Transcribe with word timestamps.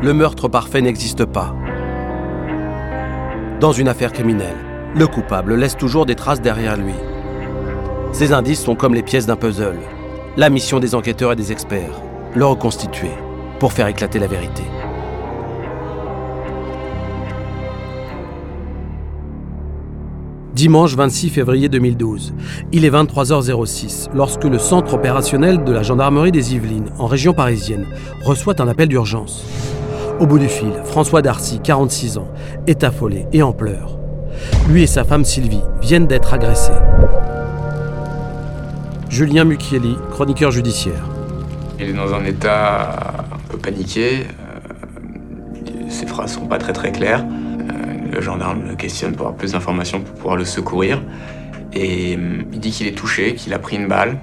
le 0.00 0.14
meurtre 0.14 0.48
parfait 0.48 0.80
n'existe 0.80 1.24
pas. 1.24 1.54
Dans 3.60 3.72
une 3.72 3.88
affaire 3.88 4.12
criminelle, 4.12 4.56
le 4.94 5.06
coupable 5.08 5.56
laisse 5.56 5.76
toujours 5.76 6.06
des 6.06 6.14
traces 6.14 6.40
derrière 6.40 6.76
lui. 6.76 6.94
Ces 8.12 8.32
indices 8.32 8.62
sont 8.62 8.76
comme 8.76 8.94
les 8.94 9.02
pièces 9.02 9.26
d'un 9.26 9.36
puzzle. 9.36 9.78
La 10.36 10.50
mission 10.50 10.78
des 10.78 10.94
enquêteurs 10.94 11.32
et 11.32 11.36
des 11.36 11.50
experts, 11.50 12.00
le 12.36 12.46
reconstituer 12.46 13.10
pour 13.58 13.72
faire 13.72 13.88
éclater 13.88 14.20
la 14.20 14.28
vérité. 14.28 14.62
Dimanche 20.54 20.94
26 20.94 21.30
février 21.30 21.68
2012, 21.68 22.34
il 22.72 22.84
est 22.84 22.90
23h06 22.90 24.08
lorsque 24.14 24.44
le 24.44 24.58
centre 24.58 24.94
opérationnel 24.94 25.62
de 25.64 25.72
la 25.72 25.82
gendarmerie 25.82 26.32
des 26.32 26.54
Yvelines, 26.54 26.90
en 26.98 27.06
région 27.06 27.32
parisienne, 27.32 27.86
reçoit 28.22 28.60
un 28.60 28.68
appel 28.68 28.88
d'urgence. 28.88 29.44
Au 30.20 30.26
bout 30.26 30.38
du 30.38 30.48
fil, 30.48 30.72
François 30.84 31.22
Darcy, 31.22 31.60
46 31.62 32.18
ans, 32.18 32.28
est 32.66 32.82
affolé 32.82 33.26
et 33.32 33.42
en 33.42 33.52
pleurs. 33.52 33.98
Lui 34.68 34.82
et 34.82 34.86
sa 34.86 35.04
femme 35.04 35.24
Sylvie 35.24 35.62
viennent 35.80 36.06
d'être 36.06 36.34
agressés. 36.34 36.72
Julien 39.08 39.44
Mucchielli, 39.44 39.96
chroniqueur 40.10 40.50
judiciaire. 40.50 41.04
Il 41.78 41.90
est 41.90 41.92
dans 41.92 42.12
un 42.14 42.24
état 42.24 42.90
un 43.32 43.48
peu 43.48 43.58
paniqué. 43.58 44.26
Euh, 44.26 45.88
ses 45.88 46.06
phrases 46.06 46.32
sont 46.32 46.46
pas 46.46 46.58
très 46.58 46.72
très 46.72 46.90
claires. 46.92 47.24
Le 48.12 48.20
gendarme 48.20 48.62
le 48.68 48.74
questionne 48.74 49.12
pour 49.12 49.26
avoir 49.26 49.36
plus 49.36 49.52
d'informations 49.52 50.00
pour 50.00 50.14
pouvoir 50.14 50.36
le 50.36 50.44
secourir. 50.44 51.00
Et 51.72 52.16
euh, 52.16 52.42
il 52.52 52.60
dit 52.60 52.70
qu'il 52.70 52.86
est 52.86 52.96
touché, 52.96 53.34
qu'il 53.34 53.54
a 53.54 53.58
pris 53.58 53.76
une 53.76 53.86
balle, 53.86 54.18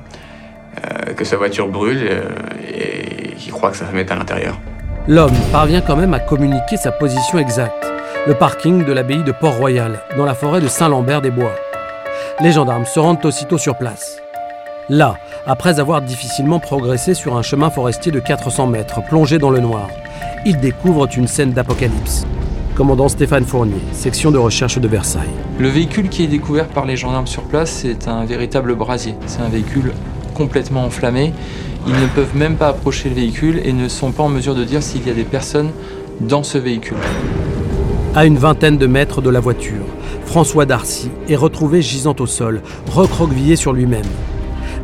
euh, 0.84 1.14
que 1.14 1.23
sa 1.23 1.38
voiture 1.38 1.70
brûle 1.70 2.00
euh, 2.02 2.30
et 2.73 3.36
qu'il 3.36 3.52
croit 3.52 3.72
que 3.72 3.77
sa 3.77 3.86
femme 3.86 3.98
est 3.98 4.12
à 4.12 4.16
l'intérieur. 4.16 4.59
L'homme 5.08 5.36
parvient 5.52 5.82
quand 5.82 5.95
même 5.95 6.14
à 6.16 6.20
communiquer 6.20 6.77
sa 6.77 6.91
position 6.91 7.38
exacte. 7.38 7.86
Le 8.28 8.34
parking 8.34 8.86
de 8.86 8.92
l'abbaye 8.92 9.23
de 9.23 9.31
Port-Royal, 9.31 10.00
dans 10.17 10.25
la 10.25 10.34
forêt 10.34 10.61
de 10.61 10.67
Saint-Lambert-des-Bois. 10.67 11.53
Les 12.42 12.52
gendarmes 12.52 12.86
se 12.86 13.00
rendent 13.00 13.23
aussitôt 13.23 13.59
sur 13.59 13.76
place. 13.78 14.17
Là, 14.89 15.17
après 15.45 15.80
avoir 15.80 16.02
difficilement 16.02 16.59
progressé 16.59 17.14
sur 17.14 17.38
un 17.38 17.44
chemin 17.44 17.70
forestier 17.70 18.11
de 18.11 18.20
400 18.20 18.66
mètres, 18.66 19.02
plongé 19.08 19.38
dans 19.38 19.52
le 19.52 19.59
noir, 19.59 19.89
ils 20.44 20.59
découvrent 20.59 21.08
une 21.16 21.28
scène 21.28 21.53
d'apocalypse 21.53 22.26
commandant 22.76 23.08
Stéphane 23.08 23.45
Fournier, 23.45 23.80
section 23.94 24.31
de 24.31 24.38
recherche 24.38 24.78
de 24.78 24.88
Versailles. 24.88 25.30
Le 25.59 25.70
véhicule 25.70 26.09
qui 26.09 26.26
est 26.26 26.28
découvert 26.28 26.67
par 26.67 26.86
les 26.86 26.98
gendarmes 26.98 27.26
sur 27.26 27.44
place, 27.44 27.72
c'est 27.72 28.09
un 28.09 28.26
véritable 28.26 28.76
brasier. 28.76 29.16
C'est 29.28 29.42
un 29.42 29.48
véhicule 29.48 29.94
complètement 30.36 30.86
enflammé. 30.86 31.33
Ils 31.88 32.00
ne 32.00 32.08
peuvent 32.08 32.36
même 32.36 32.58
pas 32.58 32.67
approcher 32.67 33.09
le 33.09 33.16
véhicule 33.16 33.59
et 33.66 33.73
ne 33.73 33.88
sont 33.88 34.11
pas 34.11 34.22
en 34.22 34.30
mesure 34.30 34.53
de 34.53 34.64
dire 34.64 34.83
s'il 34.83 35.08
y 35.08 35.09
a 35.09 35.14
des 35.14 35.23
personnes 35.23 35.72
dans 36.22 36.44
ce 36.44 36.59
véhicule. 36.59 36.97
À 38.14 38.25
une 38.25 38.38
vingtaine 38.38 38.77
de 38.77 38.86
mètres 38.88 39.22
de 39.22 39.30
la 39.30 39.39
voiture, 39.39 39.86
François 40.25 40.66
Darcy 40.66 41.09
est 41.27 41.36
retrouvé 41.36 41.81
gisant 41.81 42.16
au 42.19 42.27
sol, 42.27 42.61
recroquevillé 42.92 43.55
sur 43.55 43.73
lui-même. 43.73 44.05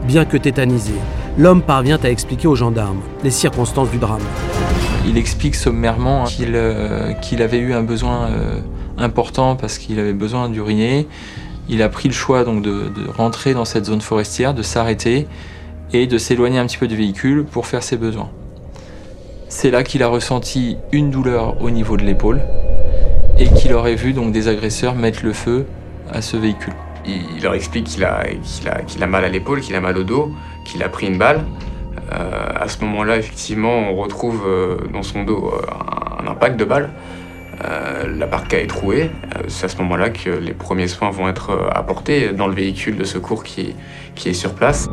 Bien 0.05 0.25
que 0.25 0.38
tétanisé, 0.38 0.93
l'homme 1.38 1.61
parvient 1.61 1.99
à 2.03 2.09
expliquer 2.09 2.47
aux 2.47 2.55
gendarmes 2.55 3.02
les 3.23 3.31
circonstances 3.31 3.91
du 3.91 3.97
drame. 3.97 4.21
Il 5.08 5.17
explique 5.17 5.55
sommairement 5.55 6.25
euh, 6.41 7.13
qu'il 7.13 7.41
avait 7.41 7.58
eu 7.58 7.73
un 7.73 7.83
besoin 7.83 8.27
euh, 8.27 8.59
important 8.97 9.55
parce 9.55 9.77
qu'il 9.77 9.99
avait 9.99 10.13
besoin 10.13 10.49
d'uriner. 10.49 11.08
Il 11.72 11.81
a 11.81 11.88
pris 11.88 12.09
le 12.09 12.14
choix 12.14 12.44
donc 12.44 12.61
de, 12.61 12.91
rentrer 13.17 13.53
dans 13.53 13.64
cette 13.64 13.86
zone 13.86 14.02
forestière, 14.02 14.53
de 14.53 14.61
s'arrêter 14.61 15.25
et 15.94 16.05
de 16.05 16.17
s'éloigner 16.17 16.59
un 16.59 16.67
petit 16.67 16.77
peu 16.77 16.89
du 16.89 16.97
véhicule 16.97 17.45
pour 17.45 17.66
faire 17.66 17.81
ses 17.81 17.95
besoins. 17.95 18.30
C'est 19.47 19.72
là 19.72 19.81
qu'il 19.83 20.03
a 20.03 20.08
ressenti 20.08 20.77
une 20.92 21.09
douleur 21.11 21.61
au 21.61 21.69
niveau 21.69 21.95
de 21.95 22.03
l'épaule 22.03 22.42
et 23.39 23.47
qu'il 23.49 23.73
aurait 23.73 23.95
vu 23.95 24.11
donc 24.11 24.33
des 24.33 24.49
agresseurs 24.49 24.95
mettre 24.95 25.23
le 25.23 25.31
feu 25.31 25.66
à 26.11 26.22
ce 26.22 26.36
véhicule. 26.36 26.73
Il, 27.05 27.42
leur 27.42 27.54
explique 27.54 27.86
qu'il 27.86 28.03
a, 28.03 28.21
a 28.21 29.08
mal 29.08 29.23
à 29.23 29.30
l'épaule, 29.30 29.61
qu'il 29.61 29.76
a 29.76 29.82
mal 29.82 29.98
au 29.98 30.03
dos, 30.03 30.30
qu'il 30.65 30.83
a 30.83 30.89
pris 30.89 31.08
une 31.08 31.17
balle. 31.17 31.45
Euh, 32.11 32.49
à 32.53 32.67
ce 32.67 32.83
moment-là, 32.83 33.17
effectivement, 33.17 33.73
on 33.89 33.95
retrouve 33.95 34.43
euh, 34.45 34.77
dans 34.92 35.03
son 35.03 35.23
dos 35.23 35.53
euh, 35.53 36.21
un, 36.21 36.27
impact 36.27 36.58
de 36.58 36.65
balle. 36.65 36.89
La 37.64 38.27
parka 38.27 38.60
est 38.60 38.67
trouée. 38.67 39.11
C'est 39.48 39.66
à 39.66 39.70
ce 39.70 39.77
moment-là 39.77 40.10
que 40.10 40.30
les 40.30 40.54
premiers 40.54 40.88
soins 40.88 41.11
vont 41.11 41.27
être 41.27 41.70
apportés 41.73 42.32
dans 42.33 42.48
le 42.48 42.54
véhicule 42.54 42.98
de 42.98 43.04
secours 43.04 43.44
qui, 43.44 43.76
est 44.26 44.33
sur 44.33 44.54
place. 44.54 44.88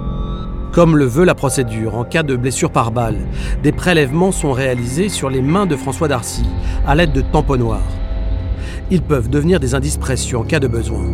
Comme 0.72 0.96
le 0.96 1.06
veut 1.06 1.24
la 1.24 1.34
procédure 1.34 1.96
en 1.96 2.04
cas 2.04 2.22
de 2.22 2.36
blessure 2.36 2.70
par 2.70 2.90
balle, 2.90 3.18
des 3.62 3.72
prélèvements 3.72 4.32
sont 4.32 4.52
réalisés 4.52 5.08
sur 5.08 5.30
les 5.30 5.42
mains 5.42 5.66
de 5.66 5.76
François 5.76 6.08
Darcy 6.08 6.44
à 6.86 6.94
l'aide 6.94 7.12
de 7.12 7.22
tamponnoirs. 7.22 7.80
Ils 8.90 9.02
peuvent 9.02 9.28
devenir 9.28 9.60
des 9.60 9.74
indices 9.74 9.96
précieux 9.96 10.38
en 10.38 10.44
cas 10.44 10.60
de 10.60 10.68
besoin. 10.68 11.04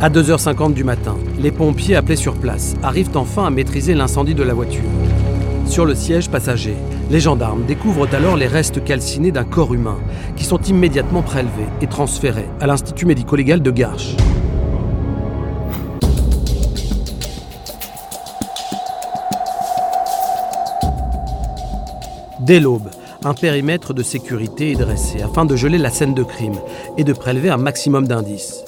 À 0.00 0.10
2h50 0.10 0.74
du 0.74 0.84
matin, 0.84 1.16
les 1.40 1.50
pompiers 1.50 1.96
appelés 1.96 2.16
sur 2.16 2.34
place 2.34 2.74
arrivent 2.82 3.16
enfin 3.16 3.46
à 3.46 3.50
maîtriser 3.50 3.94
l'incendie 3.94 4.34
de 4.34 4.42
la 4.42 4.52
voiture. 4.52 4.84
Sur 5.64 5.86
le 5.86 5.94
siège 5.94 6.28
passager, 6.28 6.76
les 7.10 7.20
gendarmes 7.20 7.64
découvrent 7.64 8.08
alors 8.14 8.36
les 8.36 8.46
restes 8.46 8.82
calcinés 8.82 9.32
d'un 9.32 9.44
corps 9.44 9.74
humain 9.74 9.98
qui 10.36 10.44
sont 10.44 10.60
immédiatement 10.62 11.22
prélevés 11.22 11.68
et 11.80 11.86
transférés 11.86 12.48
à 12.60 12.66
l'Institut 12.66 13.06
médico-légal 13.06 13.62
de 13.62 13.70
Garches. 13.70 14.16
Dès 22.40 22.60
l'aube, 22.60 22.90
un 23.24 23.34
périmètre 23.34 23.92
de 23.92 24.04
sécurité 24.04 24.70
est 24.70 24.76
dressé 24.76 25.20
afin 25.20 25.44
de 25.44 25.56
geler 25.56 25.78
la 25.78 25.90
scène 25.90 26.14
de 26.14 26.22
crime 26.22 26.54
et 26.96 27.02
de 27.02 27.12
prélever 27.12 27.50
un 27.50 27.56
maximum 27.56 28.06
d'indices. 28.06 28.62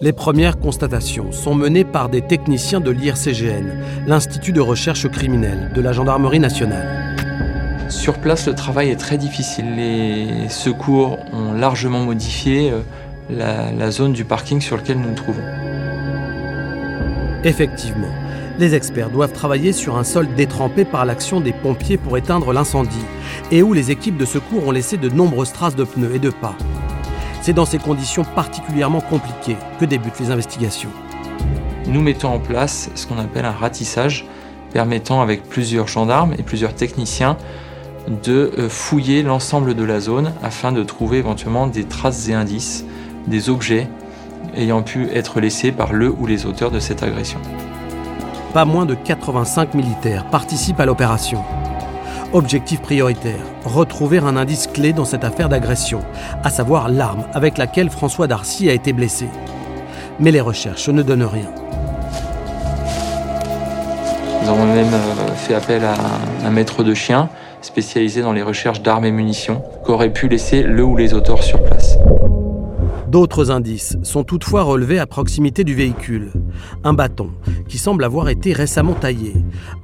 Les 0.00 0.12
premières 0.12 0.58
constatations 0.58 1.32
sont 1.32 1.54
menées 1.54 1.84
par 1.84 2.08
des 2.08 2.22
techniciens 2.22 2.80
de 2.80 2.90
l'IRCGN, 2.90 3.82
l'Institut 4.06 4.52
de 4.52 4.60
recherche 4.60 5.08
criminelle 5.08 5.72
de 5.74 5.80
la 5.82 5.92
Gendarmerie 5.92 6.38
nationale. 6.38 7.07
Sur 7.88 8.18
place, 8.18 8.46
le 8.46 8.54
travail 8.54 8.90
est 8.90 8.96
très 8.96 9.16
difficile. 9.16 9.74
Les 9.74 10.48
secours 10.50 11.18
ont 11.32 11.54
largement 11.54 12.00
modifié 12.00 12.70
euh, 12.70 12.80
la, 13.30 13.72
la 13.72 13.90
zone 13.90 14.12
du 14.12 14.26
parking 14.26 14.60
sur 14.60 14.76
lequel 14.76 14.98
nous 14.98 15.08
nous 15.08 15.14
trouvons. 15.14 15.42
Effectivement, 17.44 18.10
les 18.58 18.74
experts 18.74 19.08
doivent 19.08 19.32
travailler 19.32 19.72
sur 19.72 19.96
un 19.96 20.04
sol 20.04 20.28
détrempé 20.36 20.84
par 20.84 21.06
l'action 21.06 21.40
des 21.40 21.52
pompiers 21.52 21.96
pour 21.96 22.18
éteindre 22.18 22.52
l'incendie 22.52 23.04
et 23.50 23.62
où 23.62 23.72
les 23.72 23.90
équipes 23.90 24.18
de 24.18 24.26
secours 24.26 24.66
ont 24.66 24.70
laissé 24.70 24.98
de 24.98 25.08
nombreuses 25.08 25.52
traces 25.52 25.76
de 25.76 25.84
pneus 25.84 26.14
et 26.14 26.18
de 26.18 26.30
pas. 26.30 26.56
C'est 27.40 27.54
dans 27.54 27.64
ces 27.64 27.78
conditions 27.78 28.24
particulièrement 28.24 29.00
compliquées 29.00 29.56
que 29.80 29.86
débutent 29.86 30.20
les 30.20 30.30
investigations. 30.30 30.90
Nous 31.86 32.02
mettons 32.02 32.34
en 32.34 32.38
place 32.38 32.90
ce 32.94 33.06
qu'on 33.06 33.18
appelle 33.18 33.46
un 33.46 33.52
ratissage, 33.52 34.26
permettant 34.74 35.22
avec 35.22 35.44
plusieurs 35.44 35.86
gendarmes 35.86 36.34
et 36.36 36.42
plusieurs 36.42 36.74
techniciens 36.74 37.38
de 38.08 38.52
euh, 38.58 38.68
fouiller 38.68 39.22
l'ensemble 39.22 39.74
de 39.74 39.84
la 39.84 40.00
zone 40.00 40.32
afin 40.42 40.72
de 40.72 40.82
trouver 40.82 41.18
éventuellement 41.18 41.66
des 41.66 41.84
traces 41.84 42.28
et 42.28 42.34
indices, 42.34 42.84
des 43.26 43.50
objets 43.50 43.88
ayant 44.56 44.82
pu 44.82 45.08
être 45.12 45.40
laissés 45.40 45.72
par 45.72 45.92
le 45.92 46.10
ou 46.10 46.26
les 46.26 46.46
auteurs 46.46 46.70
de 46.70 46.80
cette 46.80 47.02
agression. 47.02 47.38
Pas 48.54 48.64
moins 48.64 48.86
de 48.86 48.94
85 48.94 49.74
militaires 49.74 50.24
participent 50.30 50.80
à 50.80 50.86
l'opération. 50.86 51.42
Objectif 52.32 52.80
prioritaire, 52.80 53.40
retrouver 53.64 54.18
un 54.18 54.36
indice 54.36 54.66
clé 54.66 54.92
dans 54.92 55.04
cette 55.04 55.24
affaire 55.24 55.48
d'agression, 55.48 56.00
à 56.44 56.50
savoir 56.50 56.88
l'arme 56.88 57.24
avec 57.34 57.56
laquelle 57.56 57.90
François 57.90 58.26
Darcy 58.26 58.68
a 58.68 58.72
été 58.72 58.92
blessé. 58.92 59.28
Mais 60.18 60.30
les 60.30 60.40
recherches 60.40 60.88
ne 60.88 61.02
donnent 61.02 61.24
rien. 61.24 61.50
Nous 64.42 64.48
avons 64.48 64.66
même 64.66 64.92
euh, 64.92 65.34
fait 65.34 65.54
appel 65.54 65.84
à 65.84 65.94
un 66.46 66.50
maître 66.50 66.82
de 66.82 66.94
chien 66.94 67.28
spécialisé 67.60 68.22
dans 68.22 68.32
les 68.32 68.42
recherches 68.42 68.82
d'armes 68.82 69.04
et 69.04 69.10
munitions, 69.10 69.62
qu'aurait 69.84 70.12
pu 70.12 70.28
laisser 70.28 70.62
le 70.62 70.84
ou 70.84 70.96
les 70.96 71.14
auteurs 71.14 71.42
sur 71.42 71.62
place. 71.62 71.98
D'autres 73.08 73.50
indices 73.50 73.96
sont 74.02 74.22
toutefois 74.22 74.62
relevés 74.62 74.98
à 74.98 75.06
proximité 75.06 75.64
du 75.64 75.74
véhicule. 75.74 76.30
Un 76.84 76.92
bâton, 76.92 77.30
qui 77.66 77.78
semble 77.78 78.04
avoir 78.04 78.28
été 78.28 78.52
récemment 78.52 78.92
taillé, 78.92 79.32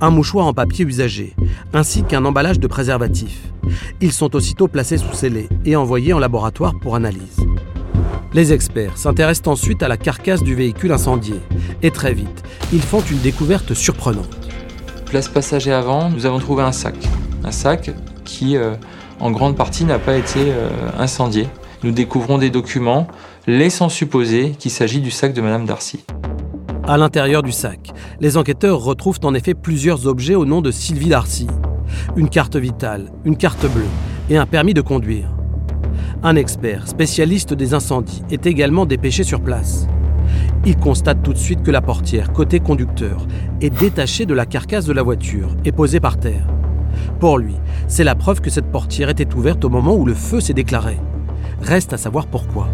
un 0.03 0.11
mouchoir 0.11 0.47
en 0.47 0.53
papier 0.53 0.85
usagé, 0.85 1.35
ainsi 1.73 2.03
qu'un 2.03 2.27
emballage 2.27 2.61
de 2.61 2.67
préservatifs. 2.67 3.41
Ils 4.03 4.13
sont 4.13 4.37
aussitôt 4.37 4.69
placés 4.69 4.99
sous 4.99 5.15
scellé 5.15 5.49
et 5.65 5.75
envoyés 5.75 6.13
en 6.13 6.19
laboratoire 6.19 6.75
pour 6.81 6.97
analyse. 6.97 7.41
Les 8.35 8.53
experts 8.53 8.99
s'intéressent 8.99 9.53
ensuite 9.53 9.83
à 9.83 9.89
la 9.89 9.97
carcasse 9.97 10.43
du 10.43 10.55
véhicule 10.55 10.93
incendié, 10.93 11.37
et 11.83 11.91
très 11.91 12.13
vite, 12.13 12.43
ils 12.75 12.83
font 12.83 13.01
une 13.01 13.21
découverte 13.21 13.73
surprenante. 13.73 14.44
Place 15.15 15.29
passager 15.29 15.71
avant, 15.71 16.11
nous 16.11 16.27
avons 16.27 16.41
trouvé 16.41 16.65
un 16.65 16.73
sac. 16.73 16.97
Un 17.45 17.53
sac 17.53 17.93
qui, 18.25 18.57
euh, 18.57 18.75
en 19.21 19.31
grande 19.31 19.55
partie, 19.55 19.85
n'a 19.85 20.01
pas 20.01 20.17
été 20.17 20.41
euh, 20.41 20.69
incendié 20.99 21.47
nous 21.85 21.93
découvrons 21.93 22.37
des 22.37 22.51
documents 22.51 23.07
laissant 23.47 23.89
supposer 23.89 24.57
qu'il 24.59 24.73
s'agit 24.73 25.01
du 25.01 25.13
sac 25.13 25.33
de 25.33 25.41
Madame 25.41 25.67
Darcy. 25.67 26.05
À 26.83 26.97
l'intérieur 26.97 27.45
du 27.45 27.53
sac, 27.53 27.93
les 28.19 28.37
enquêteurs 28.37 28.81
retrouvent 28.81 29.21
en 29.23 29.35
effet 29.35 29.55
plusieurs 29.55 30.09
objets 30.09 30.35
au 30.35 30.47
nom 30.47 30.61
de 30.61 30.73
Sylvie 30.73 31.11
Darcy. 31.11 31.47
une 32.17 32.29
carte 32.29 32.57
vitale, 32.57 33.13
une 33.25 33.37
carte 33.37 33.73
bleue 33.73 33.87
et 34.31 34.37
un 34.37 34.47
permis 34.47 34.75
de 34.75 34.81
conduire. 34.81 35.29
Un 36.25 36.35
expert, 36.35 36.89
spécialiste 36.89 37.55
des 37.55 37.73
incendies, 37.73 38.25
est 38.33 38.47
également 38.47 38.85
dépêché 38.85 39.23
sur 39.23 39.41
place. 39.41 39.87
Il 40.67 40.77
constate 40.77 41.23
tout 41.23 41.33
de 41.33 41.39
suite 41.39 41.63
que 41.63 41.71
la 41.71 41.83
portière, 41.83 42.33
côté 42.33 42.61
conducteur, 42.61 43.27
est 43.61 43.71
détachée 43.71 44.27
de 44.27 44.35
la 44.35 44.47
carcasse 44.47 44.87
de 44.87 44.93
la 44.93 45.03
voiture 45.03 45.51
et 45.65 45.73
posée 45.73 46.01
par 46.01 46.19
terre. 46.19 46.47
Pour 47.21 47.39
lui, 47.39 47.57
c'est 47.89 48.05
la 48.05 48.15
preuve 48.15 48.41
que 48.41 48.51
cette 48.51 48.71
portière 48.71 49.09
était 49.09 49.35
ouverte 49.35 49.65
au 49.65 49.69
moment 49.69 49.95
où 49.95 50.07
le 50.07 50.15
feu 50.15 50.41
s'est 50.41 50.55
déclaré. 50.55 50.99
Reste 51.61 51.93
à 51.93 51.99
savoir 51.99 52.27
pourquoi. 52.27 52.69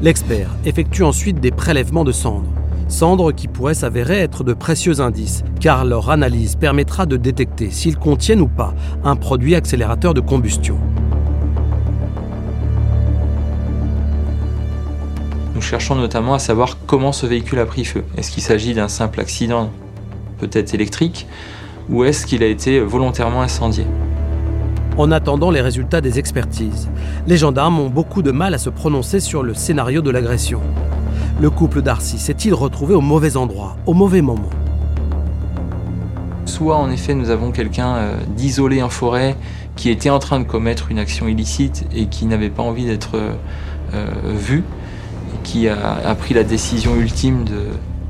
L'expert 0.00 0.50
effectue 0.64 1.04
ensuite 1.04 1.40
des 1.40 1.50
prélèvements 1.50 2.04
de 2.04 2.12
cendres. 2.12 2.50
Cendres 2.88 3.32
qui 3.32 3.48
pourraient 3.48 3.74
s'avérer 3.74 4.18
être 4.18 4.44
de 4.44 4.52
précieux 4.52 5.00
indices, 5.00 5.44
car 5.60 5.84
leur 5.84 6.10
analyse 6.10 6.56
permettra 6.56 7.06
de 7.06 7.16
détecter 7.16 7.70
s'ils 7.70 7.96
contiennent 7.96 8.40
ou 8.40 8.48
pas 8.48 8.74
un 9.04 9.16
produit 9.16 9.54
accélérateur 9.54 10.12
de 10.12 10.20
combustion. 10.20 10.78
Nous 15.62 15.68
cherchons 15.68 15.94
notamment 15.94 16.34
à 16.34 16.40
savoir 16.40 16.76
comment 16.88 17.12
ce 17.12 17.24
véhicule 17.24 17.60
a 17.60 17.66
pris 17.66 17.84
feu. 17.84 18.02
Est-ce 18.18 18.32
qu'il 18.32 18.42
s'agit 18.42 18.74
d'un 18.74 18.88
simple 18.88 19.20
accident, 19.20 19.70
peut-être 20.38 20.74
électrique, 20.74 21.28
ou 21.88 22.02
est-ce 22.02 22.26
qu'il 22.26 22.42
a 22.42 22.46
été 22.46 22.80
volontairement 22.80 23.42
incendié? 23.42 23.86
En 24.98 25.12
attendant 25.12 25.52
les 25.52 25.60
résultats 25.60 26.00
des 26.00 26.18
expertises, 26.18 26.88
les 27.28 27.36
gendarmes 27.36 27.78
ont 27.78 27.88
beaucoup 27.88 28.22
de 28.22 28.32
mal 28.32 28.54
à 28.54 28.58
se 28.58 28.70
prononcer 28.70 29.20
sur 29.20 29.44
le 29.44 29.54
scénario 29.54 30.02
de 30.02 30.10
l'agression. 30.10 30.60
Le 31.40 31.48
couple 31.48 31.80
Darcy 31.80 32.18
s'est-il 32.18 32.54
retrouvé 32.54 32.96
au 32.96 33.00
mauvais 33.00 33.36
endroit, 33.36 33.76
au 33.86 33.94
mauvais 33.94 34.20
moment? 34.20 34.50
Soit 36.44 36.76
en 36.76 36.90
effet 36.90 37.14
nous 37.14 37.30
avons 37.30 37.52
quelqu'un 37.52 37.94
euh, 37.94 38.16
d'isolé 38.36 38.82
en 38.82 38.90
forêt 38.90 39.36
qui 39.76 39.90
était 39.90 40.10
en 40.10 40.18
train 40.18 40.40
de 40.40 40.44
commettre 40.44 40.90
une 40.90 40.98
action 40.98 41.28
illicite 41.28 41.86
et 41.94 42.06
qui 42.06 42.26
n'avait 42.26 42.50
pas 42.50 42.64
envie 42.64 42.84
d'être 42.84 43.12
euh, 43.14 44.08
vu, 44.24 44.64
qui 45.42 45.68
a, 45.68 46.14
pris 46.14 46.34
la 46.34 46.44
décision 46.44 46.96
ultime 46.96 47.44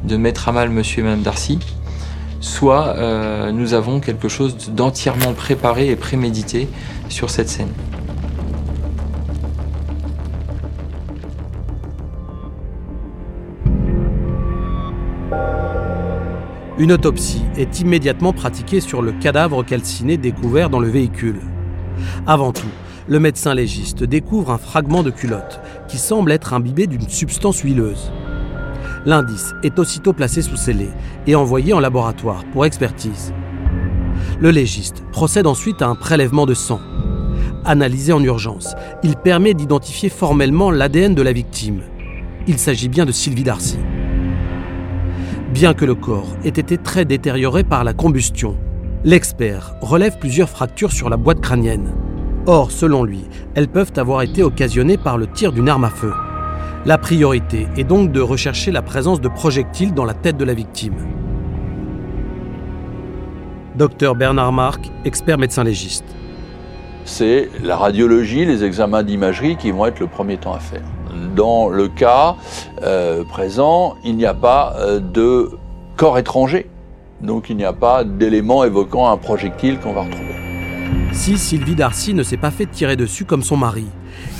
de, 0.05 0.17
mettre 0.17 0.49
à 0.49 0.53
mal 0.53 0.71
monsieur 0.71 1.01
et 1.01 1.05
madame 1.05 1.23
Darcy, 1.23 1.59
soit 2.41 2.97
euh, 2.97 3.53
nous 3.53 3.75
avons 3.75 4.01
quelque 4.01 4.29
chose 4.29 4.57
d'entièrement 4.71 5.33
préparé 5.33 5.89
et 5.89 5.97
prémédité 5.97 6.69
sur 7.09 7.31
cette 7.31 7.49
scène. 7.49 7.73
Une 16.79 16.91
autopsie 16.91 17.43
est 17.57 17.81
immédiatement 17.81 18.33
pratiquée 18.33 18.81
sur 18.81 19.03
le 19.03 19.13
cadavre 19.13 19.63
calciné 19.63 20.17
découvert 20.17 20.69
dans 20.69 20.81
le 20.81 20.89
véhicule. 20.89 21.41
Avant 22.27 22.53
tout, 22.53 22.67
le 23.09 23.19
médecin 23.19 23.55
légiste 23.55 24.05
découvre 24.05 24.51
un 24.51 24.59
fragment 24.59 25.03
de 25.03 25.11
culotte 25.11 25.61
qui 25.89 25.99
semble 25.99 26.33
être 26.33 26.55
imbibé 26.55 26.87
d'une 26.87 27.09
substance 27.09 27.61
huileuse. 27.61 28.13
L'indice 29.05 29.53
est 29.65 29.79
aussitôt 29.79 30.13
placé 30.13 30.43
sous 30.43 30.57
scellé 30.57 30.89
et 31.27 31.35
envoyé 31.35 31.73
en 31.73 31.81
laboratoire 31.81 32.45
pour 32.53 32.65
expertise. 32.65 33.33
Le 34.41 34.51
légiste 34.51 35.03
procède 35.11 35.47
ensuite 35.47 35.83
à 35.83 35.89
un 35.89 35.97
prélèvement 35.97 36.47
de 36.47 36.55
sang. 36.55 36.81
Analysé 37.65 38.13
en 38.13 38.23
urgence, 38.23 38.75
il 39.03 39.17
permet 39.17 39.55
d'identifier 39.55 40.09
formellement 40.09 40.71
l'ADN 40.71 41.15
de 41.15 41.23
la 41.23 41.33
victime. 41.33 41.83
Il 42.47 42.59
s'agit 42.59 42.89
bien 42.89 43.05
de 43.05 43.13
Sylvie 43.13 43.45
Darcy. 43.45 43.79
Bien 45.53 45.75
que 45.75 45.85
le 45.85 45.95
corps 45.95 46.37
ait 46.45 46.49
été 46.49 46.79
très 46.79 47.05
détérioré 47.05 47.63
par 47.63 47.85
la 47.85 47.93
combustion, 47.93 48.57
l'expert 49.05 49.75
relève 49.81 50.19
plusieurs 50.19 50.49
fractures 50.49 50.93
sur 50.93 51.11
la 51.11 51.17
boîte 51.17 51.41
crânienne. 51.41 51.93
Or, 52.47 52.73
selon 52.73 53.05
lui, 53.05 53.25
elles 53.55 53.69
peuvent 53.69 53.93
avoir 53.97 54.23
été 54.23 54.43
occasionnées 54.43 54.97
par 54.97 55.17
le 55.17 55.29
tir 55.29 55.53
d'une 55.53 55.69
arme 55.69 55.85
à 55.85 55.91
feu. 55.91 56.13
La 56.85 56.99
priorité 56.99 57.69
est 57.77 57.85
donc 57.85 58.11
de 58.11 58.21
rechercher 58.21 58.73
la 58.73 58.83
présence 58.83 59.21
de 59.21 59.29
projectiles 59.29 59.95
dans 59.95 60.05
la 60.05 60.15
tête 60.15 60.37
de 60.37 60.45
la 60.45 60.53
victime. 60.53 60.97
Docteur 63.77 64.17
Bernard 64.17 64.53
Marc, 64.53 64.91
expert 65.05 65.39
médecin 65.39 65.63
légiste. 65.63 66.05
C'est 67.05 67.49
la 67.63 67.77
radiologie, 67.77 68.45
les 68.45 68.65
examens 68.65 69.05
d'imagerie 69.05 69.57
qui 69.57 69.71
vont 69.71 69.87
être 69.87 70.01
le 70.01 70.09
premier 70.09 70.37
temps 70.37 70.55
à 70.55 70.59
faire. 70.59 70.83
Dans 71.37 71.69
le 71.69 71.87
cas 71.87 72.35
euh, 72.83 73.23
présent, 73.23 73.95
il 74.05 74.17
n'y 74.17 74.27
a 74.27 74.35
pas 74.35 74.75
euh, 74.79 74.99
de 74.99 75.51
corps 75.97 76.19
étranger, 76.19 76.69
donc 77.21 77.51
il 77.51 77.57
n'y 77.57 77.65
a 77.65 77.73
pas 77.73 78.03
d'éléments 78.03 78.65
évoquant 78.65 79.09
un 79.09 79.17
projectile 79.17 79.79
qu'on 79.79 79.93
va 79.93 80.03
retrouver. 80.03 80.52
Si 81.13 81.37
Sylvie 81.37 81.75
Darcy 81.75 82.15
ne 82.15 82.23
s'est 82.23 82.39
pas 82.39 82.51
fait 82.51 82.67
tirer 82.67 82.97
dessus 82.97 83.27
comme 83.27 83.43
son 83.43 83.57
mari, 83.57 83.85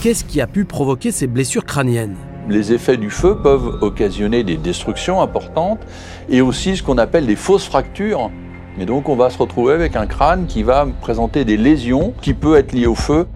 qu'est-ce 0.01 0.25
qui 0.25 0.41
a 0.41 0.47
pu 0.47 0.65
provoquer 0.65 1.13
ces 1.13 1.27
blessures 1.27 1.67
crâniennes? 1.67 2.17
Les 2.49 2.73
effets 2.73 2.97
du 2.97 3.11
feu 3.11 3.37
peuvent 3.43 3.79
occasionner 3.83 4.43
des 4.43 4.57
destructions 4.57 5.21
importantes 5.21 5.81
et 6.29 6.41
aussi 6.41 6.77
ce 6.77 6.83
qu'on 6.83 6.99
appelle 6.99 7.27
des 7.27 7.37
fausses 7.37 7.67
fractures. 7.67 8.31
Et 8.79 8.87
donc 8.87 9.11
on 9.11 9.17
va 9.17 9.29
se 9.29 9.39
retrouver 9.39 9.75
avec 9.75 9.97
un 9.97 10.07
crâne 10.07 10.47
qui 10.47 10.63
va 10.63 10.89
présenter 11.03 11.45
des 11.45 11.59
lésions 11.59 12.15
qui 12.23 12.33
peuvent 12.33 12.57
être 12.57 12.73
liées 12.73 12.87
au 12.87 12.95
feu. 12.95 13.27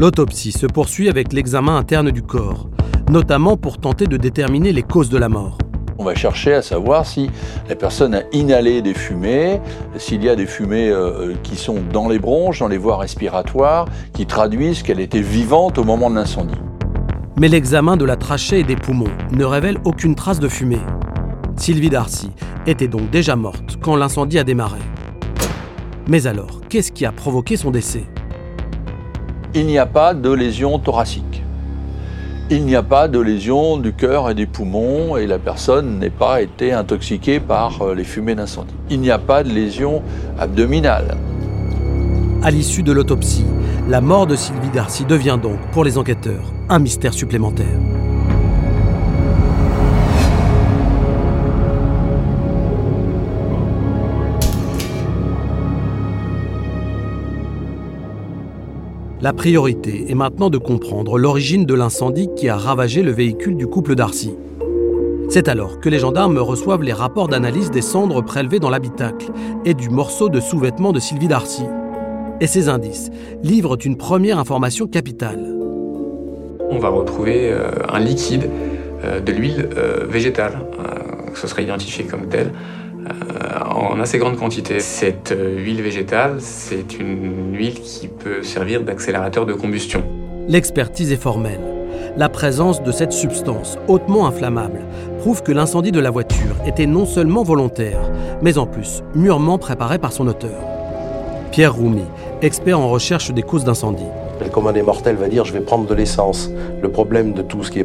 L'autopsie 0.00 0.52
se 0.52 0.66
poursuit 0.66 1.08
avec 1.08 1.32
l'examen 1.32 1.76
interne 1.76 2.10
du 2.10 2.22
corps, 2.22 2.68
notamment 3.08 3.56
pour 3.56 3.78
tenter 3.78 4.06
de 4.06 4.16
déterminer 4.16 4.72
les 4.72 4.82
causes 4.82 5.10
de 5.10 5.18
la 5.18 5.28
mort. 5.28 5.58
On 5.96 6.04
va 6.04 6.14
chercher 6.16 6.54
à 6.54 6.62
savoir 6.62 7.06
si 7.06 7.30
la 7.68 7.76
personne 7.76 8.14
a 8.14 8.22
inhalé 8.32 8.82
des 8.82 8.94
fumées, 8.94 9.60
s'il 9.96 10.24
y 10.24 10.28
a 10.28 10.34
des 10.34 10.46
fumées 10.46 10.90
euh, 10.90 11.34
qui 11.44 11.54
sont 11.54 11.76
dans 11.92 12.08
les 12.08 12.18
bronches, 12.18 12.58
dans 12.58 12.68
les 12.68 12.78
voies 12.78 12.96
respiratoires, 12.96 13.86
qui 14.12 14.26
traduisent 14.26 14.82
qu'elle 14.82 14.98
était 14.98 15.20
vivante 15.20 15.78
au 15.78 15.84
moment 15.84 16.10
de 16.10 16.16
l'incendie. 16.16 16.58
Mais 17.36 17.48
l'examen 17.48 17.96
de 17.96 18.04
la 18.04 18.16
trachée 18.16 18.60
et 18.60 18.64
des 18.64 18.74
poumons 18.74 19.10
ne 19.30 19.44
révèle 19.44 19.78
aucune 19.84 20.16
trace 20.16 20.40
de 20.40 20.48
fumée. 20.48 20.82
Sylvie 21.56 21.90
Darcy 21.90 22.30
était 22.66 22.88
donc 22.88 23.10
déjà 23.10 23.36
morte 23.36 23.78
quand 23.80 23.94
l'incendie 23.94 24.40
a 24.40 24.44
démarré. 24.44 24.80
Mais 26.08 26.26
alors, 26.26 26.60
qu'est-ce 26.68 26.90
qui 26.90 27.06
a 27.06 27.12
provoqué 27.12 27.56
son 27.56 27.70
décès? 27.70 28.04
Il 29.54 29.66
n'y 29.66 29.78
a 29.78 29.86
pas 29.86 30.12
de 30.12 30.32
lésion 30.32 30.80
thoracique 30.80 31.43
il 32.50 32.66
n'y 32.66 32.76
a 32.76 32.82
pas 32.82 33.08
de 33.08 33.18
lésion 33.18 33.78
du 33.78 33.92
cœur 33.92 34.28
et 34.28 34.34
des 34.34 34.46
poumons 34.46 35.16
et 35.16 35.26
la 35.26 35.38
personne 35.38 35.98
n'est 35.98 36.10
pas 36.10 36.42
été 36.42 36.72
intoxiquée 36.72 37.40
par 37.40 37.80
euh, 37.80 37.94
les 37.94 38.04
fumées 38.04 38.34
d'incendie. 38.34 38.74
Il 38.90 39.00
n'y 39.00 39.10
a 39.10 39.18
pas 39.18 39.42
de 39.42 39.48
lésion 39.48 40.02
abdominale. 40.38 41.16
À 42.42 42.50
l'issue 42.50 42.82
de 42.82 42.92
l'autopsie, 42.92 43.46
la 43.88 44.02
mort 44.02 44.26
de 44.26 44.36
Sylvie 44.36 44.68
Darcy 44.68 45.06
devient 45.06 45.38
donc, 45.42 45.58
pour 45.72 45.84
les 45.84 45.96
enquêteurs, 45.96 46.52
un 46.68 46.78
mystère 46.78 47.14
supplémentaire. 47.14 48.03
La 59.24 59.32
priorité 59.32 60.04
est 60.10 60.14
maintenant 60.14 60.50
de 60.50 60.58
comprendre 60.58 61.16
l'origine 61.16 61.64
de 61.64 61.72
l'incendie 61.72 62.28
qui 62.36 62.50
a 62.50 62.58
ravagé 62.58 63.02
le 63.02 63.10
véhicule 63.10 63.56
du 63.56 63.66
couple 63.66 63.94
Darcy. 63.94 64.34
C'est 65.30 65.48
alors 65.48 65.80
que 65.80 65.88
les 65.88 65.98
gendarmes 65.98 66.36
reçoivent 66.36 66.82
les 66.82 66.92
rapports 66.92 67.28
d'analyse 67.28 67.70
des 67.70 67.80
cendres 67.80 68.22
prélevées 68.22 68.58
dans 68.58 68.68
l'habitacle 68.68 69.32
et 69.64 69.72
du 69.72 69.88
morceau 69.88 70.28
de 70.28 70.40
sous-vêtement 70.40 70.92
de 70.92 71.00
Sylvie 71.00 71.28
Darcy. 71.28 71.64
Et 72.42 72.46
ces 72.46 72.68
indices 72.68 73.10
livrent 73.42 73.78
une 73.82 73.96
première 73.96 74.38
information 74.38 74.86
capitale. 74.86 75.42
On 76.68 76.78
va 76.78 76.90
retrouver 76.90 77.50
euh, 77.50 77.70
un 77.88 78.00
liquide 78.00 78.50
euh, 79.04 79.20
de 79.20 79.32
l'huile 79.32 79.70
euh, 79.78 80.04
végétale, 80.06 80.66
ce 81.32 81.46
serait 81.46 81.64
identifié 81.64 82.04
comme 82.04 82.28
tel, 82.28 82.52
en 83.74 84.00
assez 84.00 84.18
grande 84.18 84.36
quantité. 84.36 84.80
Cette 84.80 85.32
euh, 85.32 85.58
huile 85.58 85.82
végétale, 85.82 86.36
c'est 86.38 86.98
une 86.98 87.54
huile 87.54 87.80
qui 87.80 88.08
peut 88.08 88.42
servir 88.42 88.82
d'accélérateur 88.82 89.46
de 89.46 89.52
combustion. 89.52 90.02
L'expertise 90.48 91.12
est 91.12 91.20
formelle. 91.20 91.60
La 92.16 92.28
présence 92.28 92.82
de 92.82 92.92
cette 92.92 93.12
substance 93.12 93.78
hautement 93.88 94.26
inflammable 94.26 94.80
prouve 95.18 95.42
que 95.42 95.52
l'incendie 95.52 95.92
de 95.92 96.00
la 96.00 96.10
voiture 96.10 96.56
était 96.66 96.86
non 96.86 97.06
seulement 97.06 97.42
volontaire, 97.42 98.10
mais 98.42 98.58
en 98.58 98.66
plus 98.66 99.02
mûrement 99.14 99.58
préparé 99.58 99.98
par 99.98 100.12
son 100.12 100.28
auteur. 100.28 100.60
Pierre 101.50 101.74
Roumi, 101.74 102.04
expert 102.42 102.78
en 102.78 102.88
recherche 102.88 103.32
des 103.32 103.42
causes 103.42 103.64
d'incendie. 103.64 104.04
Le 104.40 104.48
commandé 104.48 104.82
mortel 104.82 105.16
va 105.16 105.28
dire 105.28 105.44
je 105.44 105.52
vais 105.52 105.60
prendre 105.60 105.86
de 105.86 105.94
l'essence. 105.94 106.50
Le 106.82 106.90
problème 106.90 107.32
de 107.32 107.42
tout 107.42 107.62
ce 107.64 107.70
qui 107.70 107.78
est 107.78 107.84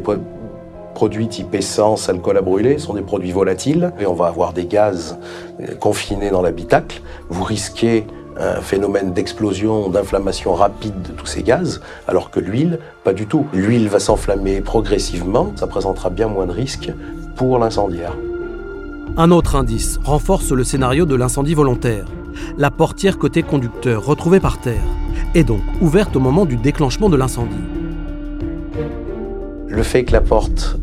produits 1.00 1.30
type 1.30 1.56
essence, 1.56 2.10
alcool 2.10 2.36
à 2.36 2.42
brûler 2.42 2.78
sont 2.78 2.94
des 2.94 3.02
produits 3.02 3.32
volatiles 3.32 3.94
et 4.02 4.06
on 4.06 4.14
va 4.14 4.28
avoir 4.28 4.52
des 4.52 4.66
gaz 4.66 5.18
euh, 5.62 5.74
confinés 5.76 6.30
dans 6.30 6.42
l'habitacle. 6.42 7.02
Vous 7.30 7.46
risquez 7.46 8.06
un 8.38 8.60
phénomène 8.60 9.14
d'explosion, 9.14 9.88
d'inflammation 9.88 10.54
rapide 10.54 11.02
de 11.02 11.14
tous 11.14 11.26
ces 11.26 11.42
gaz, 11.42 11.80
alors 12.10 12.32
que 12.32 12.42
l'huile, 12.42 12.80
pas 13.06 13.14
du 13.14 13.28
tout. 13.28 13.46
L'huile 13.54 13.88
va 13.88 14.02
s'enflammer 14.02 14.60
progressivement, 14.60 15.54
ça 15.56 15.68
présentera 15.68 16.10
bien 16.10 16.28
moins 16.28 16.48
de 16.48 16.52
risques 16.52 16.92
pour 17.38 17.60
l'incendiaire. 17.60 18.12
Un 19.16 19.32
autre 19.32 19.56
indice 19.56 20.02
renforce 20.04 20.52
le 20.52 20.66
scénario 20.66 21.06
de 21.06 21.16
l'incendie 21.16 21.56
volontaire. 21.56 22.08
la 22.58 22.72
portière 22.72 23.18
côté 23.18 23.42
conducteur 23.42 24.06
retrouvée 24.06 24.42
par 24.42 24.60
terre, 24.60 24.84
est 25.34 25.46
donc 25.46 25.62
ouverte 25.80 26.18
au 26.18 26.20
moment 26.20 26.46
du 26.46 26.58
déclenchement 26.58 27.08
de 27.10 27.16
l'incendie. 27.16 27.66
Le 29.70 29.84
fait 29.84 30.04
que 30.04 30.12
la 30.12 30.22
porte 30.22 30.78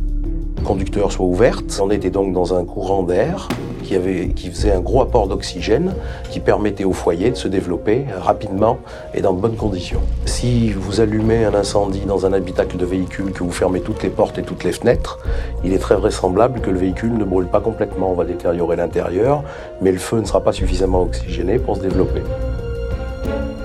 conducteur 0.66 1.12
soit 1.12 1.24
ouverte, 1.24 1.80
on 1.80 1.90
était 1.90 2.10
donc 2.10 2.32
dans 2.32 2.52
un 2.54 2.64
courant 2.64 3.04
d'air 3.04 3.48
qui, 3.84 3.96
qui 4.34 4.50
faisait 4.50 4.72
un 4.72 4.80
gros 4.80 5.00
apport 5.00 5.28
d'oxygène 5.28 5.94
qui 6.30 6.40
permettait 6.40 6.84
au 6.84 6.92
foyer 6.92 7.30
de 7.30 7.36
se 7.36 7.46
développer 7.46 8.04
rapidement 8.18 8.78
et 9.14 9.20
dans 9.20 9.32
de 9.32 9.40
bonnes 9.40 9.54
conditions. 9.54 10.00
Si 10.24 10.72
vous 10.72 11.00
allumez 11.00 11.44
un 11.44 11.54
incendie 11.54 12.00
dans 12.00 12.26
un 12.26 12.32
habitacle 12.32 12.76
de 12.76 12.84
véhicule, 12.84 13.30
que 13.30 13.44
vous 13.44 13.52
fermez 13.52 13.80
toutes 13.80 14.02
les 14.02 14.10
portes 14.10 14.38
et 14.38 14.42
toutes 14.42 14.64
les 14.64 14.72
fenêtres, 14.72 15.20
il 15.64 15.72
est 15.72 15.78
très 15.78 15.94
vraisemblable 15.94 16.60
que 16.60 16.70
le 16.70 16.78
véhicule 16.78 17.16
ne 17.16 17.24
brûle 17.24 17.46
pas 17.46 17.60
complètement. 17.60 18.10
On 18.10 18.14
va 18.14 18.24
détériorer 18.24 18.74
l'intérieur, 18.74 19.44
mais 19.80 19.92
le 19.92 19.98
feu 19.98 20.20
ne 20.20 20.24
sera 20.24 20.40
pas 20.40 20.52
suffisamment 20.52 21.02
oxygéné 21.02 21.60
pour 21.60 21.76
se 21.76 21.82
développer. 21.82 22.22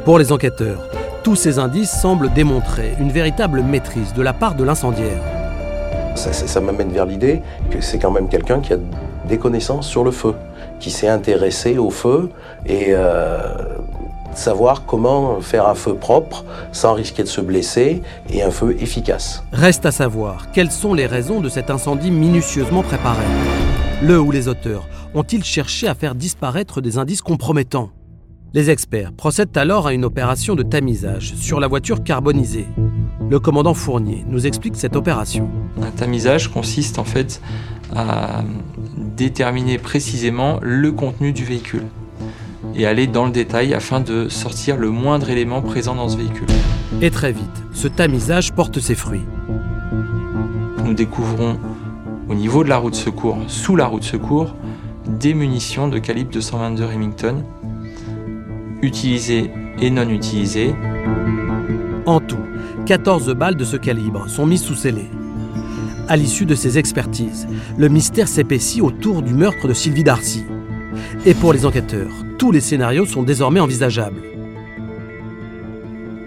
Pour 0.06 0.20
les 0.20 0.32
enquêteurs, 0.32 0.88
tous 1.24 1.36
ces 1.36 1.58
indices 1.58 1.92
semblent 1.92 2.32
démontrer 2.32 2.94
une 3.00 3.12
véritable 3.12 3.64
maîtrise 3.64 4.14
de 4.14 4.22
la 4.22 4.34
part 4.34 4.54
de 4.54 4.64
l'incendiaire. 4.64 5.41
Ça, 6.16 6.62
m'amène 6.62 6.92
vers 6.92 7.06
l'idée 7.06 7.42
que 7.70 7.82
c'est 7.82 8.00
quand 8.00 8.12
même 8.12 8.28
quelqu'un 8.28 8.60
qui 8.60 8.74
a 8.74 8.78
des 9.28 9.38
connaissances 9.38 9.88
sur 9.88 10.04
le 10.04 10.12
feu, 10.12 10.36
qui 10.80 10.92
s'est 10.92 11.08
intéressé 11.08 11.78
au 11.78 11.90
feu 11.90 12.30
et 12.66 12.88
euh, 12.90 13.40
savoir 14.34 14.86
comment 14.86 15.40
faire 15.42 15.68
un 15.68 15.76
feu 15.76 15.96
propre 15.96 16.46
sans 16.72 16.94
risquer 16.94 17.24
de 17.24 17.28
se 17.28 17.42
blesser 17.42 18.02
et 18.30 18.44
un 18.44 18.52
feu 18.52 18.76
efficace. 18.80 19.44
Reste 19.52 19.86
à 19.86 19.92
savoir 19.92 20.52
quelles 20.52 20.72
sont 20.72 20.94
les 20.94 21.06
raisons 21.06 21.40
de 21.40 21.50
cet 21.50 21.70
incendie 21.70 22.12
minutieusement 22.12 22.84
préparé. 22.84 23.24
Le 24.02 24.20
ou 24.20 24.32
les 24.32 24.48
auteurs 24.48 24.88
ont-ils 25.14 25.44
cherché 25.44 25.88
à 25.88 25.96
faire 25.96 26.16
disparaître 26.16 26.82
des 26.82 26.98
indices 26.98 27.22
compromettants? 27.22 27.92
Les 28.54 28.70
experts 28.70 29.14
procèdent 29.14 29.56
alors 29.58 29.88
à 29.88 29.94
une 29.94 30.04
opération 30.04 30.56
de 30.56 30.64
tamisage 30.64 31.36
sur 31.36 31.60
la 31.60 31.68
voiture 31.68 32.04
carbonisée. 32.04 32.68
Le 33.32 33.40
commandant 33.40 33.74
Fournier 33.74 34.26
nous 34.28 34.46
explique 34.46 34.76
cette 34.76 34.98
opération. 34.98 35.50
Un 35.82 35.92
tamisage 35.92 36.50
consiste 36.50 37.00
en 37.00 37.06
fait 37.06 37.42
à 37.96 38.44
déterminer 39.16 39.78
précisément 39.78 40.60
le 40.62 40.92
contenu 40.92 41.32
du 41.32 41.46
véhicule 41.46 41.86
et 42.76 42.86
aller 42.86 43.08
dans 43.08 43.24
le 43.24 43.32
détail 43.32 43.74
afin 43.74 44.02
de 44.02 44.28
sortir 44.28 44.76
le 44.76 44.90
moindre 44.90 45.30
élément 45.30 45.62
présent 45.62 45.96
dans 45.96 46.10
ce 46.10 46.18
véhicule. 46.18 46.48
Et 47.02 47.10
très 47.10 47.32
vite, 47.32 47.64
ce 47.72 47.88
tamisage 47.88 48.52
porte 48.52 48.82
ses 48.82 48.96
fruits. 48.96 49.24
Nous 50.84 50.94
découvrons 50.94 51.58
au 52.28 52.34
niveau 52.34 52.66
de 52.66 52.70
la 52.70 52.80
roue 52.80 52.90
de 52.90 52.96
secours, 52.96 53.38
sous 53.48 53.78
la 53.78 53.86
roue 53.86 54.00
de 54.00 54.04
secours, 54.04 54.58
des 55.08 55.34
munitions 55.34 55.88
de 55.88 56.00
calibre 56.00 56.32
222 56.32 56.84
Remington, 56.84 57.46
utilisées 58.82 59.52
et 59.80 59.90
non 59.90 60.10
utilisées, 60.10 60.76
En 62.06 62.20
tout, 62.20 62.36
14 62.86 63.34
balles 63.36 63.56
de 63.56 63.64
ce 63.64 63.78
calibre 63.78 64.28
sont 64.28 64.46
mises 64.46 64.64
sous 64.64 64.76
scellé. 64.76 65.06
À 66.08 66.18
l'issue 66.18 66.46
de 66.46 66.56
ces 66.56 66.78
expertises, 66.78 67.48
le 67.78 67.88
mystère 67.88 68.28
s'épaissit 68.28 68.82
autour 68.82 69.22
du 69.22 69.34
meurtre 69.34 69.68
de 69.68 69.74
Sylvie 69.74 70.04
Darcy. 70.04 70.44
Et 71.26 71.34
pour 71.34 71.54
les 71.54 71.66
enquêteurs, 71.66 72.12
tous 72.38 72.52
les 72.52 72.60
scénarios 72.60 73.06
sont 73.06 73.24
désormais 73.24 73.60
envisageables. 73.60 74.22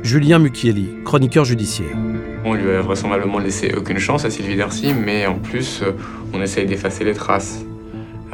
Julien 0.03 0.39
Mucchielli, 0.39 0.89
chroniqueur 1.05 1.45
judiciaire. 1.45 1.97
On 2.45 2.55
lui 2.55 2.71
a 2.71 2.81
vraisemblablement 2.83 3.39
laissé 3.39 3.75
aucune 3.77 3.99
chance 3.99 4.25
à 4.25 4.31
Sylvie 4.31 4.57
Darcy, 4.57 4.95
mais 4.95 5.27
en 5.27 5.39
plus, 5.39 5.83
euh, 5.83 5.93
on 6.33 6.41
essaye 6.41 6.67
d'effacer 6.67 7.05
les 7.05 7.15
traces. 7.15 7.65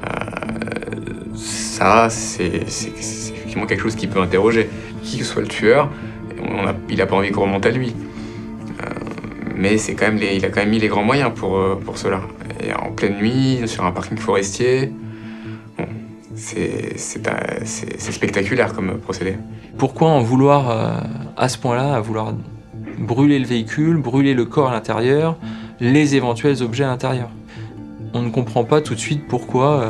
Euh, 0.03 1.37
ça, 1.37 2.09
c'est 2.11 2.57
effectivement 2.57 3.67
quelque 3.67 3.83
chose 3.83 3.97
qui 3.97 4.09
peut 4.09 4.21
interroger. 4.21 4.69
Qui 5.03 5.19
que 5.19 5.25
soit 5.25 5.43
le 5.43 5.49
tueur, 5.49 5.91
il 6.89 6.97
n'a 6.97 7.07
pas 7.07 7.17
envie 7.17 7.31
qu'on 7.31 7.43
remonte 7.43 7.67
à 7.67 7.71
lui. 7.71 7.95
Mais 9.61 9.77
c'est 9.77 9.95
quand 9.95 10.07
même 10.11 10.19
il 10.23 10.43
a 10.45 10.49
quand 10.49 10.61
même 10.61 10.71
mis 10.71 10.79
les 10.79 10.89
grands 10.89 11.05
moyens 11.05 11.33
pour, 11.35 11.59
euh, 11.59 11.79
pour 11.85 11.99
cela. 11.99 12.23
Et 12.65 12.73
en 12.73 12.93
pleine 12.93 13.19
nuit, 13.19 13.61
sur 13.67 13.85
un 13.85 13.93
parking 13.93 14.17
forestier, 14.17 14.91
c'est 16.35 16.97
spectaculaire 18.19 18.73
comme 18.73 18.99
procédé. 18.99 19.37
Pourquoi 19.77 20.09
en 20.09 20.23
vouloir 20.23 20.71
euh, 20.71 21.01
à 21.37 21.49
ce 21.51 21.59
point-là, 21.59 21.95
à 21.95 22.01
vouloir 22.01 22.33
brûler 22.99 23.39
le 23.39 23.45
véhicule, 23.45 23.99
brûler 23.99 24.33
le 24.33 24.47
corps 24.47 24.71
à 24.71 24.73
l'intérieur, 24.73 25.37
les 25.79 26.17
éventuels 26.17 26.63
objets 26.63 26.85
à 26.85 26.89
l'intérieur? 26.89 27.29
On 28.15 28.23
ne 28.23 28.31
comprend 28.31 28.65
pas 28.65 28.81
tout 28.81 28.95
de 28.95 29.01
suite 29.01 29.29
pourquoi 29.29 29.85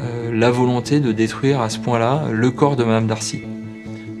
euh, 0.00 0.30
la 0.32 0.50
volonté 0.50 1.00
de 1.00 1.12
détruire 1.12 1.60
à 1.60 1.68
ce 1.68 1.78
point-là 1.78 2.24
le 2.32 2.50
corps 2.50 2.76
de 2.76 2.84
Madame 2.84 3.06
Darcy. 3.06 3.42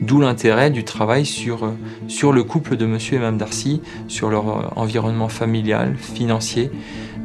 D'où 0.00 0.20
l'intérêt 0.20 0.70
du 0.70 0.84
travail 0.84 1.24
sur, 1.24 1.64
euh, 1.64 1.70
sur 2.08 2.32
le 2.32 2.42
couple 2.42 2.76
de 2.76 2.86
Monsieur 2.86 3.16
et 3.16 3.18
Madame 3.18 3.38
Darcy, 3.38 3.80
sur 4.08 4.28
leur 4.28 4.48
euh, 4.48 4.62
environnement 4.76 5.28
familial, 5.28 5.96
financier, 5.96 6.70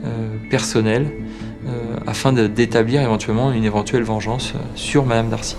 euh, 0.06 0.38
personnel, 0.50 1.12
afin 2.08 2.34
d'établir 2.34 3.02
éventuellement 3.02 3.52
une 3.52 3.66
éventuelle 3.66 4.02
vengeance 4.02 4.54
sur 4.74 5.06
Madame 5.06 5.30
Darcy. 5.30 5.56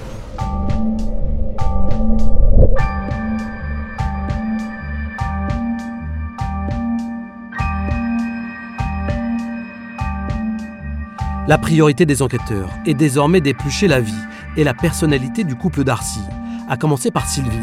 La 11.47 11.59
priorité 11.59 12.07
des 12.07 12.23
enquêteurs 12.23 12.71
est 12.87 12.95
désormais 12.95 13.41
d'éplucher 13.41 13.87
la 13.87 14.01
vie 14.01 14.13
et 14.57 14.65
la 14.65 14.75
personnalité 14.75 15.45
du 15.45 15.55
couple 15.55 15.85
Darcy, 15.85 16.21
à 16.71 16.79
commencer 16.79 17.11
par 17.11 17.27
Sylvie. 17.27 17.59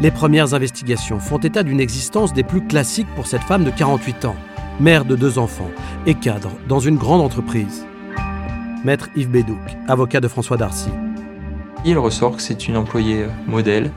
Les 0.00 0.10
premières 0.10 0.54
investigations 0.54 1.20
font 1.20 1.38
état 1.38 1.62
d'une 1.62 1.80
existence 1.80 2.32
des 2.32 2.42
plus 2.42 2.66
classiques 2.66 3.14
pour 3.14 3.26
cette 3.28 3.42
femme 3.42 3.64
de 3.64 3.70
48 3.70 4.24
ans, 4.24 4.36
mère 4.80 5.04
de 5.04 5.14
deux 5.14 5.38
enfants 5.38 5.70
et 6.06 6.14
cadre 6.14 6.50
dans 6.68 6.80
une 6.80 6.96
grande 6.96 7.20
entreprise. 7.20 7.84
Maître 8.84 9.08
Yves 9.14 9.30
Bédouc, 9.30 9.58
avocat 9.88 10.20
de 10.20 10.28
François 10.28 10.56
Darcy. 10.56 10.90
Il 11.84 11.98
ressort 11.98 12.36
que 12.36 12.42
c'est 12.42 12.66
une 12.66 12.76
employée 12.76 13.26
modèle, 13.46 13.92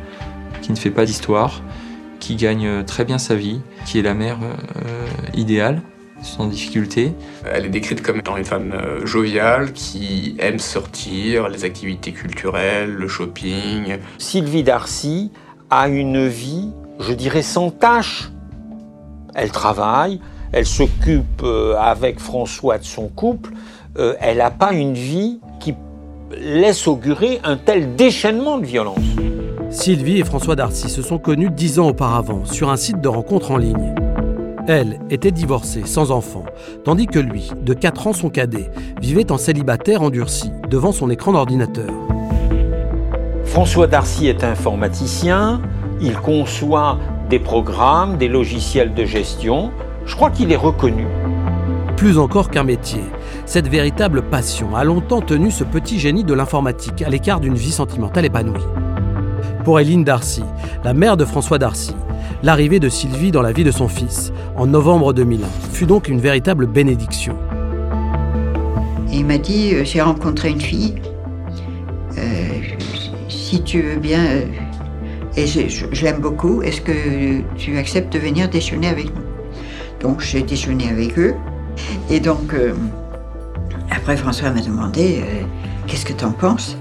qui 0.61 0.71
ne 0.71 0.77
fait 0.77 0.91
pas 0.91 1.05
d'histoire, 1.05 1.63
qui 2.19 2.35
gagne 2.35 2.67
euh, 2.67 2.83
très 2.83 3.05
bien 3.05 3.17
sa 3.17 3.35
vie, 3.35 3.61
qui 3.85 3.99
est 3.99 4.03
la 4.03 4.13
mère 4.13 4.37
euh, 4.43 4.53
euh, 4.85 5.07
idéale, 5.33 5.81
sans 6.21 6.47
difficulté. 6.47 7.13
Elle 7.51 7.65
est 7.65 7.69
décrite 7.69 8.01
comme 8.01 8.19
étant 8.19 8.37
une 8.37 8.45
femme 8.45 8.73
euh, 8.73 9.05
joviale 9.05 9.73
qui 9.73 10.35
aime 10.39 10.59
sortir, 10.59 11.49
les 11.49 11.63
activités 11.63 12.11
culturelles, 12.11 12.91
le 12.91 13.07
shopping. 13.07 13.97
Sylvie 14.17 14.63
Darcy 14.63 15.31
a 15.69 15.87
une 15.87 16.27
vie, 16.27 16.69
je 16.99 17.13
dirais, 17.13 17.41
sans 17.41 17.71
tâche. 17.71 18.29
Elle 19.33 19.51
travaille, 19.51 20.19
elle 20.51 20.65
s'occupe 20.65 21.43
euh, 21.43 21.75
avec 21.77 22.19
François 22.19 22.77
de 22.77 22.83
son 22.83 23.07
couple. 23.07 23.51
Euh, 23.97 24.15
elle 24.19 24.37
n'a 24.37 24.51
pas 24.51 24.73
une 24.73 24.93
vie 24.93 25.39
qui 25.59 25.73
laisse 26.37 26.87
augurer 26.87 27.39
un 27.43 27.57
tel 27.57 27.95
déchaînement 27.95 28.57
de 28.57 28.65
violence. 28.65 28.99
Sylvie 29.69 30.19
et 30.19 30.25
François 30.25 30.55
Darcy 30.55 30.89
se 30.89 31.01
sont 31.01 31.17
connus 31.17 31.49
dix 31.49 31.79
ans 31.79 31.87
auparavant 31.87 32.45
sur 32.45 32.69
un 32.69 32.77
site 32.77 32.99
de 32.99 33.07
rencontre 33.07 33.51
en 33.51 33.57
ligne. 33.57 33.95
Elle 34.67 34.99
était 35.09 35.31
divorcée, 35.31 35.83
sans 35.85 36.11
enfant, 36.11 36.43
tandis 36.83 37.07
que 37.07 37.17
lui, 37.17 37.49
de 37.61 37.73
4 37.73 38.07
ans 38.07 38.13
son 38.13 38.29
cadet, 38.29 38.69
vivait 39.01 39.31
en 39.31 39.37
célibataire 39.37 40.03
endurci, 40.03 40.51
devant 40.69 40.91
son 40.91 41.09
écran 41.09 41.31
d'ordinateur. 41.31 41.91
François 43.45 43.87
Darcy 43.87 44.27
est 44.27 44.43
informaticien, 44.43 45.61
il 45.99 46.15
conçoit 46.15 46.99
des 47.29 47.39
programmes, 47.39 48.17
des 48.17 48.27
logiciels 48.27 48.93
de 48.93 49.03
gestion. 49.03 49.71
Je 50.05 50.15
crois 50.15 50.29
qu'il 50.29 50.51
est 50.51 50.57
reconnu. 50.57 51.07
Plus 51.97 52.17
encore 52.17 52.49
qu'un 52.49 52.63
métier, 52.63 53.01
cette 53.45 53.67
véritable 53.67 54.21
passion 54.21 54.75
a 54.75 54.83
longtemps 54.83 55.21
tenu 55.21 55.51
ce 55.51 55.63
petit 55.63 55.99
génie 55.99 56.23
de 56.23 56.33
l'informatique 56.33 57.01
à 57.01 57.09
l'écart 57.09 57.39
d'une 57.39 57.55
vie 57.55 57.71
sentimentale 57.71 58.25
épanouie. 58.25 58.65
Pour 59.63 59.79
Éline 59.79 60.03
Darcy, 60.03 60.43
la 60.83 60.93
mère 60.93 61.17
de 61.17 61.25
François 61.25 61.57
Darcy, 61.57 61.95
l'arrivée 62.43 62.79
de 62.79 62.89
Sylvie 62.89 63.31
dans 63.31 63.41
la 63.41 63.51
vie 63.51 63.63
de 63.63 63.71
son 63.71 63.87
fils, 63.87 64.31
en 64.55 64.67
novembre 64.67 65.13
2001, 65.13 65.45
fut 65.71 65.85
donc 65.85 66.07
une 66.07 66.19
véritable 66.19 66.65
bénédiction. 66.65 67.35
Il 69.11 69.25
m'a 69.25 69.37
dit, 69.37 69.73
euh, 69.73 69.83
j'ai 69.83 70.01
rencontré 70.01 70.49
une 70.49 70.61
fille, 70.61 70.95
euh, 72.17 72.47
si 73.29 73.61
tu 73.63 73.81
veux 73.81 73.99
bien, 73.99 74.25
euh, 74.25 74.45
et 75.37 75.47
je, 75.47 76.03
l'aime 76.03 76.19
beaucoup, 76.19 76.61
est-ce 76.61 76.81
que 76.81 77.41
tu 77.55 77.77
acceptes 77.77 78.11
de 78.13 78.19
venir 78.19 78.49
déjeuner 78.49 78.87
avec 78.87 79.13
nous? 79.15 79.21
Donc 80.01 80.21
j'ai 80.21 80.41
déjeuné 80.41 80.89
avec 80.89 81.17
eux, 81.17 81.35
et 82.09 82.19
donc 82.19 82.53
après 83.89 84.17
François 84.17 84.49
m'a 84.49 84.59
demandé, 84.59 85.23
qu'est-ce 85.87 86.05
que 86.05 86.11
tu 86.11 86.25
en 86.25 86.31
penses? 86.31 86.75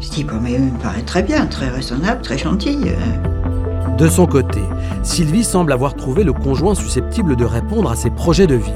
Je 0.00 0.08
dis, 0.08 0.24
bon, 0.24 0.40
mais 0.40 0.52
il 0.52 0.60
me 0.60 0.78
paraît 0.78 1.02
très 1.02 1.22
bien, 1.22 1.44
très 1.46 1.68
raisonnable, 1.68 2.22
très 2.22 2.38
gentil. 2.38 2.78
Euh. 4.02 4.06
De 4.06 4.10
son 4.10 4.26
côté, 4.26 4.60
Sylvie 5.02 5.44
semble 5.44 5.72
avoir 5.72 5.94
trouvé 5.94 6.24
le 6.24 6.32
conjoint 6.32 6.74
susceptible 6.74 7.36
de 7.36 7.44
répondre 7.44 7.90
à 7.90 7.96
ses 7.96 8.10
projets 8.10 8.46
de 8.46 8.56
vie. 8.56 8.72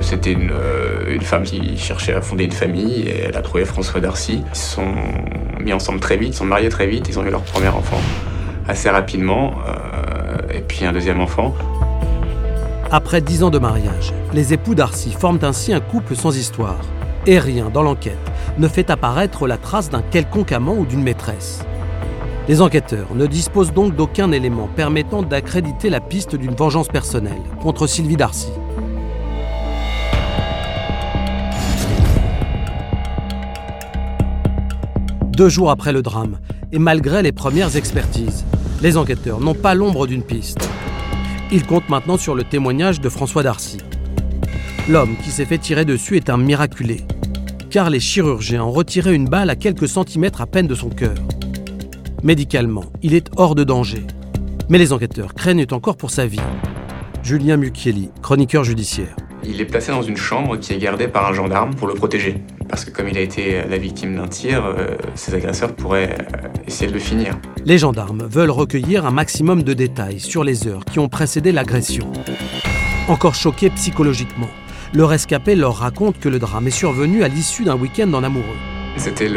C'était 0.00 0.32
une, 0.32 0.50
euh, 0.52 1.14
une 1.14 1.22
femme 1.22 1.42
qui 1.42 1.76
cherchait 1.76 2.14
à 2.14 2.20
fonder 2.20 2.44
une 2.44 2.52
famille 2.52 3.00
et 3.00 3.24
elle 3.28 3.36
a 3.36 3.42
trouvé 3.42 3.64
François 3.64 4.00
Darcy. 4.00 4.42
Ils 4.48 4.56
se 4.56 4.74
sont 4.76 4.92
mis 5.60 5.72
ensemble 5.72 6.00
très 6.00 6.16
vite, 6.16 6.34
ils 6.34 6.36
sont 6.36 6.44
mariés 6.44 6.68
très 6.68 6.86
vite, 6.86 7.06
ils 7.08 7.18
ont 7.18 7.24
eu 7.24 7.30
leur 7.30 7.42
premier 7.42 7.68
enfant 7.68 8.00
assez 8.68 8.90
rapidement, 8.90 9.54
et 10.52 10.58
puis 10.58 10.84
un 10.84 10.92
deuxième 10.92 11.20
enfant. 11.20 11.54
Après 12.90 13.20
dix 13.20 13.42
ans 13.42 13.50
de 13.50 13.58
mariage, 13.58 14.12
les 14.32 14.52
époux 14.52 14.74
Darcy 14.74 15.12
forment 15.12 15.38
ainsi 15.42 15.72
un 15.72 15.80
couple 15.80 16.16
sans 16.16 16.36
histoire. 16.36 16.78
Et 17.26 17.38
rien 17.38 17.70
dans 17.72 17.82
l'enquête 17.82 18.18
ne 18.58 18.68
fait 18.68 18.90
apparaître 18.90 19.46
la 19.46 19.56
trace 19.56 19.90
d'un 19.90 20.02
quelconque 20.02 20.52
amant 20.52 20.74
ou 20.74 20.86
d'une 20.86 21.02
maîtresse. 21.02 21.64
Les 22.48 22.62
enquêteurs 22.62 23.12
ne 23.16 23.26
disposent 23.26 23.72
donc 23.72 23.96
d'aucun 23.96 24.30
élément 24.30 24.68
permettant 24.68 25.24
d'accréditer 25.24 25.90
la 25.90 26.00
piste 26.00 26.36
d'une 26.36 26.54
vengeance 26.54 26.86
personnelle 26.86 27.42
contre 27.60 27.88
Sylvie 27.88 28.16
Darcy. 28.16 28.50
Deux 35.32 35.48
jours 35.48 35.72
après 35.72 35.92
le 35.92 36.02
drame, 36.02 36.38
et 36.70 36.78
malgré 36.78 37.20
les 37.20 37.32
premières 37.32 37.76
expertises, 37.76 38.44
les 38.80 38.96
enquêteurs 38.96 39.40
n'ont 39.40 39.54
pas 39.54 39.74
l'ombre 39.74 40.06
d'une 40.06 40.22
piste. 40.22 40.68
Ils 41.50 41.66
comptent 41.66 41.88
maintenant 41.88 42.16
sur 42.16 42.36
le 42.36 42.44
témoignage 42.44 43.00
de 43.00 43.08
François 43.08 43.42
Darcy. 43.42 43.78
L'homme 44.88 45.16
qui 45.24 45.30
s'est 45.30 45.46
fait 45.46 45.58
tirer 45.58 45.84
dessus 45.84 46.16
est 46.16 46.30
un 46.30 46.36
miraculé, 46.36 47.02
car 47.70 47.90
les 47.90 48.00
chirurgiens 48.00 48.62
ont 48.62 48.70
retiré 48.70 49.14
une 49.14 49.28
balle 49.28 49.50
à 49.50 49.56
quelques 49.56 49.88
centimètres 49.88 50.40
à 50.40 50.46
peine 50.46 50.68
de 50.68 50.76
son 50.76 50.90
cœur. 50.90 51.14
Médicalement, 52.22 52.84
il 53.02 53.14
est 53.14 53.30
hors 53.36 53.54
de 53.54 53.62
danger. 53.62 54.02
Mais 54.68 54.78
les 54.78 54.92
enquêteurs 54.92 55.34
craignent 55.34 55.66
encore 55.70 55.96
pour 55.96 56.10
sa 56.10 56.26
vie. 56.26 56.40
Julien 57.22 57.56
Mucchielli, 57.56 58.10
chroniqueur 58.22 58.64
judiciaire. 58.64 59.14
Il 59.44 59.60
est 59.60 59.66
placé 59.66 59.92
dans 59.92 60.02
une 60.02 60.16
chambre 60.16 60.56
qui 60.56 60.72
est 60.72 60.78
gardée 60.78 61.08
par 61.08 61.26
un 61.28 61.34
gendarme 61.34 61.74
pour 61.74 61.86
le 61.86 61.94
protéger. 61.94 62.42
Parce 62.68 62.84
que 62.84 62.90
comme 62.90 63.08
il 63.08 63.18
a 63.18 63.20
été 63.20 63.62
la 63.68 63.78
victime 63.78 64.16
d'un 64.16 64.26
tir, 64.26 64.64
euh, 64.64 64.96
ses 65.14 65.34
agresseurs 65.34 65.74
pourraient 65.74 66.16
euh, 66.18 66.48
essayer 66.66 66.88
de 66.88 66.94
le 66.94 67.00
finir. 67.00 67.38
Les 67.64 67.78
gendarmes 67.78 68.26
veulent 68.28 68.50
recueillir 68.50 69.06
un 69.06 69.12
maximum 69.12 69.62
de 69.62 69.74
détails 69.74 70.18
sur 70.18 70.42
les 70.42 70.66
heures 70.66 70.84
qui 70.84 70.98
ont 70.98 71.08
précédé 71.08 71.52
l'agression. 71.52 72.10
Encore 73.08 73.34
choqués 73.34 73.70
psychologiquement, 73.70 74.50
le 74.94 75.04
rescapé 75.04 75.54
leur 75.54 75.76
raconte 75.76 76.18
que 76.18 76.28
le 76.28 76.38
drame 76.38 76.66
est 76.66 76.70
survenu 76.70 77.22
à 77.22 77.28
l'issue 77.28 77.64
d'un 77.64 77.76
week-end 77.76 78.12
en 78.14 78.24
amoureux. 78.24 78.56
C'était 78.96 79.28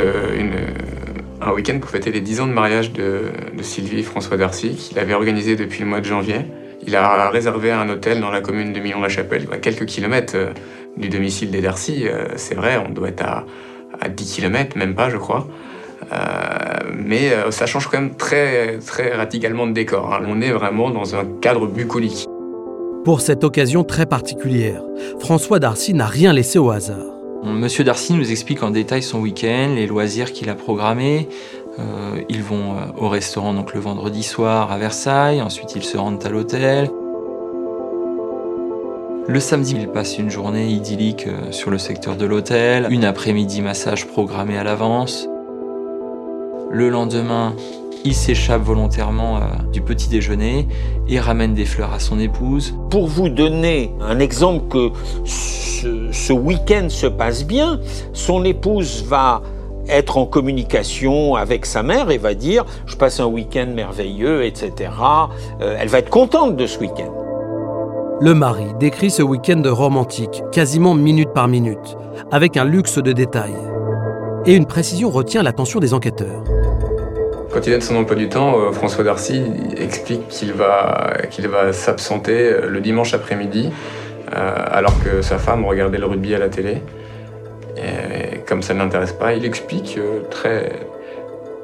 un 1.42 1.52
week-end 1.52 1.80
pour 1.80 1.90
fêter 1.90 2.12
les 2.12 2.22
10 2.22 2.42
ans 2.42 2.48
de 2.48 2.54
mariage 2.54 2.92
de, 2.92 3.32
Sylvie 3.62 4.04
François 4.04 4.38
Darcy, 4.38 4.76
qu'il 4.76 5.00
avait 5.00 5.14
organisé 5.14 5.56
depuis 5.56 5.82
le 5.82 5.86
mois 5.86 6.00
de 6.00 6.06
janvier. 6.06 6.42
Il 6.86 6.96
a 6.96 7.30
réservé 7.30 7.72
un 7.72 7.90
hôtel 7.90 8.20
dans 8.22 8.32
la 8.32 8.42
commune 8.42 8.74
de 8.74 8.80
Millon-la-Chapelle, 8.80 9.48
à 9.52 9.58
quelques 9.58 9.86
kilomètres 9.86 10.36
euh, 10.36 10.52
du 10.98 11.10
domicile 11.10 11.52
des 11.52 11.62
Darcy. 11.62 12.08
Euh, 12.08 12.26
c'est 12.36 12.56
vrai, 12.56 12.78
on 12.78 12.90
doit 12.92 13.10
être 13.10 13.24
à, 13.24 13.46
10 14.08 14.36
km, 14.36 14.78
même 14.78 14.96
pas, 14.96 15.10
je 15.10 15.18
crois. 15.18 15.48
Euh, 16.14 16.16
mais 16.96 17.32
ça 17.50 17.66
change 17.66 17.88
quand 17.88 18.00
même 18.00 18.16
très, 18.16 18.78
très 18.80 19.14
radicalement 19.14 19.68
de 19.68 19.74
décor. 19.74 20.14
Hein. 20.14 20.24
On 20.28 20.42
est 20.42 20.52
vraiment 20.52 20.90
dans 20.90 21.16
un 21.16 21.26
cadre 21.42 21.68
bucolique. 21.68 22.26
Pour 23.04 23.20
cette 23.20 23.44
occasion 23.44 23.84
très 23.84 24.06
particulière, 24.06 24.82
François 25.20 25.60
Darcy 25.60 25.94
n'a 25.94 26.06
rien 26.06 26.32
laissé 26.32 26.60
au 26.60 26.70
hasard. 26.70 27.19
Monsieur 27.44 27.84
Darcy 27.84 28.14
nous 28.14 28.32
explique 28.32 28.64
en 28.64 28.70
détail 28.70 29.02
son 29.02 29.20
week-end, 29.20 29.74
les 29.76 29.88
loisirs 29.88 30.34
qu'il 30.34 30.50
a 30.50 30.56
programmés, 30.56 31.30
euh, 31.80 32.22
ils 32.28 32.44
vont 32.44 32.74
euh, 32.74 32.86
au 32.98 33.08
restaurant 33.08 33.54
donc 33.54 33.74
le 33.74 33.80
vendredi 33.80 34.24
soir 34.24 34.72
à 34.72 34.78
Versailles, 34.78 35.42
ensuite 35.42 35.76
ils 35.76 35.84
se 35.84 35.98
rendent 35.98 36.24
à 36.26 36.30
l'hôtel. 36.30 36.90
Le 39.28 39.40
samedi, 39.40 39.76
ils 39.80 39.88
passent 39.88 40.18
une 40.18 40.32
journée 40.32 40.68
idyllique 40.70 41.28
euh, 41.28 41.52
sur 41.52 41.70
le 41.70 41.78
secteur 41.78 42.18
de 42.18 42.26
l'hôtel, 42.26 42.88
une 42.90 43.06
après-midi 43.06 43.62
massage 43.62 44.08
programmé 44.08 44.58
à 44.58 44.64
l'avance. 44.64 45.28
Le 46.72 46.90
lendemain, 46.90 47.56
il 48.06 48.16
s'échappe 48.16 48.62
volontairement 48.62 49.40
du 49.72 49.82
petit 49.82 50.08
déjeuner 50.10 50.68
et 51.08 51.20
ramène 51.20 51.54
des 51.54 51.66
fleurs 51.66 51.94
à 51.94 52.00
son 52.00 52.20
épouse. 52.20 52.76
Pour 52.90 53.08
vous 53.08 53.30
donner 53.30 53.92
un 54.02 54.20
exemple 54.20 54.68
que 54.70 54.92
ce, 55.26 56.12
ce 56.12 56.34
week-end 56.34 56.88
se 56.90 57.08
passe 57.08 57.46
bien, 57.46 57.80
son 58.14 58.44
épouse 58.46 59.04
va 59.08 59.42
être 59.90 60.18
en 60.18 60.26
communication 60.26 61.36
avec 61.36 61.66
sa 61.66 61.84
mère 61.84 62.12
et 62.12 62.18
va 62.18 62.34
dire 62.34 62.66
je 62.86 62.96
passe 62.96 63.20
un 63.20 63.26
week-end 63.26 63.68
merveilleux, 63.74 64.46
etc. 64.46 64.92
Euh, 65.62 65.78
elle 65.80 65.88
va 65.88 66.00
être 66.00 66.10
contente 66.10 66.56
de 66.56 66.66
ce 66.66 66.80
week-end. 66.80 67.12
Le 68.22 68.34
mari 68.34 68.66
décrit 68.80 69.10
ce 69.10 69.24
week-end 69.24 69.62
romantique, 69.66 70.44
quasiment 70.52 70.94
minute 70.94 71.30
par 71.34 71.48
minute, 71.48 71.98
avec 72.32 72.58
un 72.58 72.66
luxe 72.66 72.98
de 72.98 73.14
détails. 73.14 73.56
Et 74.46 74.56
une 74.56 74.66
précision 74.66 75.10
retient 75.10 75.42
l'attention 75.42 75.80
des 75.80 75.94
enquêteurs. 75.94 76.44
Quand 77.52 77.66
il 77.66 77.72
donne 77.72 77.82
son 77.82 77.96
emploi 77.96 78.16
du 78.16 78.30
temps, 78.30 78.60
euh, 78.60 78.72
François 78.72 79.04
Darcy 79.04 79.42
explique 79.76 80.28
qu'il 80.28 80.54
va, 80.54 81.14
qu'il 81.32 81.48
va 81.48 81.74
s'absenter 81.74 82.44
euh, 82.44 82.70
le 82.70 82.80
dimanche 82.80 83.14
après-midi, 83.14 83.72
alors 84.32 84.94
que 85.04 85.24
sa 85.24 85.40
femme 85.40 85.66
regardait 85.66 85.98
le 85.98 86.06
rugby 86.06 86.36
à 86.36 86.38
la 86.38 86.50
télé. 86.50 86.84
Et 87.78 88.40
comme 88.48 88.62
ça 88.62 88.74
ne 88.74 88.80
l'intéresse 88.80 89.14
pas, 89.14 89.34
il 89.34 89.46
explique 89.46 89.98
euh, 89.98 90.22
très, 90.30 90.88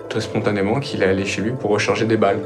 très 0.10 0.22
spontanément 0.22 0.80
qu'il 0.80 1.04
est 1.04 1.08
allé 1.08 1.26
chez 1.26 1.42
lui 1.42 1.52
pour 1.52 1.72
recharger 1.72 2.06
des 2.06 2.18
balles. 2.18 2.40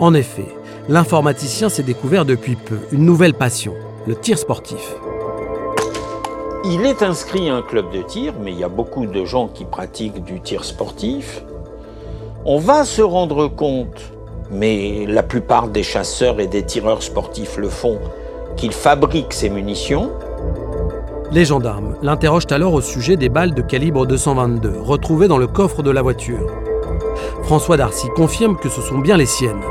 En 0.00 0.14
effet, 0.14 0.46
l'informaticien 0.88 1.68
s'est 1.68 1.82
découvert 1.82 2.24
depuis 2.24 2.56
peu 2.56 2.78
une 2.90 3.04
nouvelle 3.04 3.34
passion, 3.34 3.74
le 4.08 4.16
tir 4.16 4.38
sportif. 4.38 4.96
Il 6.64 6.86
est 6.86 7.02
inscrit 7.02 7.50
à 7.50 7.56
un 7.56 7.62
club 7.62 7.92
de 7.92 8.02
tir, 8.02 8.34
mais 8.42 8.50
il 8.50 8.58
y 8.58 8.64
a 8.64 8.68
beaucoup 8.68 9.06
de 9.06 9.24
gens 9.24 9.48
qui 9.48 9.64
pratiquent 9.64 10.24
du 10.24 10.40
tir 10.40 10.64
sportif. 10.64 11.44
On 12.46 12.58
va 12.58 12.84
se 12.84 13.00
rendre 13.00 13.48
compte, 13.48 14.12
mais 14.50 15.06
la 15.08 15.22
plupart 15.22 15.68
des 15.68 15.82
chasseurs 15.82 16.40
et 16.40 16.46
des 16.46 16.62
tireurs 16.62 17.02
sportifs 17.02 17.56
le 17.56 17.70
font, 17.70 17.98
qu'ils 18.56 18.72
fabriquent 18.72 19.32
ces 19.32 19.48
munitions 19.48 20.10
les 21.32 21.46
gendarmes 21.46 21.96
l'interrogent 22.00 22.46
alors 22.50 22.74
au 22.74 22.80
sujet 22.80 23.16
des 23.16 23.28
balles 23.28 23.54
de 23.54 23.62
calibre 23.62 24.06
222 24.06 24.78
retrouvées 24.78 25.26
dans 25.26 25.38
le 25.38 25.48
coffre 25.48 25.82
de 25.82 25.90
la 25.90 26.00
voiture. 26.00 26.46
François 27.42 27.76
Darcy 27.76 28.06
confirme 28.14 28.56
que 28.56 28.68
ce 28.68 28.80
sont 28.80 28.98
bien 28.98 29.16
les 29.16 29.26
siennes. 29.26 29.62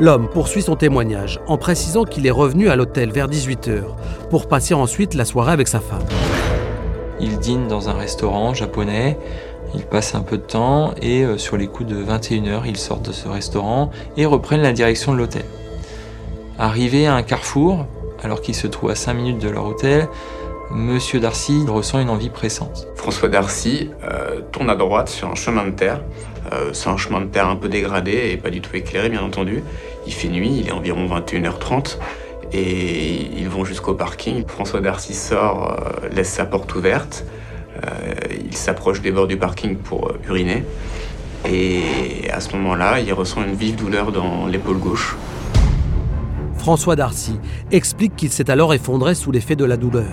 L'homme 0.00 0.26
poursuit 0.28 0.62
son 0.62 0.74
témoignage 0.74 1.38
en 1.48 1.58
précisant 1.58 2.04
qu'il 2.04 2.26
est 2.26 2.30
revenu 2.30 2.70
à 2.70 2.76
l'hôtel 2.76 3.10
vers 3.10 3.28
18h 3.28 3.82
pour 4.30 4.46
passer 4.46 4.72
ensuite 4.72 5.12
la 5.12 5.26
soirée 5.26 5.52
avec 5.52 5.68
sa 5.68 5.80
femme. 5.80 6.06
Il 7.20 7.38
dîne 7.38 7.68
dans 7.68 7.90
un 7.90 7.94
restaurant 7.94 8.54
japonais, 8.54 9.18
il 9.74 9.84
passe 9.84 10.14
un 10.14 10.20
peu 10.20 10.36
de 10.36 10.42
temps 10.42 10.94
et 11.00 11.24
euh, 11.24 11.38
sur 11.38 11.56
les 11.56 11.66
coups 11.66 11.88
de 11.88 12.02
21h, 12.02 12.62
ils 12.66 12.76
sortent 12.76 13.06
de 13.06 13.12
ce 13.12 13.28
restaurant 13.28 13.90
et 14.16 14.26
reprennent 14.26 14.62
la 14.62 14.72
direction 14.72 15.12
de 15.12 15.18
l'hôtel. 15.18 15.44
Arrivé 16.58 17.06
à 17.06 17.14
un 17.14 17.22
carrefour, 17.22 17.86
alors 18.22 18.40
qu'ils 18.40 18.54
se 18.54 18.66
trouvent 18.66 18.90
à 18.90 18.94
5 18.94 19.14
minutes 19.14 19.38
de 19.38 19.48
leur 19.48 19.66
hôtel, 19.66 20.08
Monsieur 20.70 21.20
Darcy 21.20 21.64
ressent 21.68 22.00
une 22.00 22.10
envie 22.10 22.30
pressante. 22.30 22.88
François 22.96 23.28
Darcy 23.28 23.90
euh, 24.04 24.40
tourne 24.50 24.70
à 24.70 24.76
droite 24.76 25.08
sur 25.08 25.28
un 25.28 25.34
chemin 25.34 25.66
de 25.66 25.72
terre. 25.72 26.00
Euh, 26.52 26.70
c'est 26.72 26.88
un 26.88 26.96
chemin 26.96 27.20
de 27.20 27.26
terre 27.26 27.48
un 27.48 27.56
peu 27.56 27.68
dégradé 27.68 28.30
et 28.32 28.36
pas 28.36 28.50
du 28.50 28.60
tout 28.60 28.74
éclairé, 28.74 29.08
bien 29.08 29.22
entendu. 29.22 29.62
Il 30.06 30.12
fait 30.12 30.28
nuit, 30.28 30.60
il 30.60 30.68
est 30.68 30.72
environ 30.72 31.06
21h30 31.06 31.98
et 32.52 33.30
ils 33.36 33.48
vont 33.48 33.64
jusqu'au 33.64 33.94
parking. 33.94 34.44
François 34.46 34.80
Darcy 34.80 35.14
sort, 35.14 35.76
laisse 36.12 36.30
sa 36.30 36.44
porte 36.44 36.74
ouverte. 36.74 37.24
Il 38.46 38.56
s'approche 38.56 39.00
des 39.00 39.10
bords 39.10 39.26
du 39.26 39.36
parking 39.36 39.76
pour 39.76 40.12
uriner. 40.28 40.64
Et 41.46 42.30
à 42.32 42.40
ce 42.40 42.54
moment-là, 42.56 43.00
il 43.00 43.12
ressent 43.12 43.42
une 43.44 43.54
vive 43.54 43.76
douleur 43.76 44.12
dans 44.12 44.46
l'épaule 44.46 44.78
gauche. 44.78 45.16
François 46.56 46.96
Darcy 46.96 47.38
explique 47.72 48.16
qu'il 48.16 48.30
s'est 48.30 48.50
alors 48.50 48.72
effondré 48.72 49.14
sous 49.14 49.30
l'effet 49.30 49.54
de 49.54 49.66
la 49.66 49.76
douleur. 49.76 50.10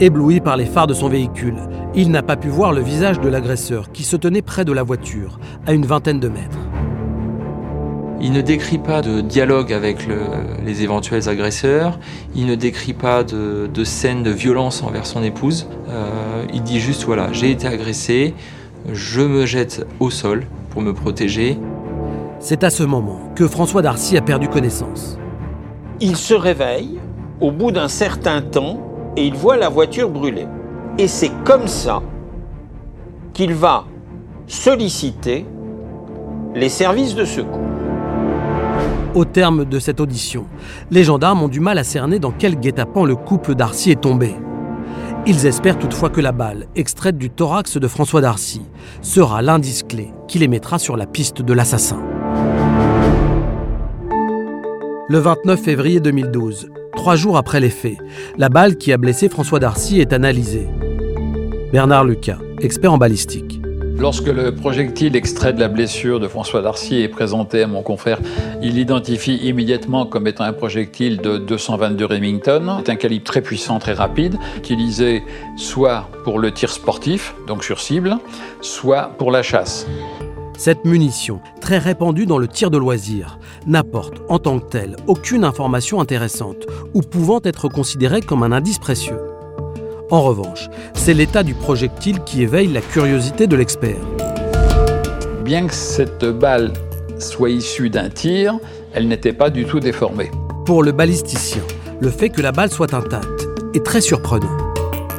Ébloui 0.00 0.40
par 0.40 0.56
les 0.58 0.66
phares 0.66 0.86
de 0.86 0.94
son 0.94 1.08
véhicule, 1.08 1.56
il 1.94 2.10
n'a 2.10 2.22
pas 2.22 2.36
pu 2.36 2.48
voir 2.48 2.72
le 2.72 2.82
visage 2.82 3.18
de 3.18 3.28
l'agresseur 3.28 3.90
qui 3.90 4.04
se 4.04 4.16
tenait 4.16 4.42
près 4.42 4.66
de 4.66 4.72
la 4.72 4.82
voiture, 4.82 5.40
à 5.66 5.72
une 5.72 5.86
vingtaine 5.86 6.20
de 6.20 6.28
mètres. 6.28 6.67
Il 8.20 8.32
ne 8.32 8.40
décrit 8.40 8.78
pas 8.78 9.00
de 9.00 9.20
dialogue 9.20 9.72
avec 9.72 10.08
les 10.64 10.82
éventuels 10.82 11.28
agresseurs, 11.28 12.00
il 12.34 12.46
ne 12.46 12.56
décrit 12.56 12.92
pas 12.92 13.22
de, 13.22 13.84
scène 13.84 14.24
de 14.24 14.30
violence 14.30 14.82
envers 14.82 15.06
son 15.06 15.22
épouse. 15.22 15.68
Euh, 15.88 16.44
il 16.52 16.62
dit 16.62 16.80
juste 16.80 17.04
voilà, 17.04 17.32
j'ai 17.32 17.52
été 17.52 17.68
agressé, 17.68 18.34
je 18.92 19.20
me 19.20 19.46
jette 19.46 19.86
au 20.00 20.10
sol 20.10 20.46
pour 20.70 20.82
me 20.82 20.92
protéger. 20.92 21.58
C'est 22.40 22.64
à 22.64 22.70
ce 22.70 22.82
moment 22.82 23.20
que 23.36 23.46
François 23.46 23.82
Darcy 23.82 24.16
a 24.16 24.20
perdu 24.20 24.48
connaissance. 24.48 25.16
Il 26.00 26.16
se 26.16 26.34
réveille 26.34 26.98
au 27.40 27.52
bout 27.52 27.70
d'un 27.70 27.88
certain 27.88 28.42
temps 28.42 28.80
et 29.16 29.26
il 29.26 29.34
voit 29.34 29.56
la 29.56 29.68
voiture 29.68 30.10
brûler. 30.10 30.46
Et 30.98 31.06
c'est 31.06 31.32
comme 31.44 31.68
ça 31.68 32.02
qu'il 33.32 33.54
va 33.54 33.84
solliciter 34.48 35.46
les 36.54 36.68
services 36.68 37.14
de 37.14 37.24
secours. 37.24 37.77
Au 39.14 39.24
terme 39.24 39.64
de 39.64 39.78
cette 39.78 40.00
audition, 40.00 40.46
les 40.90 41.02
gendarmes 41.02 41.42
ont 41.42 41.48
du 41.48 41.60
mal 41.60 41.78
à 41.78 41.84
cerner 41.84 42.18
dans 42.18 42.30
quel 42.30 42.56
guet-apens 42.56 43.06
le 43.06 43.16
couple 43.16 43.54
d'Arcy 43.54 43.90
est 43.90 44.02
tombé. 44.02 44.34
Ils 45.26 45.46
espèrent 45.46 45.78
toutefois 45.78 46.10
que 46.10 46.20
la 46.20 46.32
balle, 46.32 46.66
extraite 46.76 47.16
du 47.16 47.30
thorax 47.30 47.78
de 47.78 47.88
François 47.88 48.20
Darcy, 48.20 48.62
sera 49.00 49.40
l'indice 49.40 49.82
clé 49.82 50.12
qui 50.28 50.38
les 50.38 50.48
mettra 50.48 50.78
sur 50.78 50.96
la 50.96 51.06
piste 51.06 51.40
de 51.42 51.52
l'assassin. 51.54 52.02
Le 55.08 55.18
29 55.18 55.58
février 55.58 56.00
2012, 56.00 56.68
trois 56.94 57.16
jours 57.16 57.38
après 57.38 57.60
les 57.60 57.70
faits, 57.70 57.96
la 58.36 58.50
balle 58.50 58.76
qui 58.76 58.92
a 58.92 58.98
blessé 58.98 59.30
François 59.30 59.58
Darcy 59.58 60.00
est 60.00 60.12
analysée. 60.12 60.68
Bernard 61.72 62.04
Lucas, 62.04 62.38
expert 62.60 62.92
en 62.92 62.98
balistique. 62.98 63.57
Lorsque 63.98 64.28
le 64.28 64.54
projectile 64.54 65.16
extrait 65.16 65.52
de 65.52 65.58
la 65.58 65.66
blessure 65.66 66.20
de 66.20 66.28
François 66.28 66.62
Darcy 66.62 67.02
est 67.02 67.08
présenté 67.08 67.64
à 67.64 67.66
mon 67.66 67.82
confrère, 67.82 68.20
il 68.62 68.74
l'identifie 68.74 69.34
immédiatement 69.38 70.06
comme 70.06 70.28
étant 70.28 70.44
un 70.44 70.52
projectile 70.52 71.16
de 71.16 71.36
222 71.36 72.04
Remington. 72.04 72.78
C'est 72.84 72.92
un 72.92 72.96
calibre 72.96 73.24
très 73.24 73.42
puissant, 73.42 73.80
très 73.80 73.94
rapide, 73.94 74.38
utilisé 74.56 75.24
soit 75.56 76.08
pour 76.22 76.38
le 76.38 76.52
tir 76.52 76.70
sportif, 76.70 77.34
donc 77.48 77.64
sur 77.64 77.80
cible, 77.80 78.18
soit 78.60 79.10
pour 79.18 79.32
la 79.32 79.42
chasse. 79.42 79.84
Cette 80.56 80.84
munition, 80.84 81.40
très 81.60 81.78
répandue 81.78 82.26
dans 82.26 82.38
le 82.38 82.46
tir 82.46 82.70
de 82.70 82.78
loisir, 82.78 83.40
n'apporte 83.66 84.22
en 84.28 84.38
tant 84.38 84.60
que 84.60 84.70
telle 84.70 84.96
aucune 85.08 85.42
information 85.42 86.00
intéressante 86.00 86.66
ou 86.94 87.02
pouvant 87.02 87.40
être 87.42 87.68
considérée 87.68 88.20
comme 88.20 88.44
un 88.44 88.52
indice 88.52 88.78
précieux. 88.78 89.18
En 90.10 90.22
revanche, 90.22 90.70
c'est 90.94 91.12
l'état 91.12 91.42
du 91.42 91.52
projectile 91.52 92.20
qui 92.24 92.42
éveille 92.42 92.68
la 92.68 92.80
curiosité 92.80 93.46
de 93.46 93.56
l'expert. 93.56 93.98
Bien 95.44 95.66
que 95.66 95.74
cette 95.74 96.24
balle 96.24 96.72
soit 97.18 97.50
issue 97.50 97.90
d'un 97.90 98.08
tir, 98.08 98.58
elle 98.94 99.06
n'était 99.06 99.34
pas 99.34 99.50
du 99.50 99.66
tout 99.66 99.80
déformée. 99.80 100.30
Pour 100.64 100.82
le 100.82 100.92
balisticien, 100.92 101.60
le 102.00 102.08
fait 102.08 102.30
que 102.30 102.40
la 102.40 102.52
balle 102.52 102.70
soit 102.70 102.94
intacte 102.94 103.48
est 103.74 103.84
très 103.84 104.00
surprenant. 104.00 104.56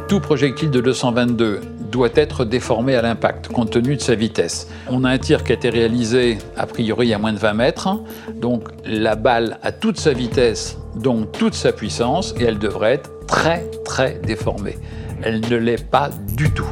Tout 0.08 0.18
projectile 0.18 0.72
de 0.72 0.80
222 0.80 1.60
doit 1.92 2.10
être 2.16 2.44
déformé 2.44 2.96
à 2.96 3.02
l'impact, 3.02 3.46
compte 3.46 3.70
tenu 3.70 3.94
de 3.94 4.00
sa 4.00 4.16
vitesse. 4.16 4.66
On 4.88 5.04
a 5.04 5.10
un 5.10 5.18
tir 5.18 5.44
qui 5.44 5.52
a 5.52 5.54
été 5.54 5.70
réalisé 5.70 6.38
a 6.56 6.66
priori 6.66 7.14
à 7.14 7.18
moins 7.18 7.32
de 7.32 7.38
20 7.38 7.52
mètres, 7.52 7.88
donc 8.34 8.64
la 8.84 9.14
balle 9.14 9.58
a 9.62 9.70
toute 9.70 10.00
sa 10.00 10.12
vitesse, 10.12 10.78
donc 10.96 11.30
toute 11.30 11.54
sa 11.54 11.70
puissance, 11.70 12.34
et 12.40 12.44
elle 12.44 12.58
devrait 12.58 12.94
être 12.94 13.10
très 13.30 13.64
très 13.84 14.20
déformée. 14.24 14.76
Elle 15.22 15.40
ne 15.40 15.56
l'est 15.56 15.88
pas 15.88 16.10
du 16.36 16.50
tout. 16.50 16.66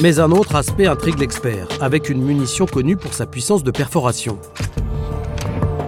Mais 0.00 0.20
un 0.20 0.30
autre 0.30 0.54
aspect 0.54 0.86
intrigue 0.86 1.18
l'expert, 1.18 1.66
avec 1.80 2.08
une 2.08 2.22
munition 2.22 2.66
connue 2.66 2.96
pour 2.96 3.14
sa 3.14 3.26
puissance 3.26 3.64
de 3.64 3.70
perforation. 3.70 4.38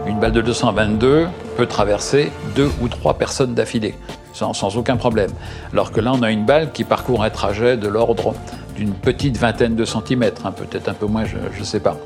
Une 0.08 0.18
balle 0.18 0.32
de 0.32 0.40
222 0.40 1.28
peut 1.56 1.66
traverser 1.66 2.32
deux 2.56 2.70
ou 2.80 2.88
trois 2.88 3.14
personnes 3.14 3.54
d'affilée 3.54 3.94
sans, 4.32 4.76
aucun 4.78 4.96
problème. 4.96 5.30
Alors 5.72 5.92
que 5.92 6.00
là, 6.00 6.12
on 6.14 6.22
a 6.22 6.30
une 6.30 6.46
balle 6.46 6.72
qui 6.72 6.84
parcourt 6.84 7.22
un 7.22 7.30
trajet 7.30 7.76
de 7.76 7.88
l'ordre 7.88 8.34
d'une 8.74 8.94
petite 8.94 9.36
vingtaine 9.36 9.76
de 9.76 9.84
centimètres, 9.84 10.46
hein, 10.46 10.52
peut-être 10.52 10.88
un 10.88 10.94
peu 10.94 11.06
moins, 11.06 11.24
je 11.26 11.36
ne 11.58 11.64
sais 11.64 11.80
pas. 11.80 11.98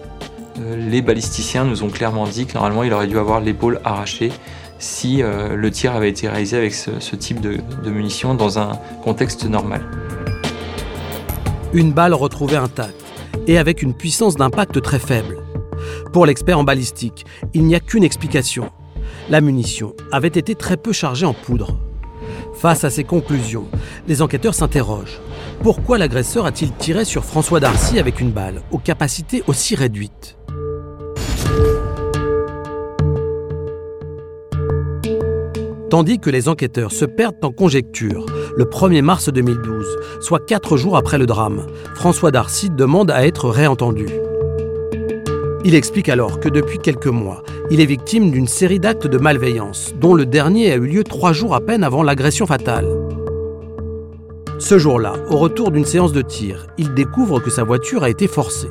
Euh, 0.61 0.77
les 0.77 1.03
balisticiens 1.03 1.65
nous 1.65 1.85
ont 1.85 1.91
clairement 1.91 2.27
dit 2.27 2.47
que 2.47 2.55
normalement, 2.55 2.83
il 2.83 2.93
aurait 2.93 3.07
dû 3.07 3.19
avoir 3.19 3.41
l'épaule 3.41 3.81
arrachée 3.85 4.33
si 4.85 5.23
euh, 5.23 5.57
le 5.57 5.71
tir 5.71 5.95
avait 5.95 6.11
été 6.11 6.29
réalisé 6.29 6.59
avec 6.59 6.75
ce, 6.75 7.17
type 7.17 7.41
de, 7.41 7.59
de 7.83 7.91
munitions 7.91 8.35
dans 8.35 8.59
un 8.59 8.73
contexte 9.03 9.47
normal. 9.47 9.81
Une 11.73 11.93
balle 11.93 12.13
retrouvée 12.13 12.57
intacte 12.57 13.03
et 13.47 13.57
avec 13.57 13.83
une 13.83 13.95
puissance 13.95 14.37
d'impact 14.37 14.83
très 14.83 14.99
faible. 14.99 15.39
Pour 16.13 16.27
l'expert 16.27 16.59
en 16.59 16.65
balistique, 16.65 17.25
il 17.55 17.65
n'y 17.65 17.75
a 17.75 17.81
qu'une 17.81 18.05
explication. 18.05 18.71
La 19.31 19.41
munition 19.41 19.95
avait 20.13 20.29
été 20.29 20.55
très 20.55 20.77
peu 20.77 20.93
chargée 20.93 21.27
en 21.27 21.33
poudre. 21.33 21.79
Face 22.53 22.85
à 22.85 22.91
ces 22.91 23.05
conclusions, 23.05 23.67
les 24.07 24.21
enquêteurs 24.21 24.55
s'interrogent. 24.55 25.21
Pourquoi 25.63 25.97
l'agresseur 25.97 26.45
a-t-il 26.45 26.73
tiré 26.73 27.07
sur 27.07 27.25
François 27.25 27.59
Darcy 27.59 27.99
avec 27.99 28.21
une 28.21 28.33
balle 28.33 28.61
aux 28.71 28.79
capacités 28.79 29.43
aussi 29.47 29.75
réduites? 29.77 30.37
Tandis 35.95 36.19
que 36.19 36.29
les 36.29 36.49
enquêteurs 36.49 36.91
se 36.91 37.05
perdent 37.05 37.45
en 37.45 37.53
conjecture, 37.53 38.27
le 38.57 38.65
1er 38.65 39.01
mars 39.01 39.29
2012, 39.29 39.87
soit 40.21 40.45
quatre 40.45 40.77
jours 40.77 40.97
après 40.97 41.19
le 41.19 41.27
drame, 41.27 41.69
François 41.95 42.33
Darcy 42.33 42.69
demande 42.69 43.13
à 43.13 43.25
être 43.25 43.49
réentendu. 43.49 44.09
Il 45.65 45.77
explique 45.77 46.09
alors 46.09 46.41
que 46.41 46.49
depuis 46.49 46.81
quelques 46.81 47.07
mois, 47.07 47.45
il 47.71 47.81
est 47.81 47.87
victime 47.87 48.33
d'une 48.33 48.49
série 48.49 48.81
d'actes 48.81 49.07
de 49.07 49.19
malveillance, 49.19 49.95
dont 50.01 50.15
le 50.15 50.27
dernier 50.27 50.73
a 50.73 50.75
eu 50.75 50.87
lieu 50.89 51.05
trois 51.05 51.33
jours 51.33 51.55
à 51.55 51.61
peine 51.61 51.85
avant 51.85 52.03
l'agression 52.03 52.45
fatale. 52.45 52.89
Ce 54.59 54.79
jour-là, 54.79 55.13
au 55.31 55.37
retour 55.37 55.71
d'une 55.71 55.85
séance 55.85 56.13
de 56.13 56.23
tir, 56.23 56.67
il 56.77 56.93
découvre 56.95 57.39
que 57.39 57.51
sa 57.51 57.63
voiture 57.63 58.03
a 58.03 58.11
été 58.11 58.27
forcée. 58.27 58.71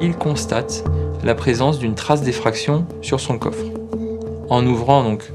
Il 0.00 0.16
constate 0.16 0.82
la 1.22 1.36
présence 1.36 1.78
d'une 1.78 1.94
trace 1.94 2.22
d'effraction 2.22 2.84
sur 3.00 3.20
son 3.20 3.38
coffre. 3.38 3.75
En 4.48 4.66
ouvrant 4.66 5.02
donc 5.02 5.32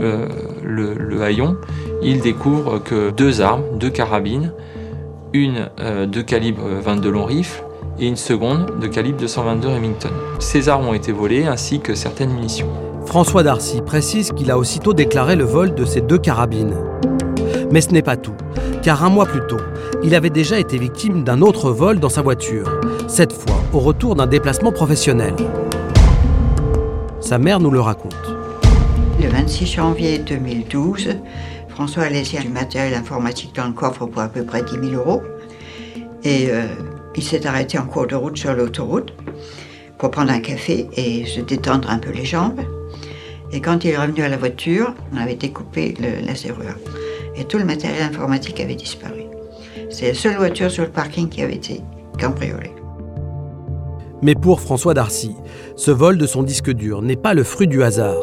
euh, 0.00 0.26
le, 0.62 1.22
haillon, 1.22 1.56
il 2.02 2.20
découvre 2.20 2.78
que 2.78 3.10
deux 3.10 3.40
armes, 3.40 3.62
deux 3.78 3.90
carabines, 3.90 4.52
une 5.32 5.68
euh, 5.80 6.06
de 6.06 6.20
calibre 6.22 6.62
22 6.82 7.10
long 7.10 7.24
rifle 7.24 7.62
et 7.98 8.06
une 8.06 8.16
seconde 8.16 8.78
de 8.80 8.86
calibre 8.86 9.18
222 9.18 9.68
Remington. 9.68 10.10
Ces 10.38 10.68
armes 10.68 10.88
ont 10.88 10.94
été 10.94 11.12
volées 11.12 11.46
ainsi 11.46 11.80
que 11.80 11.94
certaines 11.94 12.32
munitions. 12.32 12.68
François 13.06 13.42
Darcy 13.42 13.82
précise 13.82 14.32
qu'il 14.32 14.50
a 14.50 14.58
aussitôt 14.58 14.94
déclaré 14.94 15.36
le 15.36 15.44
vol 15.44 15.74
de 15.74 15.84
ces 15.84 16.00
deux 16.00 16.18
carabines. 16.18 16.74
Mais 17.70 17.80
ce 17.80 17.90
n'est 17.90 18.02
pas 18.02 18.16
tout, 18.16 18.34
car 18.82 19.04
un 19.04 19.10
mois 19.10 19.26
plus 19.26 19.46
tôt, 19.46 19.60
il 20.02 20.14
avait 20.14 20.30
déjà 20.30 20.58
été 20.58 20.78
victime 20.78 21.24
d'un 21.24 21.40
autre 21.42 21.70
vol 21.70 22.00
dans 22.00 22.08
sa 22.08 22.22
voiture, 22.22 22.70
cette 23.08 23.32
fois 23.32 23.56
au 23.72 23.78
retour 23.78 24.14
d'un 24.14 24.26
déplacement 24.26 24.72
professionnel. 24.72 25.34
Sa 27.20 27.38
mère 27.38 27.60
nous 27.60 27.70
le 27.70 27.80
raconte. 27.80 28.33
Le 29.44 29.48
26 29.50 29.66
janvier 29.66 30.18
2012, 30.20 31.16
François 31.68 32.04
a 32.04 32.08
laissé 32.08 32.38
du 32.38 32.48
matériel 32.48 32.94
informatique 32.94 33.54
dans 33.54 33.66
le 33.66 33.74
coffre 33.74 34.06
pour 34.06 34.22
à 34.22 34.28
peu 34.28 34.42
près 34.42 34.62
10 34.62 34.88
000 34.88 34.94
euros. 34.94 35.22
Et 36.24 36.46
euh, 36.48 36.64
il 37.14 37.22
s'est 37.22 37.46
arrêté 37.46 37.78
en 37.78 37.84
cours 37.84 38.06
de 38.06 38.14
route 38.14 38.38
sur 38.38 38.54
l'autoroute 38.54 39.12
pour 39.98 40.10
prendre 40.10 40.32
un 40.32 40.40
café 40.40 40.88
et 40.96 41.26
se 41.26 41.42
détendre 41.42 41.90
un 41.90 41.98
peu 41.98 42.10
les 42.10 42.24
jambes. 42.24 42.62
Et 43.52 43.60
quand 43.60 43.84
il 43.84 43.90
est 43.90 43.98
revenu 43.98 44.22
à 44.22 44.30
la 44.30 44.38
voiture, 44.38 44.94
on 45.12 45.18
avait 45.18 45.34
découpé 45.34 45.94
la 46.26 46.34
serrure. 46.34 46.78
Et 47.36 47.44
tout 47.44 47.58
le 47.58 47.66
matériel 47.66 48.02
informatique 48.02 48.60
avait 48.60 48.76
disparu. 48.76 49.24
C'est 49.90 50.08
la 50.08 50.14
seule 50.14 50.36
voiture 50.36 50.70
sur 50.70 50.84
le 50.84 50.90
parking 50.90 51.28
qui 51.28 51.42
avait 51.42 51.56
été 51.56 51.82
cambriolée. 52.18 52.72
Mais 54.22 54.36
pour 54.36 54.62
François 54.62 54.94
Darcy, 54.94 55.36
ce 55.76 55.90
vol 55.90 56.16
de 56.16 56.26
son 56.26 56.42
disque 56.42 56.70
dur 56.70 57.02
n'est 57.02 57.14
pas 57.14 57.34
le 57.34 57.44
fruit 57.44 57.68
du 57.68 57.82
hasard. 57.82 58.22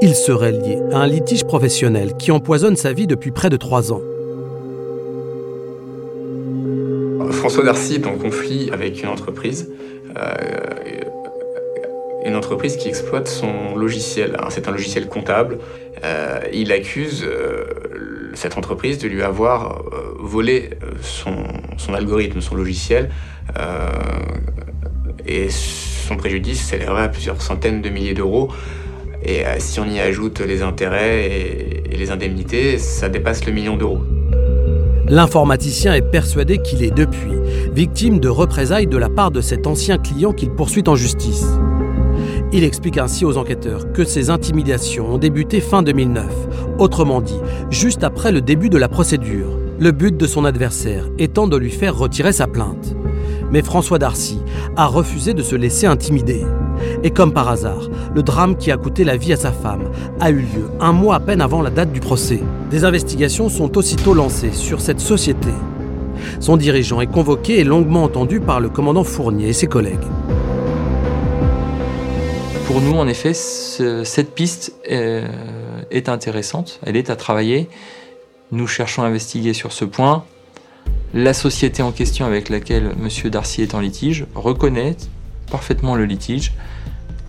Il 0.00 0.14
serait 0.14 0.52
lié 0.52 0.78
à 0.92 0.98
un 0.98 1.08
litige 1.08 1.42
professionnel 1.44 2.14
qui 2.16 2.30
empoisonne 2.30 2.76
sa 2.76 2.92
vie 2.92 3.08
depuis 3.08 3.32
près 3.32 3.50
de 3.50 3.56
trois 3.56 3.92
ans. 3.92 4.00
François 7.32 7.64
Darcy 7.64 7.96
est 7.96 8.06
en 8.06 8.16
conflit 8.16 8.70
avec 8.72 9.02
une 9.02 9.08
entreprise. 9.08 9.72
Euh, 10.16 10.34
une 12.24 12.36
entreprise 12.36 12.76
qui 12.76 12.86
exploite 12.86 13.26
son 13.26 13.74
logiciel. 13.74 14.36
C'est 14.50 14.68
un 14.68 14.70
logiciel 14.70 15.08
comptable. 15.08 15.58
Euh, 16.04 16.40
il 16.52 16.70
accuse 16.70 17.24
euh, 17.26 18.30
cette 18.34 18.56
entreprise 18.56 18.98
de 18.98 19.08
lui 19.08 19.22
avoir 19.22 19.82
volé 20.20 20.70
son, 21.02 21.92
algorithme, 21.92 22.40
son 22.40 22.54
logiciel. 22.54 23.10
et 25.26 25.48
son 25.50 26.16
préjudice 26.16 26.62
s'élèverait 26.62 27.02
à 27.02 27.08
plusieurs 27.08 27.42
centaines 27.42 27.82
de 27.82 27.88
milliers 27.88 28.14
d'euros. 28.14 28.50
Et 29.24 29.42
si 29.58 29.80
on 29.80 29.84
y 29.84 29.98
ajoute 29.98 30.40
les 30.40 30.62
intérêts 30.62 31.82
et 31.90 31.96
les 31.96 32.10
indemnités, 32.10 32.78
ça 32.78 33.08
dépasse 33.08 33.44
le 33.46 33.52
million 33.52 33.76
d'euros. 33.76 34.00
L'informaticien 35.08 35.94
est 35.94 36.02
persuadé 36.02 36.58
qu'il 36.58 36.82
est 36.82 36.94
depuis 36.94 37.32
victime 37.72 38.20
de 38.20 38.28
représailles 38.28 38.86
de 38.86 38.96
la 38.96 39.08
part 39.08 39.30
de 39.30 39.40
cet 39.40 39.66
ancien 39.66 39.98
client 39.98 40.32
qu'il 40.32 40.50
poursuit 40.50 40.84
en 40.86 40.96
justice. 40.96 41.46
Il 42.52 42.64
explique 42.64 42.98
ainsi 42.98 43.24
aux 43.24 43.36
enquêteurs 43.36 43.92
que 43.92 44.04
ces 44.04 44.30
intimidations 44.30 45.14
ont 45.14 45.18
débuté 45.18 45.60
fin 45.60 45.82
2009, 45.82 46.24
autrement 46.78 47.20
dit, 47.20 47.38
juste 47.70 48.04
après 48.04 48.32
le 48.32 48.40
début 48.40 48.68
de 48.68 48.78
la 48.78 48.88
procédure, 48.88 49.58
le 49.78 49.92
but 49.92 50.16
de 50.16 50.26
son 50.26 50.44
adversaire 50.44 51.08
étant 51.18 51.46
de 51.46 51.56
lui 51.56 51.70
faire 51.70 51.96
retirer 51.96 52.32
sa 52.32 52.46
plainte. 52.46 52.96
Mais 53.50 53.62
François 53.62 53.98
Darcy 53.98 54.40
a 54.76 54.86
refusé 54.86 55.34
de 55.34 55.42
se 55.42 55.56
laisser 55.56 55.86
intimider. 55.86 56.44
Et 57.02 57.10
comme 57.10 57.32
par 57.32 57.48
hasard, 57.48 57.88
le 58.14 58.22
drame 58.22 58.56
qui 58.56 58.70
a 58.70 58.76
coûté 58.76 59.04
la 59.04 59.16
vie 59.16 59.32
à 59.32 59.36
sa 59.36 59.52
femme 59.52 59.90
a 60.20 60.30
eu 60.30 60.40
lieu 60.40 60.70
un 60.80 60.92
mois 60.92 61.16
à 61.16 61.20
peine 61.20 61.40
avant 61.40 61.62
la 61.62 61.70
date 61.70 61.92
du 61.92 62.00
procès. 62.00 62.40
Des 62.70 62.84
investigations 62.84 63.48
sont 63.48 63.76
aussitôt 63.76 64.14
lancées 64.14 64.52
sur 64.52 64.80
cette 64.80 65.00
société. 65.00 65.50
Son 66.40 66.56
dirigeant 66.56 67.00
est 67.00 67.06
convoqué 67.06 67.58
et 67.58 67.64
longuement 67.64 68.04
entendu 68.04 68.40
par 68.40 68.60
le 68.60 68.68
commandant 68.68 69.04
Fournier 69.04 69.48
et 69.48 69.52
ses 69.52 69.66
collègues. 69.66 70.06
Pour 72.66 72.80
nous, 72.80 72.96
en 72.96 73.08
effet, 73.08 73.32
cette 73.32 74.34
piste 74.34 74.74
euh, 74.90 75.26
est 75.90 76.08
intéressante, 76.08 76.80
elle 76.84 76.96
est 76.96 77.08
à 77.08 77.16
travailler 77.16 77.68
Nous 78.52 78.66
cherchons 78.66 79.02
à 79.02 79.06
investiguer 79.06 79.54
sur 79.54 79.72
ce 79.72 79.84
point. 79.86 80.24
La 81.14 81.32
société 81.32 81.82
en 81.82 81.90
question 81.90 82.26
avec 82.26 82.50
laquelle 82.50 82.92
M. 83.00 83.30
Darcy 83.30 83.62
est 83.62 83.74
en 83.74 83.80
litige 83.80 84.26
reconnaît 84.34 84.96
parfaitement 85.50 85.94
le 85.94 86.04
litige 86.04 86.52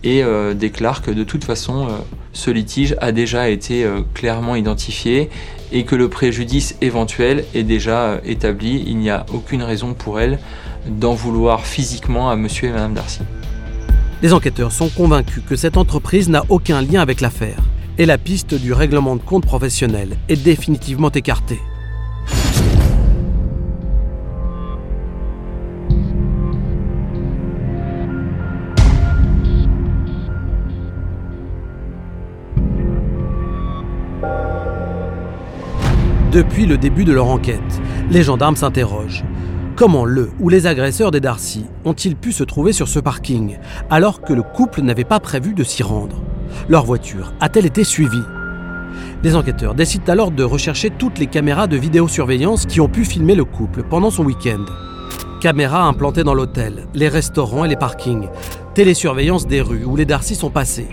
et 0.04 0.22
euh, 0.22 0.54
déclare 0.54 1.02
que 1.02 1.10
de 1.10 1.24
toute 1.24 1.44
façon, 1.44 1.88
euh, 1.88 1.92
ce 2.32 2.50
litige 2.50 2.94
a 3.00 3.12
déjà 3.12 3.48
été 3.48 3.84
euh, 3.84 4.00
clairement 4.14 4.54
identifié 4.54 5.30
et 5.72 5.84
que 5.84 5.94
le 5.94 6.08
préjudice 6.08 6.76
éventuel 6.80 7.44
est 7.54 7.62
déjà 7.62 8.20
établi. 8.24 8.82
Il 8.86 8.98
n'y 8.98 9.10
a 9.10 9.26
aucune 9.32 9.62
raison 9.62 9.94
pour 9.94 10.20
elle 10.20 10.38
d'en 10.86 11.14
vouloir 11.14 11.66
physiquement 11.66 12.30
à 12.30 12.36
monsieur 12.36 12.68
et 12.68 12.72
madame 12.72 12.94
Darcy. 12.94 13.20
Les 14.22 14.32
enquêteurs 14.32 14.72
sont 14.72 14.88
convaincus 14.88 15.42
que 15.46 15.56
cette 15.56 15.76
entreprise 15.76 16.28
n'a 16.28 16.44
aucun 16.48 16.82
lien 16.82 17.00
avec 17.00 17.20
l'affaire 17.20 17.58
et 17.98 18.06
la 18.06 18.18
piste 18.18 18.54
du 18.54 18.72
règlement 18.72 19.16
de 19.16 19.22
compte 19.22 19.44
professionnel 19.44 20.16
est 20.28 20.42
définitivement 20.42 21.10
écartée. 21.10 21.60
Depuis 36.32 36.64
le 36.64 36.78
début 36.78 37.04
de 37.04 37.12
leur 37.12 37.26
enquête, 37.26 37.82
les 38.08 38.22
gendarmes 38.22 38.54
s'interrogent. 38.54 39.24
Comment 39.74 40.04
le 40.04 40.30
ou 40.38 40.48
les 40.48 40.68
agresseurs 40.68 41.10
des 41.10 41.18
Darcy 41.18 41.66
ont-ils 41.84 42.14
pu 42.14 42.30
se 42.30 42.44
trouver 42.44 42.72
sur 42.72 42.86
ce 42.86 43.00
parking 43.00 43.58
alors 43.90 44.20
que 44.20 44.32
le 44.32 44.42
couple 44.42 44.82
n'avait 44.82 45.02
pas 45.02 45.18
prévu 45.18 45.54
de 45.54 45.64
s'y 45.64 45.82
rendre? 45.82 46.22
Leur 46.68 46.84
voiture 46.84 47.32
a-t-elle 47.40 47.66
été 47.66 47.82
suivie? 47.82 48.22
Les 49.24 49.34
enquêteurs 49.34 49.74
décident 49.74 50.12
alors 50.12 50.30
de 50.30 50.44
rechercher 50.44 50.90
toutes 50.90 51.18
les 51.18 51.26
caméras 51.26 51.66
de 51.66 51.76
vidéosurveillance 51.76 52.64
qui 52.64 52.80
ont 52.80 52.88
pu 52.88 53.04
filmer 53.04 53.34
le 53.34 53.44
couple 53.44 53.82
pendant 53.82 54.10
son 54.10 54.24
week-end. 54.24 54.64
Caméras 55.40 55.82
implantées 55.82 56.22
dans 56.22 56.34
l'hôtel, 56.34 56.86
les 56.94 57.08
restaurants 57.08 57.64
et 57.64 57.68
les 57.68 57.74
parkings, 57.74 58.28
télésurveillance 58.74 59.48
des 59.48 59.62
rues 59.62 59.84
où 59.84 59.96
les 59.96 60.06
Darcy 60.06 60.36
sont 60.36 60.50
passés. 60.50 60.86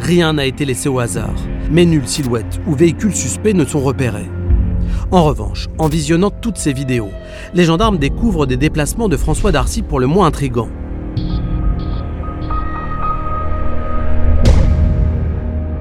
Rien 0.00 0.32
n'a 0.32 0.46
été 0.46 0.64
laissé 0.64 0.88
au 0.88 0.98
hasard, 0.98 1.36
mais 1.70 1.84
nulle 1.84 2.08
silhouette 2.08 2.60
ou 2.66 2.74
véhicule 2.74 3.14
suspect 3.14 3.52
ne 3.52 3.64
sont 3.64 3.80
repérés. 3.80 4.28
En 5.12 5.24
revanche, 5.24 5.66
en 5.78 5.88
visionnant 5.88 6.30
toutes 6.30 6.56
ces 6.56 6.72
vidéos, 6.72 7.10
les 7.52 7.64
gendarmes 7.64 7.98
découvrent 7.98 8.46
des 8.46 8.56
déplacements 8.56 9.08
de 9.08 9.16
François 9.16 9.50
Darcy 9.50 9.82
pour 9.82 9.98
le 9.98 10.06
moins 10.06 10.26
intrigants. 10.26 10.68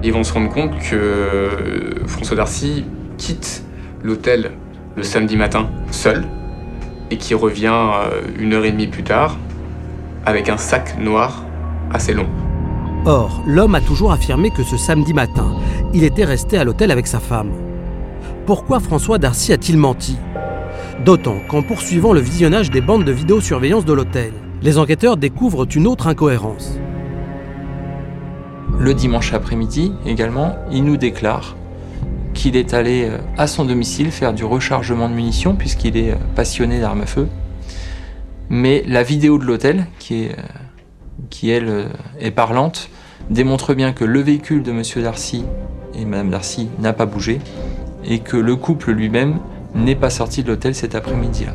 Ils 0.03 0.11
vont 0.11 0.23
se 0.23 0.33
rendre 0.33 0.49
compte 0.49 0.79
que 0.79 1.49
François 2.07 2.37
Darcy 2.37 2.85
quitte 3.19 3.63
l'hôtel 4.01 4.51
le 4.95 5.03
samedi 5.03 5.37
matin 5.37 5.69
seul 5.91 6.25
et 7.11 7.17
qui 7.17 7.35
revient 7.35 7.67
euh, 7.71 8.21
une 8.39 8.53
heure 8.53 8.65
et 8.65 8.71
demie 8.71 8.87
plus 8.87 9.03
tard 9.03 9.37
avec 10.25 10.49
un 10.49 10.57
sac 10.57 10.97
noir 10.97 11.43
assez 11.93 12.13
long. 12.13 12.27
Or, 13.05 13.43
l'homme 13.45 13.75
a 13.75 13.81
toujours 13.81 14.11
affirmé 14.11 14.49
que 14.49 14.63
ce 14.63 14.75
samedi 14.75 15.13
matin, 15.13 15.53
il 15.93 16.03
était 16.03 16.25
resté 16.25 16.57
à 16.57 16.63
l'hôtel 16.63 16.89
avec 16.89 17.05
sa 17.05 17.19
femme 17.19 17.51
pourquoi 18.49 18.79
François 18.79 19.19
Darcy 19.19 19.53
a-t-il 19.53 19.77
menti? 19.77 20.17
D'autant 21.05 21.37
qu'en 21.47 21.61
poursuivant 21.61 22.13
le 22.13 22.19
visionnage 22.19 22.71
des 22.71 22.81
bandes 22.81 23.05
de 23.05 23.11
vidéosurveillance 23.11 23.85
de 23.85 23.93
l'hôtel, 23.93 24.33
les 24.63 24.79
enquêteurs 24.79 25.17
découvrent 25.17 25.67
une 25.75 25.85
autre 25.85 26.07
incohérence. 26.07 26.79
Le 28.79 28.95
dimanche 28.95 29.35
après-midi 29.35 29.93
également, 30.03 30.55
il 30.71 30.83
nous 30.83 30.97
déclare 30.97 31.57
qu'il 32.33 32.55
est 32.55 32.73
allé 32.73 33.05
euh, 33.07 33.19
à 33.37 33.45
son 33.45 33.65
domicile 33.65 34.09
faire 34.09 34.33
du 34.33 34.45
rechargement 34.45 35.09
de 35.09 35.13
munitions 35.13 35.55
puisqu'il 35.55 35.95
est 35.95 36.13
euh, 36.13 36.15
passionné 36.33 36.79
d'armes 36.79 37.01
à 37.01 37.05
feu. 37.05 37.27
Mais 38.49 38.83
la 38.87 39.03
vidéo 39.03 39.37
de 39.37 39.45
l'hôtel, 39.45 39.85
qui, 39.99 40.23
est, 40.23 40.31
euh, 40.31 40.41
qui 41.29 41.51
elle 41.51 41.91
est 42.19 42.31
parlante, 42.31 42.89
démontre 43.29 43.75
bien 43.75 43.93
que 43.93 44.05
le 44.05 44.21
véhicule 44.21 44.63
de 44.63 44.71
M. 44.71 44.81
Darcy 45.03 45.45
et 45.93 46.03
Mme 46.03 46.31
Darcy 46.31 46.67
n'a 46.79 46.93
pas 46.93 47.05
bougé 47.05 47.39
et 48.05 48.19
que 48.19 48.37
le 48.37 48.55
couple 48.55 48.91
lui-même 48.91 49.39
n'est 49.75 49.95
pas 49.95 50.09
sorti 50.09 50.43
de 50.43 50.49
l'hôtel 50.49 50.75
cet 50.75 50.95
après-midi-là. 50.95 51.53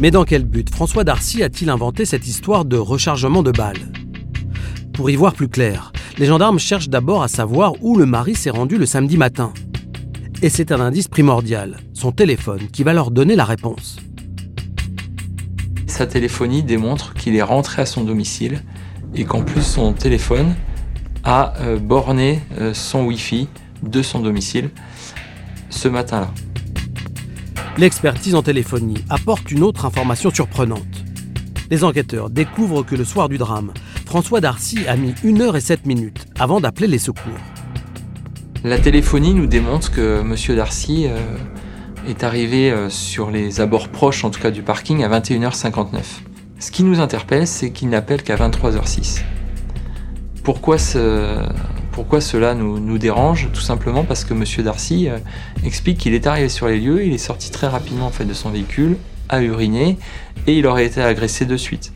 Mais 0.00 0.10
dans 0.10 0.24
quel 0.24 0.44
but 0.44 0.70
François 0.70 1.04
Darcy 1.04 1.42
a-t-il 1.42 1.68
inventé 1.68 2.04
cette 2.04 2.26
histoire 2.26 2.64
de 2.64 2.78
rechargement 2.78 3.42
de 3.42 3.50
balles 3.50 3.92
Pour 4.94 5.10
y 5.10 5.16
voir 5.16 5.34
plus 5.34 5.48
clair, 5.48 5.92
les 6.16 6.26
gendarmes 6.26 6.58
cherchent 6.58 6.88
d'abord 6.88 7.22
à 7.22 7.28
savoir 7.28 7.74
où 7.82 7.96
le 7.96 8.06
mari 8.06 8.34
s'est 8.34 8.50
rendu 8.50 8.78
le 8.78 8.86
samedi 8.86 9.16
matin. 9.16 9.52
Et 10.42 10.48
c'est 10.48 10.72
un 10.72 10.80
indice 10.80 11.08
primordial, 11.08 11.76
son 11.92 12.12
téléphone, 12.12 12.68
qui 12.72 12.82
va 12.82 12.94
leur 12.94 13.10
donner 13.10 13.36
la 13.36 13.44
réponse. 13.44 13.98
Sa 15.86 16.06
téléphonie 16.06 16.62
démontre 16.62 17.12
qu'il 17.12 17.36
est 17.36 17.42
rentré 17.42 17.82
à 17.82 17.86
son 17.86 18.04
domicile 18.04 18.62
et 19.14 19.24
qu'en 19.24 19.42
plus 19.42 19.62
son 19.62 19.92
téléphone 19.92 20.54
a 21.24 21.52
euh, 21.60 21.78
borné 21.78 22.40
euh, 22.58 22.72
son 22.72 23.04
Wi-Fi 23.04 23.48
de 23.82 24.02
son 24.02 24.20
domicile 24.20 24.70
ce 25.70 25.88
matin-là. 25.88 26.30
L'expertise 27.78 28.34
en 28.34 28.42
téléphonie 28.42 29.04
apporte 29.08 29.50
une 29.50 29.62
autre 29.62 29.86
information 29.86 30.30
surprenante. 30.30 30.84
Les 31.70 31.84
enquêteurs 31.84 32.28
découvrent 32.28 32.82
que 32.82 32.96
le 32.96 33.04
soir 33.04 33.28
du 33.28 33.38
drame, 33.38 33.72
François 34.04 34.40
Darcy 34.40 34.80
a 34.88 34.96
mis 34.96 35.14
1 35.24 35.40
heure 35.40 35.56
et 35.56 35.60
7 35.60 35.86
minutes 35.86 36.26
avant 36.38 36.60
d'appeler 36.60 36.88
les 36.88 36.98
secours. 36.98 37.32
La 38.64 38.78
téléphonie 38.78 39.32
nous 39.32 39.46
démontre 39.46 39.90
que 39.90 40.20
M. 40.20 40.56
Darcy 40.56 41.06
euh, 41.06 41.16
est 42.06 42.24
arrivé 42.24 42.70
euh, 42.70 42.90
sur 42.90 43.30
les 43.30 43.60
abords 43.60 43.88
proches, 43.88 44.24
en 44.24 44.30
tout 44.30 44.40
cas 44.40 44.50
du 44.50 44.62
parking, 44.62 45.02
à 45.04 45.20
21h59. 45.20 45.98
Ce 46.58 46.70
qui 46.70 46.82
nous 46.82 47.00
interpelle, 47.00 47.46
c'est 47.46 47.70
qu'il 47.70 47.88
n'appelle 47.88 48.22
qu'à 48.22 48.36
23h06. 48.36 49.22
Pourquoi 50.42 50.76
ce, 50.76 51.42
pourquoi 51.92 52.20
cela 52.20 52.54
nous, 52.54 52.98
dérange 52.98 53.48
Tout 53.52 53.60
simplement 53.60 54.04
parce 54.04 54.24
que 54.24 54.34
M. 54.34 54.44
Darcy 54.64 55.08
euh, 55.08 55.18
explique 55.64 55.98
qu'il 55.98 56.14
est 56.14 56.26
arrivé 56.26 56.48
sur 56.48 56.68
les 56.68 56.78
lieux, 56.78 57.04
il 57.04 57.12
est 57.12 57.18
sorti 57.18 57.50
très 57.50 57.66
rapidement 57.66 58.06
en 58.06 58.10
fait, 58.10 58.24
de 58.24 58.34
son 58.34 58.50
véhicule, 58.50 58.96
a 59.28 59.42
uriné 59.42 59.98
et 60.46 60.58
il 60.58 60.66
aurait 60.66 60.86
été 60.86 61.02
agressé 61.02 61.44
de 61.44 61.56
suite. 61.56 61.92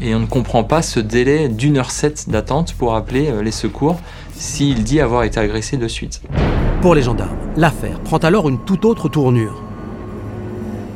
Et 0.00 0.14
on 0.14 0.20
ne 0.20 0.26
comprend 0.26 0.64
pas 0.64 0.82
ce 0.82 1.00
délai 1.00 1.48
d'une 1.48 1.76
heure 1.76 1.90
sept 1.90 2.28
d'attente 2.28 2.74
pour 2.74 2.94
appeler 2.94 3.28
euh, 3.28 3.42
les 3.42 3.50
secours 3.50 4.00
s'il 4.34 4.82
dit 4.82 5.00
avoir 5.00 5.24
été 5.24 5.38
agressé 5.38 5.76
de 5.76 5.88
suite. 5.88 6.22
Pour 6.80 6.94
les 6.94 7.02
gendarmes, 7.02 7.36
l'affaire 7.56 8.00
prend 8.00 8.18
alors 8.18 8.48
une 8.48 8.58
toute 8.64 8.84
autre 8.84 9.08
tournure. 9.08 9.62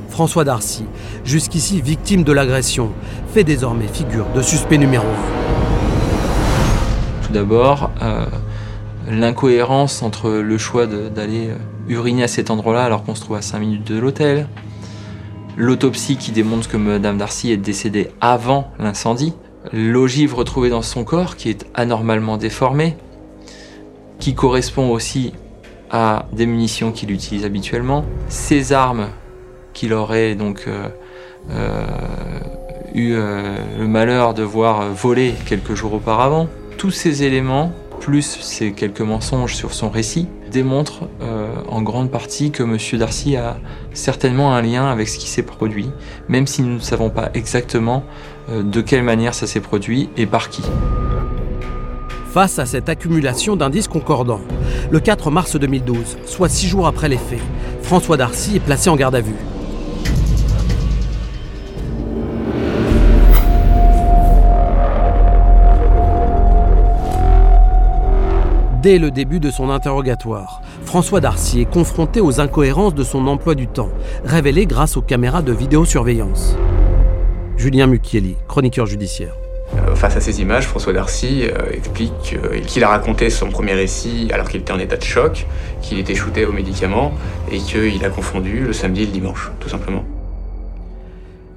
François 0.08 0.44
Darcy, 0.44 0.84
jusqu'ici 1.24 1.80
victime 1.80 2.24
de 2.24 2.32
l'agression, 2.32 2.90
fait 3.32 3.44
désormais 3.44 3.86
figure 3.86 4.26
de 4.34 4.42
suspect 4.42 4.78
numéro 4.78 5.06
1 5.06 5.67
tout 5.67 5.67
d'abord 7.38 7.92
euh, 8.02 8.26
l'incohérence 9.08 10.02
entre 10.02 10.28
le 10.28 10.58
choix 10.58 10.86
d'aller 10.88 11.50
euh, 11.50 11.56
uriner 11.88 12.24
à 12.24 12.28
cet 12.28 12.50
endroit-là 12.50 12.82
alors 12.82 13.04
qu'on 13.04 13.14
se 13.14 13.20
trouve 13.20 13.36
à 13.36 13.42
5 13.42 13.60
minutes 13.60 13.86
de 13.86 13.96
l'hôtel, 13.96 14.48
l'autopsie 15.56 16.16
qui 16.16 16.32
démontre 16.32 16.68
que 16.68 16.76
Madame 16.76 17.16
Darcy 17.16 17.52
est 17.52 17.56
décédée 17.56 18.10
avant 18.20 18.72
l'incendie, 18.80 19.34
l'ogive 19.72 20.34
retrouvée 20.34 20.68
dans 20.68 20.82
son 20.82 21.04
corps 21.04 21.36
qui 21.36 21.48
est 21.48 21.64
anormalement 21.74 22.38
déformée, 22.38 22.96
qui 24.18 24.34
correspond 24.34 24.90
aussi 24.90 25.32
à 25.92 26.26
des 26.32 26.44
munitions 26.44 26.90
qu'il 26.90 27.12
utilise 27.12 27.44
habituellement, 27.44 28.04
ses 28.28 28.72
armes 28.72 29.10
qu'il 29.74 29.92
aurait 29.92 30.34
donc 30.34 30.64
euh, 30.66 31.86
eu 32.94 33.14
le 33.14 33.86
malheur 33.86 34.34
de 34.34 34.42
voir 34.42 34.92
voler 34.92 35.34
quelques 35.46 35.74
jours 35.74 35.94
auparavant. 35.94 36.48
Tous 36.78 36.92
ces 36.92 37.24
éléments, 37.24 37.72
plus 37.98 38.22
ces 38.22 38.70
quelques 38.70 39.00
mensonges 39.00 39.56
sur 39.56 39.74
son 39.74 39.90
récit, 39.90 40.28
démontrent 40.52 41.08
euh, 41.20 41.48
en 41.68 41.82
grande 41.82 42.08
partie 42.08 42.52
que 42.52 42.62
M. 42.62 42.78
Darcy 43.00 43.34
a 43.34 43.56
certainement 43.92 44.54
un 44.54 44.62
lien 44.62 44.86
avec 44.86 45.08
ce 45.08 45.18
qui 45.18 45.26
s'est 45.26 45.42
produit, 45.42 45.90
même 46.28 46.46
si 46.46 46.62
nous 46.62 46.74
ne 46.74 46.78
savons 46.78 47.10
pas 47.10 47.30
exactement 47.34 48.04
euh, 48.48 48.62
de 48.62 48.80
quelle 48.80 49.02
manière 49.02 49.34
ça 49.34 49.48
s'est 49.48 49.60
produit 49.60 50.08
et 50.16 50.26
par 50.26 50.50
qui. 50.50 50.62
Face 52.30 52.60
à 52.60 52.64
cette 52.64 52.88
accumulation 52.88 53.56
d'indices 53.56 53.88
concordants, 53.88 54.42
le 54.88 55.00
4 55.00 55.32
mars 55.32 55.56
2012, 55.56 56.18
soit 56.26 56.48
six 56.48 56.68
jours 56.68 56.86
après 56.86 57.08
les 57.08 57.18
faits, 57.18 57.42
François 57.82 58.16
Darcy 58.16 58.54
est 58.54 58.60
placé 58.60 58.88
en 58.88 58.94
garde 58.94 59.16
à 59.16 59.20
vue. 59.20 59.34
Dès 68.88 68.98
le 68.98 69.10
début 69.10 69.38
de 69.38 69.50
son 69.50 69.68
interrogatoire, 69.68 70.62
François 70.86 71.20
Darcy 71.20 71.60
est 71.60 71.70
confronté 71.70 72.22
aux 72.22 72.40
incohérences 72.40 72.94
de 72.94 73.04
son 73.04 73.26
emploi 73.26 73.54
du 73.54 73.66
temps, 73.66 73.90
révélées 74.24 74.64
grâce 74.64 74.96
aux 74.96 75.02
caméras 75.02 75.42
de 75.42 75.52
vidéosurveillance. 75.52 76.56
Julien 77.58 77.86
Mucchielli, 77.86 78.36
chroniqueur 78.48 78.86
judiciaire. 78.86 79.34
Euh, 79.74 79.94
face 79.94 80.16
à 80.16 80.22
ces 80.22 80.40
images, 80.40 80.66
François 80.66 80.94
Darcy 80.94 81.42
euh, 81.42 81.70
explique 81.70 82.38
euh, 82.42 82.60
qu'il 82.60 82.82
a 82.82 82.88
raconté 82.88 83.28
son 83.28 83.50
premier 83.50 83.74
récit 83.74 84.30
alors 84.32 84.48
qu'il 84.48 84.62
était 84.62 84.72
en 84.72 84.78
état 84.78 84.96
de 84.96 85.04
choc, 85.04 85.46
qu'il 85.82 85.98
était 85.98 86.14
shooté 86.14 86.46
aux 86.46 86.52
médicaments 86.52 87.12
et 87.52 87.58
qu'il 87.58 88.02
a 88.02 88.08
confondu 88.08 88.60
le 88.60 88.72
samedi 88.72 89.02
et 89.02 89.06
le 89.06 89.12
dimanche, 89.12 89.50
tout 89.60 89.68
simplement. 89.68 90.06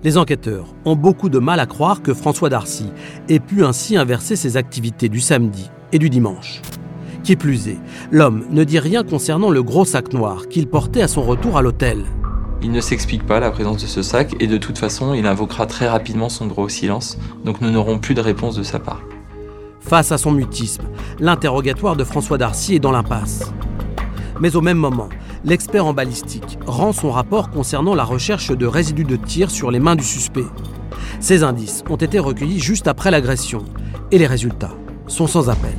Les 0.04 0.18
enquêteurs 0.18 0.66
ont 0.84 0.98
beaucoup 0.98 1.30
de 1.30 1.40
mal 1.40 1.62
à 1.62 1.66
croire 1.66 2.02
que 2.02 2.14
François 2.14 2.50
Darcy 2.50 2.92
ait 3.30 3.40
pu 3.40 3.64
ainsi 3.64 3.96
inverser 3.96 4.36
ses 4.36 4.58
activités 4.58 5.08
du 5.08 5.22
samedi 5.22 5.72
et 5.94 5.98
du 5.98 6.10
dimanche. 6.10 6.62
Qui 7.24 7.36
plus 7.36 7.68
est, 7.68 7.78
l'homme 8.12 8.46
ne 8.50 8.64
dit 8.64 8.80
rien 8.80 9.04
concernant 9.04 9.52
le 9.52 9.62
gros 9.62 9.86
sac 9.86 10.12
noir 10.14 10.48
qu'il 10.48 10.68
portait 10.68 11.04
à 11.04 11.08
son 11.08 11.22
retour 11.22 11.56
à 11.56 11.62
l'hôtel. 11.62 12.04
Il 12.64 12.72
ne 12.72 12.82
s'explique 12.82 13.26
pas 13.26 13.40
la 13.40 13.52
présence 13.52 13.82
de 13.82 13.88
ce 13.88 14.02
sac 14.02 14.36
et 14.40 14.48
de 14.48 14.58
toute 14.58 14.78
façon, 14.78 15.14
il 15.14 15.28
invoquera 15.28 15.68
très 15.68 15.88
rapidement 15.88 16.30
son 16.30 16.48
droit 16.48 16.66
au 16.66 16.70
silence, 16.70 17.18
donc 17.46 17.62
nous 17.62 17.70
n'aurons 17.70 18.00
plus 18.00 18.16
de 18.16 18.22
réponse 18.22 18.56
de 18.56 18.64
sa 18.64 18.80
part. 18.80 19.02
Face 19.80 20.12
à 20.12 20.18
son 20.18 20.32
mutisme, 20.32 20.84
l'interrogatoire 21.20 21.96
de 21.96 22.04
François 22.04 22.38
Darcy 22.38 22.76
est 22.76 22.80
dans 22.80 22.92
l'impasse. 22.92 23.52
Mais 24.40 24.56
au 24.56 24.62
même 24.62 24.78
moment, 24.78 25.10
l'expert 25.44 25.86
en 25.86 25.94
balistique 25.94 26.58
rend 26.66 26.94
son 26.94 27.12
rapport 27.12 27.52
concernant 27.52 27.94
la 27.94 28.04
recherche 28.04 28.52
de 28.52 28.66
résidus 28.66 29.04
de 29.04 29.16
tir 29.16 29.52
sur 29.52 29.70
les 29.70 29.80
mains 29.80 29.96
du 29.96 30.04
suspect. 30.04 30.46
Ces 31.20 31.44
indices 31.44 31.84
ont 31.90 31.98
été 31.98 32.18
recueillis 32.18 32.60
juste 32.60 32.88
après 32.88 33.12
l'agression 33.12 33.64
et 34.12 34.18
les 34.18 34.28
résultats 34.28 34.74
sont 35.08 35.28
sans 35.28 35.50
appel. 35.50 35.76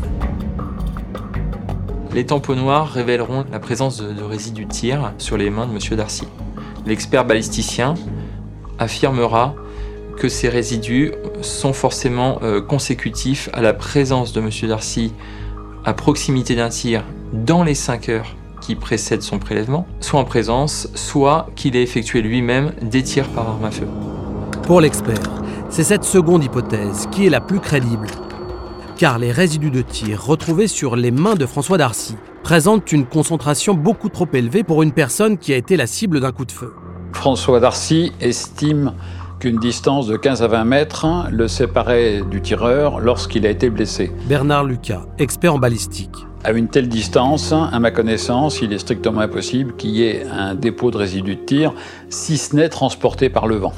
Les 2.14 2.26
tampons 2.26 2.56
noirs 2.56 2.90
révéleront 2.90 3.46
la 3.50 3.58
présence 3.58 3.96
de, 3.96 4.22
résidus 4.22 4.66
de 4.66 4.70
tir 4.70 5.14
sur 5.16 5.38
les 5.38 5.48
mains 5.48 5.66
de 5.66 5.72
M. 5.72 5.96
Darcy. 5.96 6.28
L'expert 6.84 7.24
balisticien 7.24 7.94
affirmera 8.78 9.54
que 10.18 10.28
ces 10.28 10.50
résidus 10.50 11.12
sont 11.40 11.72
forcément 11.72 12.38
euh, 12.42 12.60
consécutifs 12.60 13.48
à 13.54 13.62
la 13.62 13.72
présence 13.72 14.34
de 14.34 14.40
M. 14.42 14.50
Darcy 14.68 15.14
à 15.86 15.94
proximité 15.94 16.54
d'un 16.54 16.68
tir 16.68 17.02
dans 17.32 17.64
les 17.64 17.74
5 17.74 18.10
heures 18.10 18.36
qui 18.60 18.76
précèdent 18.76 19.22
son 19.22 19.38
prélèvement, 19.38 19.86
soit 20.00 20.20
en 20.20 20.24
présence, 20.24 20.88
soit 20.94 21.48
qu'il 21.56 21.76
ait 21.76 21.82
effectué 21.82 22.20
lui-même 22.20 22.72
des 22.82 23.02
tirs 23.02 23.28
par 23.28 23.48
arme 23.48 23.64
à 23.64 23.70
feu. 23.70 23.88
Pour 24.64 24.82
l'expert, 24.82 25.16
c'est 25.70 25.82
cette 25.82 26.04
seconde 26.04 26.44
hypothèse 26.44 27.08
qui 27.10 27.26
est 27.26 27.30
la 27.30 27.40
plus 27.40 27.58
crédible. 27.58 28.06
Car 28.96 29.18
les 29.18 29.32
résidus 29.32 29.70
de 29.70 29.82
tir 29.82 30.22
retrouvés 30.22 30.68
sur 30.68 30.96
les 30.96 31.10
mains 31.10 31.34
de 31.34 31.46
François 31.46 31.78
Darcy 31.78 32.16
présentent 32.42 32.92
une 32.92 33.06
concentration 33.06 33.74
beaucoup 33.74 34.08
trop 34.08 34.28
élevée 34.32 34.62
pour 34.62 34.82
une 34.82 34.92
personne 34.92 35.38
qui 35.38 35.52
a 35.52 35.56
été 35.56 35.76
la 35.76 35.86
cible 35.86 36.20
d'un 36.20 36.32
coup 36.32 36.44
de 36.44 36.52
feu. 36.52 36.72
François 37.12 37.60
Darcy 37.60 38.12
estime 38.20 38.92
qu'une 39.38 39.58
distance 39.58 40.06
de 40.06 40.16
15 40.16 40.42
à 40.42 40.48
20 40.48 40.64
mètres 40.64 41.06
le 41.30 41.48
séparait 41.48 42.22
du 42.30 42.40
tireur 42.40 43.00
lorsqu'il 43.00 43.46
a 43.46 43.50
été 43.50 43.70
blessé. 43.70 44.12
Bernard 44.28 44.64
Lucas, 44.64 45.02
expert 45.18 45.54
en 45.54 45.58
balistique. 45.58 46.14
À 46.44 46.52
une 46.52 46.68
telle 46.68 46.88
distance, 46.88 47.52
à 47.52 47.78
ma 47.78 47.90
connaissance, 47.92 48.60
il 48.62 48.72
est 48.72 48.78
strictement 48.78 49.20
impossible 49.20 49.76
qu'il 49.76 49.90
y 49.90 50.04
ait 50.04 50.24
un 50.28 50.54
dépôt 50.54 50.90
de 50.90 50.96
résidus 50.96 51.36
de 51.36 51.40
tir, 51.40 51.72
si 52.08 52.36
ce 52.36 52.56
n'est 52.56 52.68
transporté 52.68 53.30
par 53.30 53.46
le 53.46 53.56
vent. 53.56 53.72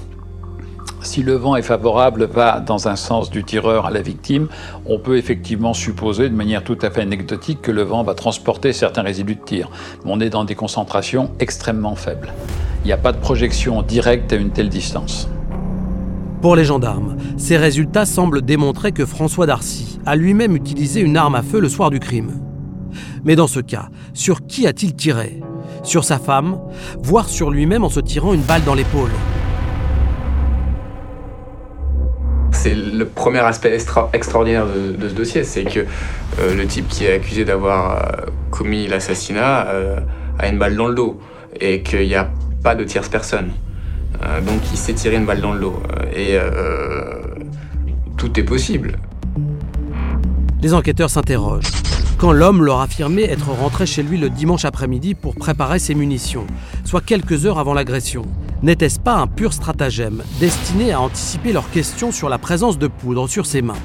Si 1.04 1.22
le 1.22 1.34
vent 1.34 1.54
est 1.54 1.62
favorable, 1.62 2.24
va 2.24 2.60
dans 2.60 2.88
un 2.88 2.96
sens 2.96 3.28
du 3.28 3.44
tireur 3.44 3.84
à 3.84 3.90
la 3.90 4.00
victime, 4.00 4.48
on 4.86 4.98
peut 4.98 5.18
effectivement 5.18 5.74
supposer 5.74 6.30
de 6.30 6.34
manière 6.34 6.64
tout 6.64 6.78
à 6.80 6.90
fait 6.90 7.02
anecdotique 7.02 7.60
que 7.60 7.70
le 7.70 7.82
vent 7.82 8.02
va 8.02 8.14
transporter 8.14 8.72
certains 8.72 9.02
résidus 9.02 9.34
de 9.34 9.44
tir. 9.44 9.68
Mais 10.04 10.10
on 10.12 10.18
est 10.20 10.30
dans 10.30 10.44
des 10.44 10.54
concentrations 10.54 11.30
extrêmement 11.40 11.94
faibles. 11.94 12.32
Il 12.84 12.86
n'y 12.86 12.92
a 12.92 12.96
pas 12.96 13.12
de 13.12 13.18
projection 13.18 13.82
directe 13.82 14.32
à 14.32 14.36
une 14.36 14.48
telle 14.48 14.70
distance. 14.70 15.28
Pour 16.40 16.56
les 16.56 16.64
gendarmes, 16.64 17.18
ces 17.36 17.58
résultats 17.58 18.06
semblent 18.06 18.40
démontrer 18.40 18.92
que 18.92 19.04
François 19.04 19.44
Darcy 19.44 20.00
a 20.06 20.16
lui-même 20.16 20.56
utilisé 20.56 21.00
une 21.00 21.18
arme 21.18 21.34
à 21.34 21.42
feu 21.42 21.60
le 21.60 21.68
soir 21.68 21.90
du 21.90 22.00
crime. 22.00 22.40
Mais 23.24 23.36
dans 23.36 23.46
ce 23.46 23.60
cas, 23.60 23.88
sur 24.14 24.46
qui 24.46 24.66
a-t-il 24.66 24.94
tiré? 24.94 25.42
Sur 25.82 26.02
sa 26.02 26.18
femme, 26.18 26.58
voire 27.02 27.28
sur 27.28 27.50
lui-même 27.50 27.84
en 27.84 27.90
se 27.90 28.00
tirant 28.00 28.32
une 28.32 28.40
balle 28.40 28.64
dans 28.64 28.74
l'épaule? 28.74 29.10
C'est 32.64 32.74
le 32.74 33.04
premier 33.04 33.40
aspect 33.40 33.74
extra 33.74 34.08
extraordinaire 34.14 34.64
de, 34.66 35.06
ce 35.06 35.12
dossier, 35.12 35.44
c'est 35.44 35.64
que 35.64 35.80
euh, 35.80 36.54
le 36.54 36.66
type 36.66 36.88
qui 36.88 37.04
est 37.04 37.12
accusé 37.12 37.44
d'avoir 37.44 37.92
euh, 37.92 38.26
commis 38.50 38.86
l'assassinat 38.86 39.66
euh, 39.66 40.00
a 40.38 40.48
une 40.48 40.58
balle 40.58 40.74
dans 40.74 40.86
le 40.86 40.94
dos 40.94 41.20
et 41.60 41.82
qu'il 41.82 42.06
n'y 42.06 42.14
a 42.14 42.30
pas 42.62 42.74
de 42.74 42.84
tierce 42.84 43.10
personne. 43.10 43.50
Donc 44.46 44.60
il 44.72 44.78
s'est 44.78 44.94
tiré 44.94 45.16
une 45.16 45.26
balle 45.26 45.42
dans 45.42 45.52
le 45.52 45.60
dos 45.60 45.82
et 46.16 46.38
tout 48.16 48.40
est 48.40 48.44
possible. 48.44 48.96
Les 50.62 50.72
enquêteurs 50.72 51.10
s'interrogent. 51.10 51.70
Quand 52.16 52.32
l'homme 52.32 52.64
leur 52.64 52.80
affirmait 52.80 53.24
être 53.24 53.50
rentré 53.50 53.84
chez 53.84 54.02
lui 54.02 54.16
le 54.16 54.30
dimanche 54.30 54.64
après-midi 54.64 55.14
pour 55.14 55.34
préparer 55.34 55.78
ses 55.78 55.94
munitions, 55.94 56.46
soit 56.84 57.02
quelques 57.02 57.44
heures 57.44 57.58
avant 57.58 57.74
l'agression, 57.74 58.24
N'était-ce 58.64 58.98
pas 58.98 59.16
un 59.16 59.26
pur 59.26 59.52
stratagème 59.52 60.22
destiné 60.40 60.90
à 60.92 60.98
anticiper 60.98 61.52
leurs 61.52 61.70
questions 61.70 62.12
sur 62.12 62.30
la 62.30 62.38
présence 62.38 62.78
de 62.78 62.86
poudre 62.86 63.28
sur 63.28 63.44
ses 63.44 63.60
mains? 63.60 63.76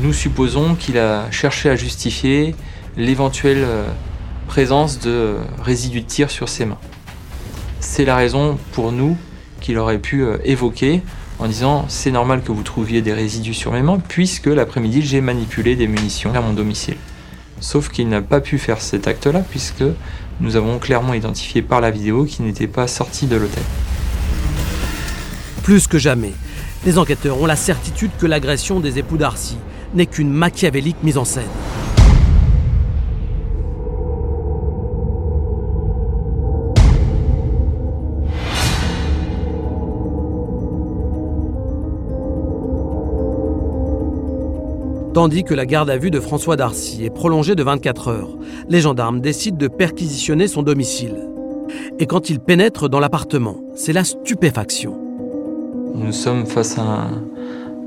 Nous 0.00 0.12
supposons 0.12 0.74
qu'il 0.74 0.98
a 0.98 1.30
cherché 1.30 1.70
à 1.70 1.74
justifier 1.74 2.54
l'éventuelle 2.98 3.64
euh, 3.64 3.88
présence 4.46 4.98
de 4.98 5.36
résidus 5.62 6.02
de 6.02 6.06
tir 6.06 6.30
sur 6.30 6.50
ses 6.50 6.66
mains. 6.66 6.76
C'est 7.80 8.04
la 8.04 8.14
raison 8.14 8.58
pour 8.72 8.92
nous 8.92 9.16
qu'il 9.62 9.78
aurait 9.78 10.00
pu 10.00 10.22
euh, 10.22 10.36
évoquer 10.44 11.00
en 11.38 11.46
disant 11.46 11.86
c'est 11.88 12.10
normal 12.10 12.42
que 12.42 12.52
vous 12.52 12.62
trouviez 12.62 13.00
des 13.00 13.14
résidus 13.14 13.54
sur 13.54 13.72
mes 13.72 13.80
mains 13.80 14.00
puisque 14.06 14.48
l'après-midi 14.48 15.00
j'ai 15.00 15.22
manipulé 15.22 15.76
des 15.76 15.86
munitions 15.86 16.34
à 16.34 16.42
mon 16.42 16.52
domicile. 16.52 16.98
Sauf 17.60 17.88
qu'il 17.88 18.10
n'a 18.10 18.20
pas 18.20 18.40
pu 18.40 18.58
faire 18.58 18.82
cet 18.82 19.08
acte-là 19.08 19.42
puisque 19.48 19.84
nous 20.42 20.56
avons 20.56 20.78
clairement 20.78 21.14
identifié 21.14 21.62
par 21.62 21.80
la 21.80 21.90
vidéo 21.90 22.24
qu'il 22.24 22.44
n'était 22.44 22.66
pas 22.66 22.88
sorti 22.88 23.26
de 23.26 23.36
l'hôtel. 23.36 23.62
Plus 25.62 25.86
que 25.86 25.98
jamais, 25.98 26.32
les 26.84 26.98
enquêteurs 26.98 27.40
ont 27.40 27.46
la 27.46 27.56
certitude 27.56 28.10
que 28.18 28.26
l'agression 28.26 28.80
des 28.80 28.98
époux 28.98 29.16
d'Arcy 29.16 29.56
n'est 29.94 30.06
qu'une 30.06 30.30
machiavélique 30.30 31.02
mise 31.04 31.16
en 31.16 31.24
scène. 31.24 31.44
Tandis 45.14 45.44
que 45.44 45.52
la 45.52 45.66
garde 45.66 45.90
à 45.90 45.98
vue 45.98 46.10
de 46.10 46.20
François 46.20 46.56
Darcy 46.56 47.04
est 47.04 47.10
prolongée 47.10 47.54
de 47.54 47.62
24 47.62 48.08
heures, 48.08 48.30
les 48.70 48.80
gendarmes 48.80 49.20
décident 49.20 49.58
de 49.58 49.68
perquisitionner 49.68 50.48
son 50.48 50.62
domicile. 50.62 51.28
Et 51.98 52.06
quand 52.06 52.30
ils 52.30 52.40
pénètrent 52.40 52.88
dans 52.88 52.98
l'appartement, 52.98 53.60
c'est 53.74 53.92
la 53.92 54.04
stupéfaction. 54.04 54.98
Nous 55.94 56.12
sommes 56.12 56.46
face 56.46 56.78
à 56.78 57.10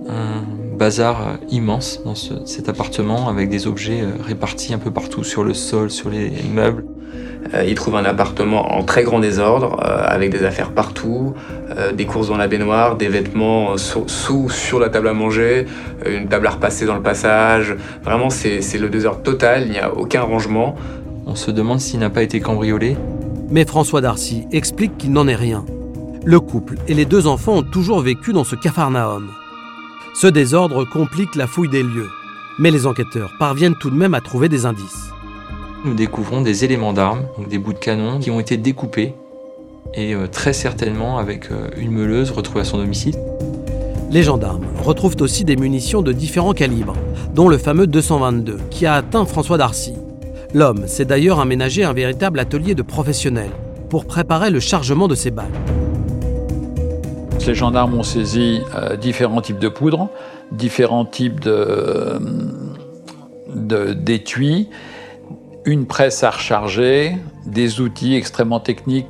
un, 0.08 0.44
bazar 0.78 1.40
immense 1.50 2.04
dans 2.04 2.14
ce, 2.14 2.46
cet 2.46 2.70
appartement 2.70 3.28
avec 3.28 3.50
des 3.50 3.66
objets 3.66 4.02
euh, 4.02 4.12
répartis 4.22 4.74
un 4.74 4.78
peu 4.78 4.92
partout 4.92 5.24
sur 5.24 5.44
le 5.44 5.56
sol, 5.56 5.90
sur 5.90 6.12
les 6.12 6.32
meubles. 6.54 6.86
Euh, 7.54 7.64
il 7.68 7.76
trouve 7.76 7.96
un 7.96 8.06
appartement 8.06 8.76
en 8.76 8.84
très 8.84 9.04
grand 9.04 9.20
désordre, 9.20 9.78
euh, 9.84 10.04
avec 10.08 10.32
des 10.32 10.44
affaires 10.44 10.72
partout, 10.72 11.34
euh, 11.78 11.92
des 11.92 12.06
courses 12.06 12.30
dans 12.30 12.38
la 12.38 12.48
baignoire, 12.48 12.96
des 12.96 13.08
vêtements 13.08 13.78
sous, 13.78 14.08
sous, 14.08 14.50
sur 14.50 14.80
la 14.80 14.90
table 14.90 15.08
à 15.08 15.14
manger, 15.14 15.66
une 16.06 16.28
table 16.28 16.48
à 16.48 16.52
repasser 16.52 16.86
dans 16.86 16.96
le 16.96 17.02
passage. 17.02 17.76
Vraiment, 18.04 18.30
c'est 18.30 18.78
le 18.78 18.90
désordre 18.90 19.22
total, 19.22 19.64
il 19.66 19.72
n'y 19.72 19.80
a 19.80 19.94
aucun 19.94 20.22
rangement. 20.22 20.76
On 21.28 21.36
se 21.36 21.52
demande 21.52 21.80
s'il 21.80 22.00
n'a 22.00 22.10
pas 22.10 22.24
été 22.24 22.40
cambriolé. 22.40 22.98
Mais 23.50 23.66
François 23.66 24.02
Darcy 24.02 24.46
explique 24.52 24.98
qu'il 24.98 25.12
n'en 25.12 25.28
est 25.28 25.36
rien. 25.36 25.66
Le 26.24 26.40
couple 26.40 26.76
et 26.88 26.96
les 26.96 27.06
deux 27.06 27.28
enfants 27.28 27.58
ont 27.58 27.64
toujours 27.64 28.00
vécu 28.02 28.34
dans 28.34 28.44
ce 28.44 28.56
capharnaüm. 28.56 29.28
Ce 30.16 30.28
désordre 30.28 30.86
complique 30.86 31.36
la 31.36 31.46
fouille 31.46 31.70
des 31.70 31.84
lieux, 31.84 32.10
mais 32.58 32.72
les 32.72 32.88
enquêteurs 32.88 33.34
parviennent 33.38 33.76
tout 33.76 33.90
de 33.90 33.96
même 33.96 34.14
à 34.14 34.22
trouver 34.22 34.50
des 34.50 34.66
indices. 34.66 35.15
Nous 35.86 35.94
découvrons 35.94 36.42
des 36.42 36.66
éléments 36.66 36.94
d'armes, 36.94 37.28
donc 37.38 37.48
des 37.48 37.60
bouts 37.60 37.74
de 37.74 37.78
canon 37.78 38.18
qui 38.18 38.32
ont 38.32 38.40
été 38.40 38.58
découpés 38.58 39.14
et 39.94 40.16
euh, 40.16 40.26
très 40.26 40.52
certainement 40.52 41.20
avec 41.20 41.52
euh, 41.52 41.68
une 41.78 41.92
meuleuse 41.92 42.32
retrouvée 42.32 42.62
à 42.62 42.64
son 42.64 42.78
domicile. 42.78 43.14
Les 44.10 44.24
gendarmes 44.24 44.66
retrouvent 44.84 45.18
aussi 45.20 45.46
des 45.46 45.56
munitions 45.56 46.02
de 46.02 46.12
différents 46.12 46.54
calibres, 46.54 46.96
dont 47.36 47.48
le 47.50 47.60
fameux 47.60 47.86
222 47.86 48.58
qui 48.72 48.88
a 48.88 48.96
atteint 48.96 49.26
François 49.26 49.60
Darcy. 49.60 49.94
L'homme 50.56 50.88
s'est 50.88 51.06
d'ailleurs 51.06 51.40
aménagé 51.40 51.84
un 51.84 51.94
véritable 51.94 52.40
atelier 52.40 52.74
de 52.74 52.82
professionnels 52.82 53.52
pour 53.88 54.06
préparer 54.06 54.50
le 54.50 54.60
chargement 54.60 55.08
de 55.08 55.14
ses 55.14 55.30
balles. 55.30 55.46
Les 57.46 57.54
gendarmes 57.54 57.94
ont 57.94 58.04
saisi 58.04 58.62
euh, 58.76 58.96
différents 58.96 59.42
types 59.42 59.60
de 59.60 59.70
poudre, 59.70 60.10
différents 60.52 61.06
types 61.06 61.42
de, 61.42 62.20
de, 63.54 63.94
d'étuis, 63.94 64.68
une 65.66 65.86
presse 65.86 66.24
à 66.24 66.30
recharger, 66.30 67.16
des 67.46 67.82
outils 67.82 68.16
extrêmement 68.16 68.60
techniques. 68.60 69.08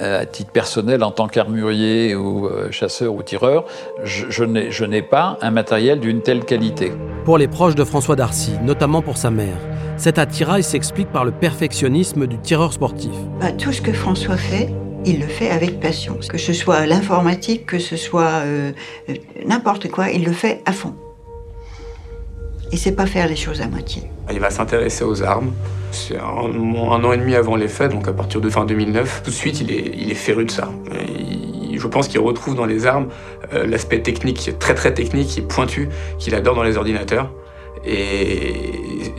à 0.00 0.26
titre 0.26 0.52
personnel, 0.52 1.02
en 1.02 1.10
tant 1.10 1.26
qu'armurier 1.26 2.14
ou 2.14 2.46
euh, 2.46 2.70
chasseur 2.70 3.12
ou 3.14 3.22
tireur, 3.24 3.64
je, 4.04 4.26
je 4.30 4.84
n'ai 4.84 5.02
pas 5.02 5.36
un 5.42 5.50
matériel 5.50 5.98
d'une 5.98 6.22
telle 6.22 6.44
qualité. 6.44 6.92
Pour 7.24 7.36
les 7.36 7.48
proches 7.48 7.74
de 7.74 7.82
François 7.82 8.14
Darcy, 8.14 8.52
notamment 8.62 9.02
pour 9.02 9.16
sa 9.16 9.32
mère, 9.32 9.58
cet 9.96 10.20
attirail 10.20 10.62
s'explique 10.62 11.10
par 11.10 11.24
le 11.24 11.32
perfectionnisme 11.32 12.28
du 12.28 12.38
tireur 12.38 12.72
sportif. 12.72 13.10
Bah, 13.40 13.50
tout 13.50 13.72
ce 13.72 13.82
que 13.82 13.92
François 13.92 14.36
fait, 14.36 14.72
il 15.04 15.20
le 15.20 15.26
fait 15.26 15.50
avec 15.50 15.80
passion. 15.80 16.16
Que 16.28 16.38
ce 16.38 16.52
soit 16.52 16.86
l'informatique, 16.86 17.66
que 17.66 17.80
ce 17.80 17.96
soit 17.96 18.42
euh, 18.44 18.70
euh, 19.08 19.14
n'importe 19.44 19.88
quoi, 19.88 20.10
il 20.10 20.24
le 20.24 20.32
fait 20.32 20.62
à 20.64 20.72
fond. 20.72 20.94
Il 22.70 22.78
sait 22.78 22.92
pas 22.92 23.06
faire 23.06 23.28
les 23.28 23.36
choses 23.36 23.60
à 23.60 23.66
moitié. 23.66 24.02
Il 24.30 24.40
va 24.40 24.50
s'intéresser 24.50 25.04
aux 25.04 25.22
armes. 25.22 25.52
C'est 25.90 26.18
un, 26.18 26.22
an 26.22 27.12
et 27.12 27.16
demi 27.16 27.34
avant 27.34 27.56
les 27.56 27.68
faits, 27.68 27.90
donc 27.90 28.08
à 28.08 28.12
partir 28.12 28.40
de 28.40 28.50
fin 28.50 28.66
2009. 28.66 29.22
Tout 29.24 29.30
de 29.30 29.34
suite, 29.34 29.60
il 29.60 29.70
est, 29.72 29.92
il 29.96 30.10
est 30.10 30.14
féru 30.14 30.44
de 30.44 30.50
ça. 30.50 30.70
Je 31.72 31.86
pense 31.86 32.08
qu'il 32.08 32.20
retrouve 32.20 32.54
dans 32.54 32.66
les 32.66 32.86
armes 32.86 33.08
euh, 33.54 33.66
l'aspect 33.66 34.00
technique, 34.00 34.50
très 34.58 34.74
très 34.74 34.92
technique, 34.92 35.38
et 35.38 35.42
pointu, 35.42 35.88
qu'il 36.18 36.34
adore 36.34 36.54
dans 36.54 36.62
les 36.62 36.76
ordinateurs. 36.76 37.30
Et 37.86 38.52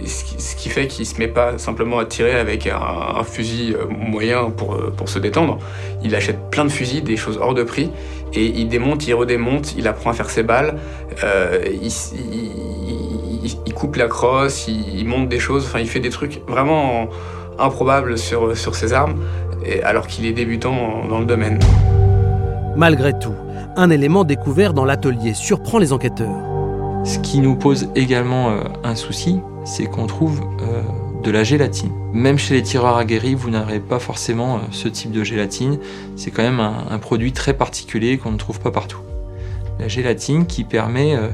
ce 0.06 0.56
qui 0.56 0.70
fait 0.70 0.88
qu'il 0.88 1.04
ne 1.04 1.10
se 1.10 1.18
met 1.18 1.28
pas 1.30 1.58
simplement 1.58 1.98
à 1.98 2.06
tirer 2.06 2.34
avec 2.34 2.68
un, 2.68 3.24
fusil 3.24 3.74
euh, 3.74 3.86
moyen 3.88 4.50
pour, 4.50 4.76
euh, 4.76 4.94
pour, 4.96 5.10
se 5.10 5.18
détendre. 5.18 5.58
Il 6.04 6.14
achète 6.14 6.38
plein 6.52 6.66
de 6.66 6.70
fusils, 6.70 7.04
des 7.04 7.18
choses 7.18 7.40
hors 7.42 7.54
de 7.54 7.64
prix, 7.64 7.90
et 8.34 8.46
il 8.46 8.68
démonte, 8.68 9.08
il 9.08 9.14
redémonte, 9.16 9.74
il 9.78 9.88
apprend 9.88 10.12
à 10.12 10.14
faire 10.14 10.30
ses 10.30 10.44
balles, 10.44 10.78
il, 13.44 13.74
coupe 13.74 13.96
la 13.96 14.08
crosse, 14.08 14.68
il, 14.68 15.06
monte 15.06 15.30
des 15.30 15.40
choses, 15.40 15.66
enfin 15.66 15.80
il 15.80 15.88
fait 15.88 16.00
des 16.00 16.10
trucs 16.10 16.42
vraiment 16.48 17.08
improbables 17.58 18.18
sur, 18.18 18.56
sur 18.56 18.76
ses 18.76 18.94
armes, 18.94 19.16
et, 19.66 19.82
alors 19.84 20.08
qu'il 20.08 20.26
est 20.26 20.34
débutant 20.34 21.08
dans 21.08 21.20
le 21.20 21.26
domaine. 21.26 21.60
Malgré 22.76 23.18
tout, 23.18 23.36
un 23.76 23.90
élément 23.90 24.24
découvert 24.24 24.74
dans 24.74 24.86
l'atelier 24.86 25.34
surprend 25.34 25.78
les 25.80 25.94
enquêteurs. 25.94 26.36
Ce 27.06 27.20
qui 27.20 27.40
nous 27.40 27.56
pose 27.56 27.90
également 27.96 28.50
euh, 28.50 28.64
un 28.84 28.96
souci, 28.96 29.40
c'est 29.66 29.86
qu'on 29.86 30.06
trouve 30.06 30.42
euh, 30.62 30.82
de 31.24 31.32
la 31.32 31.44
gélatine. 31.44 31.92
Même 32.14 32.38
chez 32.38 32.56
les 32.56 32.64
tireurs 32.64 32.98
aguerris, 32.98 33.36
vous 33.36 33.50
n'aurez 33.50 33.80
pas 33.80 34.00
forcément 34.00 34.56
euh, 34.56 34.60
ce 34.72 34.88
type 34.88 35.12
de 35.12 35.24
gélatine. 35.24 35.80
C'est 36.16 36.32
quand 36.32 36.44
même 36.44 36.60
un, 36.60 36.86
un, 36.90 37.00
produit 37.00 37.32
très 37.32 37.54
particulier 37.54 38.18
qu'on 38.18 38.32
ne 38.32 38.38
trouve 38.38 38.60
pas 38.60 38.72
partout. 38.72 39.00
La 39.80 39.88
gélatine 39.88 40.46
qui 40.46 40.64
permet 40.66 41.16
euh, 41.16 41.30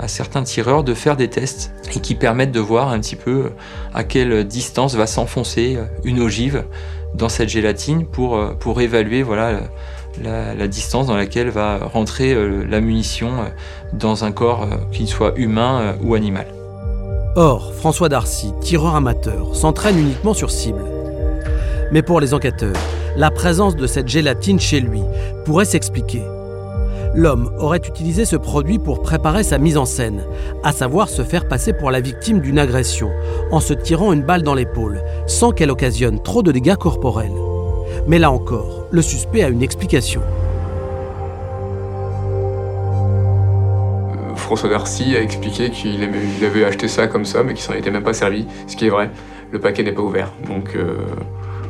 à 0.00 0.08
certains 0.08 0.42
tireurs 0.42 0.84
de 0.84 0.94
faire 0.94 1.16
des 1.16 1.28
tests 1.28 1.72
et 1.94 2.00
qui 2.00 2.14
permettent 2.14 2.52
de 2.52 2.60
voir 2.60 2.88
un 2.88 3.00
petit 3.00 3.16
peu 3.16 3.30
euh, 3.30 3.48
à 3.94 4.04
quelle 4.04 4.44
distance 4.44 4.94
va 4.94 5.06
s'enfoncer 5.06 5.76
euh, 5.76 5.84
une 6.04 6.20
ogive 6.20 6.64
dans 7.14 7.28
cette 7.28 7.48
gélatine 7.48 8.06
pour, 8.06 8.38
pour 8.58 8.80
évaluer 8.80 9.22
voilà, 9.22 9.60
la, 10.22 10.54
la, 10.54 10.68
distance 10.68 11.08
dans 11.08 11.16
laquelle 11.16 11.50
va 11.50 11.78
rentrer 11.78 12.36
la 12.68 12.80
munition 12.80 13.30
dans 13.92 14.22
un 14.22 14.30
corps, 14.30 14.68
qu'il 14.92 15.08
soit 15.08 15.32
humain 15.36 15.96
ou 16.04 16.14
animal. 16.14 16.46
Or, 17.34 17.74
François 17.74 18.08
Darcy, 18.08 18.52
tireur 18.60 18.94
amateur, 18.94 19.56
s'entraîne 19.56 19.98
uniquement 19.98 20.34
sur 20.34 20.52
cible. 20.52 20.84
Mais 21.90 22.02
pour 22.02 22.20
les 22.20 22.32
enquêteurs, 22.32 22.76
la 23.16 23.30
présence 23.30 23.74
de 23.74 23.86
cette 23.86 24.08
gélatine 24.08 24.60
chez 24.60 24.80
lui 24.80 25.02
pourrait 25.44 25.64
s'expliquer. 25.64 26.22
L'homme 27.14 27.50
aurait 27.58 27.78
utilisé 27.78 28.24
ce 28.24 28.36
produit 28.36 28.78
pour 28.78 29.02
préparer 29.02 29.42
sa 29.42 29.58
mise 29.58 29.76
en 29.76 29.84
scène, 29.84 30.22
à 30.62 30.72
savoir 30.72 31.08
se 31.08 31.22
faire 31.22 31.48
passer 31.48 31.72
pour 31.72 31.90
la 31.90 32.00
victime 32.00 32.40
d'une 32.40 32.58
agression, 32.58 33.10
en 33.50 33.58
se 33.58 33.74
tirant 33.74 34.12
une 34.12 34.22
balle 34.22 34.42
dans 34.42 34.54
l'épaule, 34.54 35.02
sans 35.26 35.50
qu'elle 35.50 35.72
occasionne 35.72 36.22
trop 36.22 36.44
de 36.44 36.52
dégâts 36.52 36.76
corporels. 36.76 37.34
Mais 38.06 38.20
là 38.20 38.30
encore, 38.30 38.86
le 38.92 39.02
suspect 39.02 39.42
a 39.42 39.48
une 39.48 39.62
explication. 39.62 40.22
François 44.36 44.68
Darcy 44.68 45.16
a 45.16 45.20
expliqué 45.20 45.70
qu'il 45.70 46.04
avait 46.44 46.64
acheté 46.64 46.86
ça 46.86 47.08
comme 47.08 47.24
ça, 47.24 47.42
mais 47.42 47.54
qu'il 47.54 47.62
s'en 47.62 47.74
était 47.74 47.90
même 47.90 48.04
pas 48.04 48.14
servi, 48.14 48.46
ce 48.68 48.76
qui 48.76 48.86
est 48.86 48.90
vrai. 48.90 49.10
Le 49.50 49.58
paquet 49.58 49.82
n'est 49.82 49.92
pas 49.92 50.02
ouvert. 50.02 50.32
Donc 50.46 50.76
euh, 50.76 50.98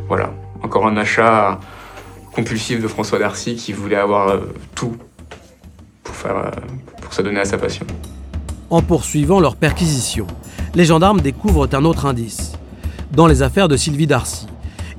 voilà, 0.08 0.34
encore 0.62 0.86
un 0.86 0.98
achat 0.98 1.60
compulsif 2.32 2.80
de 2.82 2.88
François 2.88 3.18
Darcy 3.18 3.56
qui 3.56 3.72
voulait 3.72 3.96
avoir 3.96 4.28
euh, 4.28 4.38
tout 4.74 4.96
faire, 6.20 6.36
euh, 6.36 6.50
pour 7.02 7.12
se 7.12 7.22
donner 7.22 7.40
à 7.40 7.44
sa 7.44 7.58
passion. 7.58 7.86
En 8.68 8.82
poursuivant 8.82 9.40
leur 9.40 9.56
perquisition, 9.56 10.26
les 10.74 10.84
gendarmes 10.84 11.20
découvrent 11.20 11.68
un 11.72 11.84
autre 11.84 12.06
indice. 12.06 12.52
Dans 13.12 13.26
les 13.26 13.42
affaires 13.42 13.68
de 13.68 13.76
Sylvie 13.76 14.06
Darcy, 14.06 14.46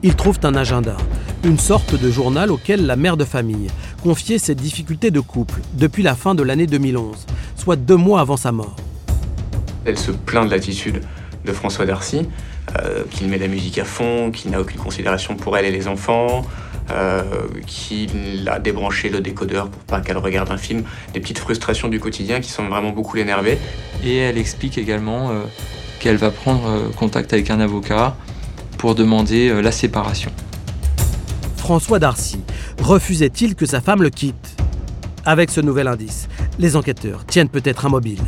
ils 0.03 0.15
trouvent 0.15 0.39
un 0.43 0.55
agenda, 0.55 0.97
une 1.43 1.59
sorte 1.59 1.95
de 1.95 2.11
journal 2.11 2.51
auquel 2.51 2.85
la 2.85 2.95
mère 2.95 3.17
de 3.17 3.23
famille 3.23 3.69
confiait 4.03 4.39
ses 4.39 4.55
difficultés 4.55 5.11
de 5.11 5.19
couple 5.19 5.61
depuis 5.75 6.03
la 6.03 6.15
fin 6.15 6.35
de 6.35 6.43
l'année 6.43 6.67
2011, 6.67 7.25
soit 7.55 7.75
deux 7.75 7.95
mois 7.95 8.19
avant 8.19 8.37
sa 8.37 8.51
mort. 8.51 8.75
Elle 9.85 9.97
se 9.97 10.11
plaint 10.11 10.45
de 10.45 10.51
l'attitude 10.51 11.01
de 11.45 11.53
François 11.53 11.85
Darcy, 11.85 12.27
euh, 12.79 13.03
qu'il 13.09 13.27
met 13.27 13.37
la 13.37 13.47
musique 13.47 13.77
à 13.77 13.85
fond, 13.85 14.31
qu'il 14.31 14.51
n'a 14.51 14.59
aucune 14.59 14.79
considération 14.79 15.35
pour 15.35 15.57
elle 15.57 15.65
et 15.65 15.71
les 15.71 15.87
enfants, 15.87 16.43
euh, 16.93 17.23
qu'il 17.65 18.47
a 18.49 18.59
débranché 18.59 19.09
le 19.09 19.21
décodeur 19.21 19.69
pour 19.69 19.81
pas 19.83 20.01
qu'elle 20.01 20.17
regarde 20.17 20.51
un 20.51 20.57
film, 20.57 20.83
des 21.13 21.19
petites 21.19 21.39
frustrations 21.39 21.87
du 21.87 21.99
quotidien 21.99 22.39
qui 22.41 22.49
semblent 22.49 22.69
vraiment 22.69 22.91
beaucoup 22.91 23.15
l'énerver. 23.15 23.57
Et 24.03 24.17
elle 24.17 24.37
explique 24.37 24.77
également 24.77 25.29
euh, 25.29 25.43
qu'elle 25.99 26.17
va 26.17 26.31
prendre 26.31 26.67
euh, 26.67 26.89
contact 26.97 27.31
avec 27.33 27.49
un 27.51 27.59
avocat 27.59 28.15
pour 28.77 28.95
demander 28.95 29.49
euh, 29.49 29.61
la 29.61 29.71
séparation. 29.71 30.31
François 31.57 31.99
Darcy 31.99 32.41
refusait-il 32.81 33.53
que 33.55 33.67
sa 33.67 33.81
femme 33.81 34.01
le 34.01 34.09
quitte? 34.09 34.57
Avec 35.25 35.51
ce 35.51 35.61
nouvel 35.61 35.87
indice, 35.87 36.27
les 36.57 36.75
enquêteurs 36.75 37.25
tiennent 37.25 37.49
peut-être 37.49 37.85
un 37.85 37.89
mobile. 37.89 38.23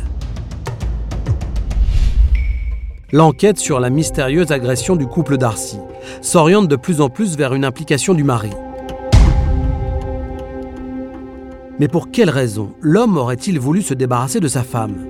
L'enquête 3.10 3.58
sur 3.58 3.80
la 3.80 3.90
mystérieuse 3.90 4.52
agression 4.52 4.94
du 4.94 5.06
couple 5.06 5.36
Darcy 5.36 5.78
s'oriente 6.20 6.68
de 6.68 6.76
plus 6.76 7.00
en 7.00 7.08
plus 7.08 7.36
vers 7.36 7.54
une 7.54 7.64
implication 7.64 8.14
du 8.14 8.24
mari. 8.24 8.50
Mais 11.80 11.88
pour 11.88 12.10
quelle 12.10 12.30
raison 12.30 12.72
l'homme 12.80 13.16
aurait-il 13.16 13.58
voulu 13.58 13.82
se 13.82 13.94
débarrasser 13.94 14.38
de 14.40 14.48
sa 14.48 14.62
femme? 14.62 15.06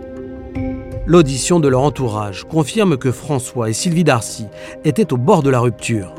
L'audition 1.06 1.60
de 1.60 1.68
leur 1.68 1.82
entourage 1.82 2.44
confirme 2.44 2.96
que 2.96 3.12
François 3.12 3.68
et 3.68 3.74
Sylvie 3.74 4.04
Darcy 4.04 4.46
étaient 4.84 5.12
au 5.12 5.18
bord 5.18 5.42
de 5.42 5.50
la 5.50 5.60
rupture. 5.60 6.14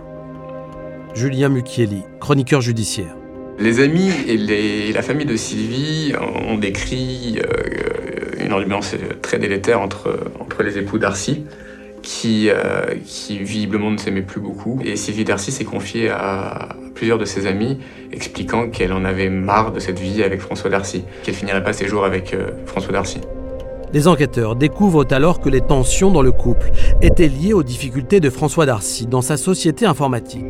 Julien 1.16 1.50
Mucchielli, 1.50 2.04
chroniqueur 2.20 2.62
judiciaire. 2.62 3.16
Les 3.58 3.80
amis 3.80 4.12
et 4.28 4.92
la 4.92 5.02
famille 5.02 5.26
de 5.26 5.36
Sylvie 5.36 6.14
ont 6.48 6.58
décrit 6.58 7.40
euh, 7.40 8.46
une 8.46 8.54
ambiance 8.54 8.96
très 9.22 9.40
délétère 9.40 9.82
entre 9.82 10.62
les 10.62 10.78
époux 10.78 11.00
Darcy, 11.00 11.46
qui, 12.06 12.50
euh, 12.50 12.96
qui 13.04 13.40
visiblement 13.40 13.90
ne 13.90 13.98
s'aimaient 13.98 14.22
plus 14.22 14.40
beaucoup. 14.40 14.80
Et 14.86 14.96
Sylvie 14.96 15.26
Darcy 15.26 15.52
s'est 15.52 15.66
confiée 15.66 16.10
à 16.10 16.70
plusieurs 16.94 17.18
de 17.18 17.26
ses 17.26 17.48
amis, 17.48 17.80
expliquant 18.14 18.70
qu'elle 18.70 18.94
en 18.94 19.04
avait 19.04 19.30
marre 19.30 19.74
de 19.74 19.80
cette 19.80 20.00
vie 20.00 20.24
avec 20.24 20.40
François 20.40 20.70
Darcy, 20.70 21.04
qu'elle 21.24 21.34
finirait 21.34 21.64
pas 21.64 21.74
ses 21.74 21.88
jours 21.88 22.06
avec 22.06 22.34
euh, 22.34 22.52
François 22.68 22.94
Darcy. 22.94 23.20
Les 23.92 24.08
enquêteurs 24.08 24.56
découvrent 24.56 25.06
alors 25.12 25.40
que 25.40 25.50
les 25.50 25.62
tensions 25.62 26.12
dans 26.12 26.22
le 26.22 26.32
couple 26.32 26.72
étaient 27.02 27.28
liées 27.28 27.54
aux 27.54 27.64
difficultés 27.64 28.20
de 28.20 28.30
François 28.30 28.68
Darcy 28.68 29.08
dans 29.08 29.22
sa 29.22 29.36
société 29.36 29.86
informatique. 29.86 30.46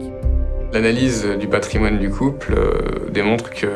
L'analyse 0.73 1.25
du 1.39 1.47
patrimoine 1.47 1.99
du 1.99 2.09
couple 2.09 2.53
euh, 2.57 3.09
démontre 3.11 3.49
que 3.49 3.67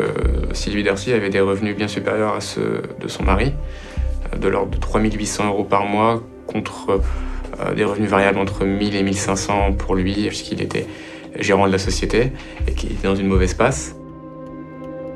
Sylvie 0.52 0.84
Darcy 0.84 1.14
avait 1.14 1.30
des 1.30 1.40
revenus 1.40 1.78
bien 1.78 1.88
supérieurs 1.88 2.36
à 2.36 2.42
ceux 2.42 2.82
de 3.00 3.08
son 3.08 3.24
mari, 3.24 3.54
de 4.38 4.50
l'ordre 4.50 4.72
de 4.72 4.78
3800 4.78 5.48
euros 5.48 5.64
par 5.64 5.86
mois 5.86 6.22
contre 6.46 7.00
des 7.76 7.84
revenus 7.84 8.10
variables 8.10 8.40
entre 8.40 8.66
1000 8.66 8.96
et 8.96 9.04
1500 9.04 9.74
pour 9.74 9.96
lui, 9.96 10.28
puisqu'il 10.28 10.62
était 10.62 10.86
gérant 11.38 11.68
de 11.68 11.72
la 11.72 11.78
société 11.78 12.32
et 12.68 12.74
qu'il 12.74 12.92
était 12.92 13.08
dans 13.08 13.16
une 13.16 13.28
mauvaise 13.28 13.54
passe. 13.54 13.96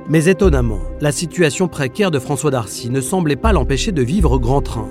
Mais 0.10 0.26
étonnamment, 0.26 0.80
la 1.00 1.14
situation 1.14 1.70
précaire 1.70 2.12
de 2.12 2.20
François 2.20 2.52
Darcy 2.52 2.90
ne 2.90 3.00
semblait 3.00 3.38
pas 3.38 3.54
l'empêcher 3.54 3.94
de 3.94 4.02
vivre 4.02 4.38
grand 4.38 4.62
train. 4.62 4.90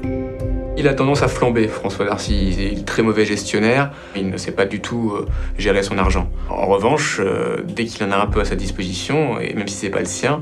Il 0.78 0.88
a 0.88 0.94
tendance 0.94 1.22
à 1.22 1.28
flamber, 1.28 1.68
François 1.68 2.06
Darcy. 2.06 2.56
Il 2.58 2.78
est 2.78 2.84
très 2.86 3.02
mauvais 3.02 3.26
gestionnaire. 3.26 3.92
Il 4.16 4.30
ne 4.30 4.36
sait 4.38 4.52
pas 4.52 4.64
du 4.64 4.80
tout 4.80 5.12
euh, 5.14 5.26
gérer 5.58 5.82
son 5.82 5.98
argent. 5.98 6.30
En 6.48 6.66
revanche, 6.66 7.20
euh, 7.20 7.58
dès 7.62 7.84
qu'il 7.84 8.06
en 8.06 8.10
a 8.10 8.16
un 8.16 8.26
peu 8.26 8.40
à 8.40 8.46
sa 8.46 8.56
disposition, 8.56 9.38
et 9.38 9.52
même 9.52 9.68
si 9.68 9.76
c'est 9.76 9.90
pas 9.90 10.00
le 10.00 10.06
sien, 10.06 10.40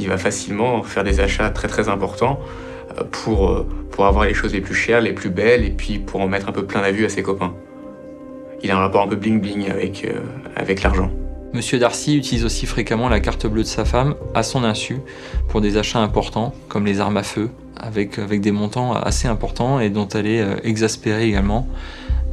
il 0.00 0.08
va 0.08 0.18
facilement 0.18 0.82
faire 0.82 1.04
des 1.04 1.20
achats 1.20 1.50
très 1.50 1.68
très 1.68 1.88
importants 1.88 2.40
euh, 2.40 2.67
pour, 3.10 3.64
pour 3.90 4.06
avoir 4.06 4.24
les 4.24 4.34
choses 4.34 4.52
les 4.52 4.60
plus 4.60 4.74
chères, 4.74 5.00
les 5.00 5.12
plus 5.12 5.30
belles, 5.30 5.64
et 5.64 5.70
puis 5.70 5.98
pour 5.98 6.20
en 6.20 6.28
mettre 6.28 6.48
un 6.48 6.52
peu 6.52 6.64
plein 6.64 6.80
la 6.80 6.92
vue 6.92 7.04
à 7.04 7.08
ses 7.08 7.22
copains. 7.22 7.52
Il 8.62 8.70
a 8.70 8.76
un 8.76 8.80
rapport 8.80 9.02
un 9.02 9.08
peu 9.08 9.16
bling-bling 9.16 9.70
avec, 9.70 10.04
euh, 10.04 10.20
avec 10.56 10.82
l'argent. 10.82 11.10
Monsieur 11.54 11.78
Darcy 11.78 12.16
utilise 12.16 12.44
aussi 12.44 12.66
fréquemment 12.66 13.08
la 13.08 13.20
carte 13.20 13.46
bleue 13.46 13.62
de 13.62 13.68
sa 13.68 13.84
femme 13.84 14.14
à 14.34 14.42
son 14.42 14.64
insu 14.64 14.98
pour 15.48 15.60
des 15.60 15.76
achats 15.78 16.00
importants 16.00 16.54
comme 16.68 16.84
les 16.84 17.00
armes 17.00 17.16
à 17.16 17.22
feu 17.22 17.48
avec, 17.76 18.18
avec 18.18 18.40
des 18.40 18.52
montants 18.52 18.92
assez 18.92 19.28
importants 19.28 19.80
et 19.80 19.88
dont 19.88 20.08
elle 20.08 20.26
est 20.26 20.42
euh, 20.42 20.56
exaspérée 20.62 21.28
également. 21.28 21.66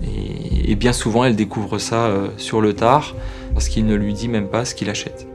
Et, 0.03 0.71
et 0.71 0.75
bien 0.75 0.91
souvent 0.91 1.23
elle 1.23 1.35
découvre 1.35 1.77
ça 1.77 2.07
euh, 2.07 2.27
sur 2.37 2.59
le 2.59 2.73
tard 2.73 3.15
parce 3.53 3.69
qu'il 3.69 3.85
ne 3.85 3.95
lui 3.95 4.13
dit 4.13 4.27
même 4.27 4.49
pas 4.49 4.65
ce 4.65 4.75
qu'il 4.75 4.89
achète. 4.89 5.27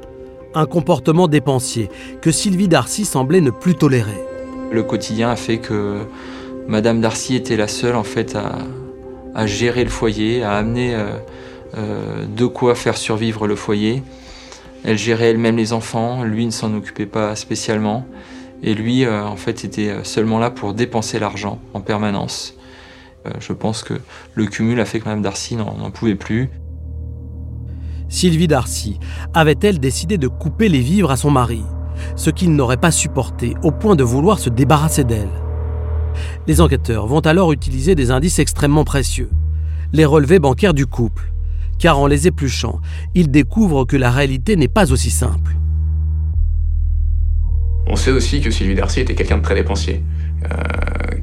Un 0.54 0.66
comportement 0.66 1.28
dépensier 1.28 1.88
que 2.20 2.32
Sylvie 2.32 2.68
Darcy 2.68 3.04
semblait 3.04 3.40
ne 3.40 3.50
plus 3.50 3.76
tolérer. 3.76 4.29
Le 4.70 4.82
quotidien 4.82 5.30
a 5.30 5.36
fait 5.36 5.58
que 5.58 6.06
Madame 6.68 7.00
Darcy 7.00 7.34
était 7.34 7.56
la 7.56 7.66
seule 7.66 7.96
en 7.96 8.04
fait 8.04 8.36
à, 8.36 9.46
gérer 9.46 9.82
le 9.82 9.90
foyer, 9.90 10.44
à 10.44 10.52
amener 10.52 10.94
euh, 10.94 11.16
euh, 11.76 12.26
de 12.26 12.46
quoi 12.46 12.76
faire 12.76 12.96
survivre 12.96 13.48
le 13.48 13.56
foyer. 13.56 14.02
Elle 14.84 14.96
gérait 14.96 15.30
elle-même 15.30 15.56
les 15.56 15.72
enfants, 15.72 16.22
lui 16.22 16.46
ne 16.46 16.50
s'en 16.50 16.72
occupait 16.74 17.06
pas 17.06 17.34
spécialement. 17.34 18.06
Et 18.62 18.74
lui, 18.74 19.04
euh, 19.04 19.24
en 19.24 19.36
fait, 19.36 19.64
était 19.64 20.04
seulement 20.04 20.38
là 20.38 20.50
pour 20.50 20.74
dépenser 20.74 21.18
l'argent 21.18 21.58
en 21.74 21.80
permanence. 21.80 22.54
je 23.38 23.52
pense 23.52 23.82
que 23.82 23.94
le 24.34 24.46
cumul 24.46 24.80
a 24.80 24.84
fait 24.84 25.00
que 25.00 25.06
Madame 25.06 25.22
Darcy 25.22 25.56
n'en 25.56 25.90
pouvait 25.90 26.14
plus. 26.14 26.48
Sylvie 28.08 28.48
Darcy 28.48 28.98
avait-elle 29.34 29.78
décidé 29.78 30.18
de 30.18 30.28
couper 30.28 30.68
les 30.68 30.80
vivres 30.80 31.10
à 31.10 31.16
son 31.16 31.30
mari, 31.30 31.62
ce 32.16 32.30
qu'il 32.30 32.54
n'aurait 32.54 32.76
pas 32.76 32.90
supporté 32.90 33.54
au 33.62 33.70
point 33.70 33.96
de 33.96 34.04
vouloir 34.04 34.38
se 34.38 34.50
débarrasser 34.50 35.04
d'elle 35.04 35.28
les 36.46 36.60
enquêteurs 36.60 37.06
vont 37.06 37.20
alors 37.20 37.52
utiliser 37.52 37.94
des 37.94 38.10
indices 38.10 38.38
extrêmement 38.38 38.84
précieux, 38.84 39.30
les 39.92 40.04
relevés 40.04 40.38
bancaires 40.38 40.74
du 40.74 40.86
couple, 40.86 41.32
car 41.78 41.98
en 41.98 42.06
les 42.06 42.26
épluchant, 42.26 42.80
ils 43.14 43.30
découvrent 43.30 43.84
que 43.84 43.96
la 43.96 44.10
réalité 44.10 44.56
n'est 44.56 44.68
pas 44.68 44.92
aussi 44.92 45.10
simple. 45.10 45.52
On 47.86 47.96
sait 47.96 48.12
aussi 48.12 48.40
que 48.40 48.50
Sylvie 48.50 48.74
Darcy 48.74 49.00
était 49.00 49.14
quelqu'un 49.14 49.38
de 49.38 49.42
très 49.42 49.54
dépensier. 49.54 50.02
Euh, 50.44 50.48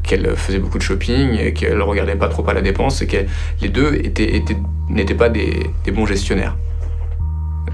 qu'elle 0.03 0.35
faisait 0.35 0.59
beaucoup 0.59 0.77
de 0.77 0.83
shopping 0.83 1.51
qu'elle 1.53 1.81
regardait 1.81 2.15
pas 2.15 2.27
trop 2.27 2.47
à 2.47 2.53
la 2.53 2.61
dépense 2.61 3.01
et 3.01 3.07
que 3.07 3.17
les 3.61 3.69
deux 3.69 3.99
n'étaient 4.89 5.15
pas 5.15 5.29
des, 5.29 5.71
bons 5.91 6.05
gestionnaires. 6.05 6.55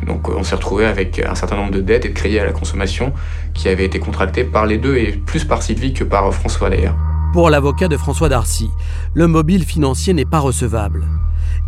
Donc 0.06 0.30
on 0.30 0.44
s'est 0.44 0.56
retrouvé 0.56 0.86
avec 0.86 1.20
un 1.20 1.36
certain 1.36 1.56
nombre 1.56 1.72
de 1.72 1.82
dettes 1.82 2.06
et 2.06 2.10
de 2.10 2.14
crédits 2.14 2.39
à 2.39 2.46
la 2.46 2.52
consommation 2.52 3.14
qui 3.54 3.70
avaient 3.70 3.86
été 3.86 4.00
contractés 4.00 4.44
par 4.44 4.66
les 4.66 4.78
deux 4.78 4.98
et 4.98 5.12
plus 5.12 5.46
par 5.46 5.62
Sylvie 5.62 5.94
que 5.94 6.04
par 6.04 6.34
François 6.34 6.70
d'ailleurs. 6.70 6.96
Pour 7.34 7.50
l'avocat 7.50 7.88
de 7.88 7.98
François 7.98 8.30
Darcy, 8.30 8.70
le 9.14 9.28
mobile 9.28 9.64
financier 9.64 10.14
n'est 10.14 10.26
pas 10.26 10.39
recevable. 10.39 11.06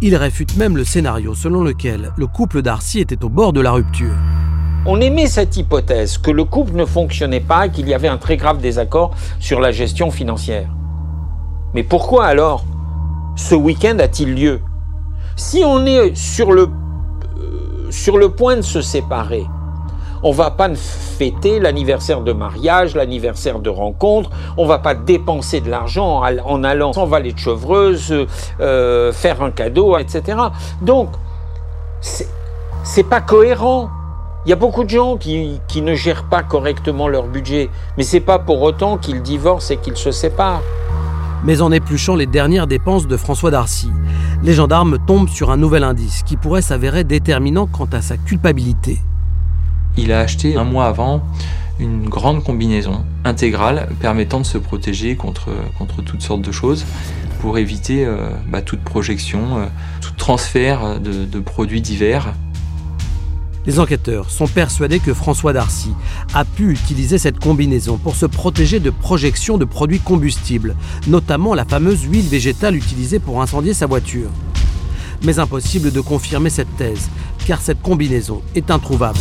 Il 0.02 0.16
réfute 0.16 0.58
même 0.58 0.78
le 0.78 0.84
scénario 0.84 1.34
selon 1.34 1.64
lequel 1.64 2.12
le 2.18 2.28
couple 2.28 2.62
Darcy 2.62 3.00
était 3.00 3.24
au 3.24 3.30
bord 3.30 3.54
de 3.54 3.62
la 3.62 3.72
rupture. 3.72 4.16
On 4.86 5.02
émet 5.02 5.26
cette 5.26 5.58
hypothèse 5.58 6.20
que 6.20 6.30
le 6.30 6.44
couple 6.44 6.74
ne 6.74 6.86
fonctionnait 6.86 7.40
pas 7.40 7.66
et 7.66 7.72
qu'il 7.72 7.88
y 7.88 7.94
avait 7.96 8.08
un 8.08 8.18
très 8.20 8.38
grave 8.38 8.60
désaccord 8.60 9.16
sur 9.40 9.60
la 9.60 9.72
gestion 9.72 10.12
financière. 10.12 10.70
Mais 11.74 11.84
pourquoi 11.84 12.26
alors 12.26 12.64
ce 13.36 13.56
week-end 13.56 13.98
a-t-il 14.00 14.36
lieu? 14.36 14.62
Si 15.36 15.64
on 15.66 15.86
est 15.86 16.16
sur 16.16 16.52
le, 16.52 16.64
euh, 16.64 16.68
sur 17.96 18.18
le 18.18 18.30
point 18.30 18.58
de 18.58 18.62
se 18.62 18.82
séparer, 18.82 19.46
on 20.22 20.32
va 20.32 20.52
pas 20.52 20.70
fêter 20.76 21.60
l'anniversaire 21.60 22.22
de 22.22 22.34
mariage, 22.34 22.94
l'anniversaire 22.94 23.60
de 23.60 23.70
rencontre. 23.70 24.30
On 24.58 24.66
va 24.66 24.80
pas 24.80 24.96
dépenser 24.96 25.62
de 25.62 25.70
l'argent 25.70 26.22
en 26.24 26.64
allant 26.64 26.94
s'en 26.94 27.06
valer 27.06 27.32
de 27.32 27.40
chevreuse, 27.40 28.14
euh, 28.60 29.14
faire 29.14 29.42
un 29.42 29.52
cadeau, 29.52 29.98
etc. 29.98 30.38
Donc, 30.82 31.10
c'est 32.02 33.04
pas 33.04 33.22
cohérent. 33.22 33.90
Il 34.46 34.50
y 34.50 34.54
a 34.54 34.58
beaucoup 34.58 34.84
de 34.84 34.90
gens 34.90 35.18
qui, 35.18 35.60
qui, 35.68 35.82
ne 35.82 35.96
gèrent 35.96 36.26
pas 36.26 36.44
correctement 36.44 37.08
leur 37.08 37.24
budget, 37.24 37.70
mais 37.98 38.04
c'est 38.04 38.20
pas 38.20 38.40
pour 38.40 38.62
autant 38.62 38.98
qu'ils 38.98 39.22
divorcent 39.22 39.72
et 39.72 39.78
qu'ils 39.78 39.98
se 39.98 40.12
séparent. 40.12 40.62
Mais 41.44 41.62
en 41.62 41.72
épluchant 41.72 42.16
les 42.16 42.26
dernières 42.26 42.68
dépenses 42.68 43.08
de 43.08 43.18
François 43.18 43.52
Darcy, 43.52 43.92
les 44.44 44.54
gendarmes 44.54 44.98
tombent 45.06 45.30
sur 45.30 45.52
un 45.52 45.58
nouvel 45.58 45.84
indice 45.84 46.24
qui 46.24 46.38
pourrait 46.38 46.62
s'avérer 46.62 47.04
déterminant 47.04 47.68
quant 47.68 47.90
à 47.92 48.02
sa 48.02 48.18
culpabilité 48.18 49.00
il 49.98 50.12
a 50.12 50.20
acheté 50.20 50.56
un 50.58 50.64
mois 50.64 50.86
avant 50.86 51.24
une 51.80 52.08
grande 52.08 52.44
combinaison 52.44 53.04
intégrale 53.24 53.90
permettant 54.00 54.40
de 54.40 54.46
se 54.46 54.58
protéger 54.58 55.16
contre, 55.16 55.50
toutes 56.06 56.22
sortes 56.22 56.42
de 56.42 56.52
choses 56.52 56.86
pour 57.40 57.58
éviter 57.58 58.06
euh, 58.06 58.30
bah, 58.48 58.62
toute 58.62 58.82
projection, 58.82 59.58
euh, 59.58 59.66
tout 60.02 60.14
transfert 60.16 61.00
de 61.00 61.40
produits 61.40 61.82
divers. 61.82 62.34
Les 63.68 63.80
enquêteurs 63.80 64.30
sont 64.30 64.48
persuadés 64.48 65.00
que 65.00 65.14
François 65.14 65.52
Darcy 65.52 65.94
a 66.36 66.46
pu 66.46 66.72
utiliser 66.72 67.18
cette 67.18 67.40
combinaison 67.40 67.98
pour 67.98 68.16
se 68.16 68.28
protéger 68.28 68.80
de 68.80 68.92
projections 68.92 69.58
de 69.58 69.66
produits 69.66 70.00
combustibles, 70.00 70.76
notamment 71.08 71.56
la 71.56 71.66
fameuse 71.66 72.04
huile 72.04 72.28
végétale 72.28 72.76
utilisée 72.76 73.18
pour 73.18 73.42
incendier 73.42 73.74
sa 73.74 73.88
voiture. 73.88 74.30
Mais 75.24 75.40
impossible 75.40 75.92
de 75.92 76.00
confirmer 76.00 76.52
cette 76.52 76.76
thèse, 76.78 77.10
car 77.48 77.60
cette 77.60 77.82
combinaison 77.82 78.44
est 78.54 78.70
introuvable. 78.70 79.20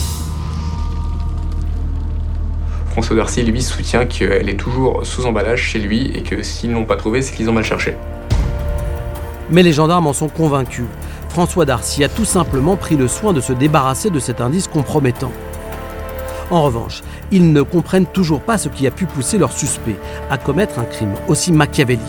François 2.91 3.17
Darcy, 3.17 3.43
lui, 3.43 3.63
soutient 3.63 4.05
qu'elle 4.05 4.51
est 4.51 4.59
toujours 4.59 5.07
sous 5.07 5.25
emballage 5.25 5.63
chez 5.63 5.79
lui 5.79 6.13
et 6.15 6.23
que 6.23 6.43
s'ils 6.43 6.71
ne 6.71 6.75
l'ont 6.75 6.85
pas 6.85 6.97
trouvée, 6.97 7.23
c'est 7.23 7.35
qu'ils 7.35 7.49
ont 7.49 7.55
mal 7.55 7.65
cherché. 7.65 7.97
Mais 9.51 9.63
les 9.63 9.73
gendarmes 9.73 10.07
en 10.07 10.13
sont 10.13 10.29
convaincus. 10.29 10.85
François 11.35 11.65
Darcy 11.65 12.05
a 12.05 12.09
tout 12.09 12.25
simplement 12.25 12.77
pris 12.77 12.95
le 12.95 13.09
soin 13.09 13.33
de 13.33 13.41
se 13.41 13.53
débarrasser 13.53 14.09
de 14.09 14.21
cet 14.21 14.41
indice 14.41 14.69
compromettant. 14.69 15.33
En 16.53 16.63
revanche, 16.63 17.03
ils 17.33 17.53
ne 17.53 17.61
comprennent 17.63 18.07
toujours 18.07 18.41
pas 18.41 18.57
ce 18.57 18.69
qui 18.69 18.87
a 18.87 18.93
pu 18.93 19.07
pousser 19.07 19.37
leur 19.37 19.51
suspect 19.51 19.97
à 20.31 20.39
commettre 20.39 20.79
un 20.79 20.85
crime 20.85 21.15
aussi 21.27 21.51
machiavélique. 21.51 22.05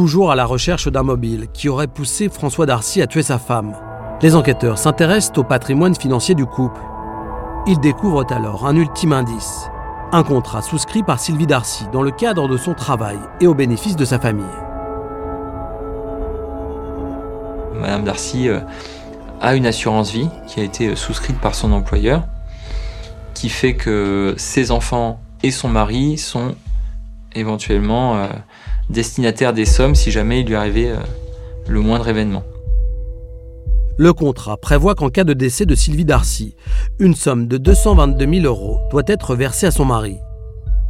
Toujours 0.00 0.32
à 0.32 0.34
la 0.34 0.46
recherche 0.46 0.88
d'un 0.88 1.02
mobile 1.02 1.48
qui 1.52 1.68
aurait 1.68 1.86
poussé 1.86 2.30
François 2.30 2.64
Darcy 2.64 3.02
à 3.02 3.06
tuer 3.06 3.22
sa 3.22 3.38
femme. 3.38 3.76
Les 4.22 4.34
enquêteurs 4.34 4.78
s'intéressent 4.78 5.36
au 5.36 5.44
patrimoine 5.44 5.94
financier 5.94 6.34
du 6.34 6.46
couple. 6.46 6.80
Ils 7.66 7.78
découvrent 7.80 8.24
alors 8.32 8.66
un 8.66 8.76
ultime 8.76 9.12
indice, 9.12 9.68
un 10.12 10.22
contrat 10.22 10.62
souscrit 10.62 11.02
par 11.02 11.20
Sylvie 11.20 11.46
Darcy 11.46 11.84
dans 11.92 12.00
le 12.00 12.12
cadre 12.12 12.48
de 12.48 12.56
son 12.56 12.72
travail 12.72 13.18
et 13.42 13.46
au 13.46 13.52
bénéfice 13.52 13.94
de 13.94 14.06
sa 14.06 14.18
famille. 14.18 14.46
Madame 17.74 18.04
Darcy 18.04 18.48
euh, 18.48 18.60
a 19.42 19.54
une 19.54 19.66
assurance 19.66 20.12
vie 20.12 20.30
qui 20.46 20.60
a 20.60 20.62
été 20.62 20.88
euh, 20.88 20.96
souscrite 20.96 21.38
par 21.38 21.54
son 21.54 21.72
employeur, 21.72 22.22
qui 23.34 23.50
fait 23.50 23.74
que 23.74 24.34
ses 24.38 24.70
enfants 24.70 25.20
et 25.42 25.50
son 25.50 25.68
mari 25.68 26.16
sont 26.16 26.54
éventuellement 27.34 28.16
euh, 28.16 28.28
destinataire 28.90 29.52
des 29.52 29.64
sommes 29.64 29.94
si 29.94 30.10
jamais 30.10 30.40
il 30.40 30.46
lui 30.46 30.56
arrivait 30.56 30.90
euh, 30.90 30.96
le 31.68 31.80
moindre 31.80 32.08
événement. 32.08 32.44
Le 33.96 34.12
contrat 34.12 34.56
prévoit 34.56 34.94
qu'en 34.94 35.10
cas 35.10 35.24
de 35.24 35.34
décès 35.34 35.66
de 35.66 35.74
Sylvie 35.74 36.04
Darcy, 36.04 36.56
une 36.98 37.14
somme 37.14 37.46
de 37.46 37.58
222 37.58 38.40
000 38.40 38.46
euros 38.46 38.78
doit 38.90 39.02
être 39.06 39.34
versée 39.34 39.66
à 39.66 39.70
son 39.70 39.84
mari. 39.84 40.16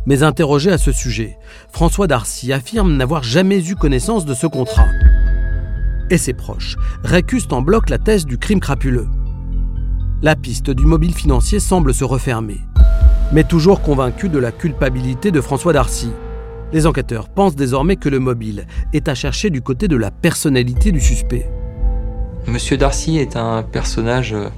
Mais 0.06 0.22
interrogé 0.22 0.70
à 0.70 0.78
ce 0.78 0.92
sujet, 0.92 1.36
François 1.72 2.06
Darcy 2.06 2.52
affirme 2.52 2.96
n'avoir 2.96 3.22
jamais 3.22 3.68
eu 3.68 3.74
connaissance 3.74 4.24
de 4.24 4.34
ce 4.34 4.46
contrat. 4.46 4.86
Et 6.08 6.18
ses 6.18 6.32
proches 6.32 6.76
récusent 7.04 7.48
en 7.50 7.62
bloc 7.62 7.90
la 7.90 7.98
thèse 7.98 8.24
du 8.24 8.38
crime 8.38 8.60
crapuleux. 8.60 9.08
La 10.22 10.36
piste 10.36 10.70
du 10.70 10.84
mobile 10.84 11.14
financier 11.14 11.60
semble 11.60 11.92
se 11.92 12.04
refermer. 12.04 12.60
Mais 13.32 13.44
toujours 13.44 13.82
convaincu 13.82 14.28
de 14.28 14.38
la 14.38 14.52
culpabilité 14.52 15.30
de 15.30 15.40
François 15.40 15.72
Darcy, 15.72 16.10
les 16.72 16.86
enquêteurs 16.86 17.28
pensent 17.28 17.56
désormais 17.56 17.96
que 17.96 18.08
le 18.08 18.18
mobile 18.18 18.66
est 18.92 19.08
à 19.08 19.14
chercher 19.14 19.50
du 19.50 19.62
côté 19.62 19.88
de 19.88 19.96
la 19.96 20.10
personnalité 20.10 20.92
du 20.92 21.00
suspect. 21.00 21.48
Monsieur 22.46 22.76
Darcy 22.76 23.18
est 23.18 23.36
un 23.36 23.62
personnage 23.62 24.32
euh, 24.32 24.48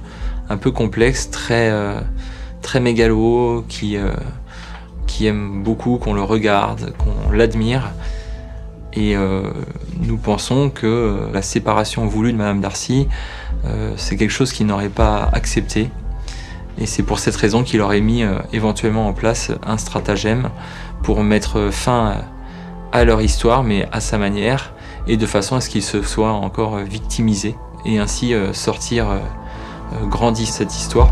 un 0.49 0.57
peu 0.57 0.71
complexe, 0.71 1.29
très, 1.29 1.69
euh, 1.69 1.99
très 2.61 2.79
mégalo, 2.79 3.65
qui, 3.67 3.97
euh, 3.97 4.13
qui 5.05 5.25
aime 5.25 5.63
beaucoup 5.63 5.97
qu'on 5.97 6.13
le 6.13 6.23
regarde, 6.23 6.93
qu'on 6.97 7.31
l'admire. 7.31 7.91
Et 8.95 9.15
nous 10.01 10.17
pensons 10.17 10.69
que 10.69 11.27
la 11.33 11.41
séparation 11.41 12.05
voulue 12.05 12.31
de 12.31 12.37
Madame 12.37 12.61
Darcy, 12.61 13.07
c'est 13.95 14.17
quelque 14.17 14.29
chose 14.29 14.53
qu'il 14.53 14.67
n'aurait 14.67 14.89
pas 14.89 15.31
accepté. 15.33 15.89
Et 16.77 16.85
c'est 16.85 17.01
pour 17.01 17.17
cette 17.17 17.35
raison 17.35 17.63
qu'il 17.63 17.81
aurait 17.81 18.01
mis 18.01 18.23
éventuellement 18.51 19.07
en 19.07 19.13
place 19.13 19.51
un 19.65 19.79
stratagème 19.79 20.51
pour 21.03 21.23
mettre 21.23 21.69
fin 21.71 22.15
à 22.91 23.03
leur 23.03 23.21
histoire, 23.21 23.63
mais 23.63 23.87
à 23.91 23.99
sa 23.99 24.17
manière, 24.17 24.73
et 25.07 25.17
de 25.17 25.25
façon 25.25 25.55
à 25.55 25.61
ce 25.61 25.69
qu'ils 25.69 25.83
se 25.83 26.01
soient 26.01 26.31
encore 26.31 26.77
victimisés, 26.77 27.55
et 27.85 27.99
ainsi 27.99 28.33
euh, 28.33 28.53
sortir 28.53 29.09
euh, 29.09 29.17
euh, 29.93 30.05
grandi 30.05 30.45
cette 30.45 30.73
histoire. 30.73 31.09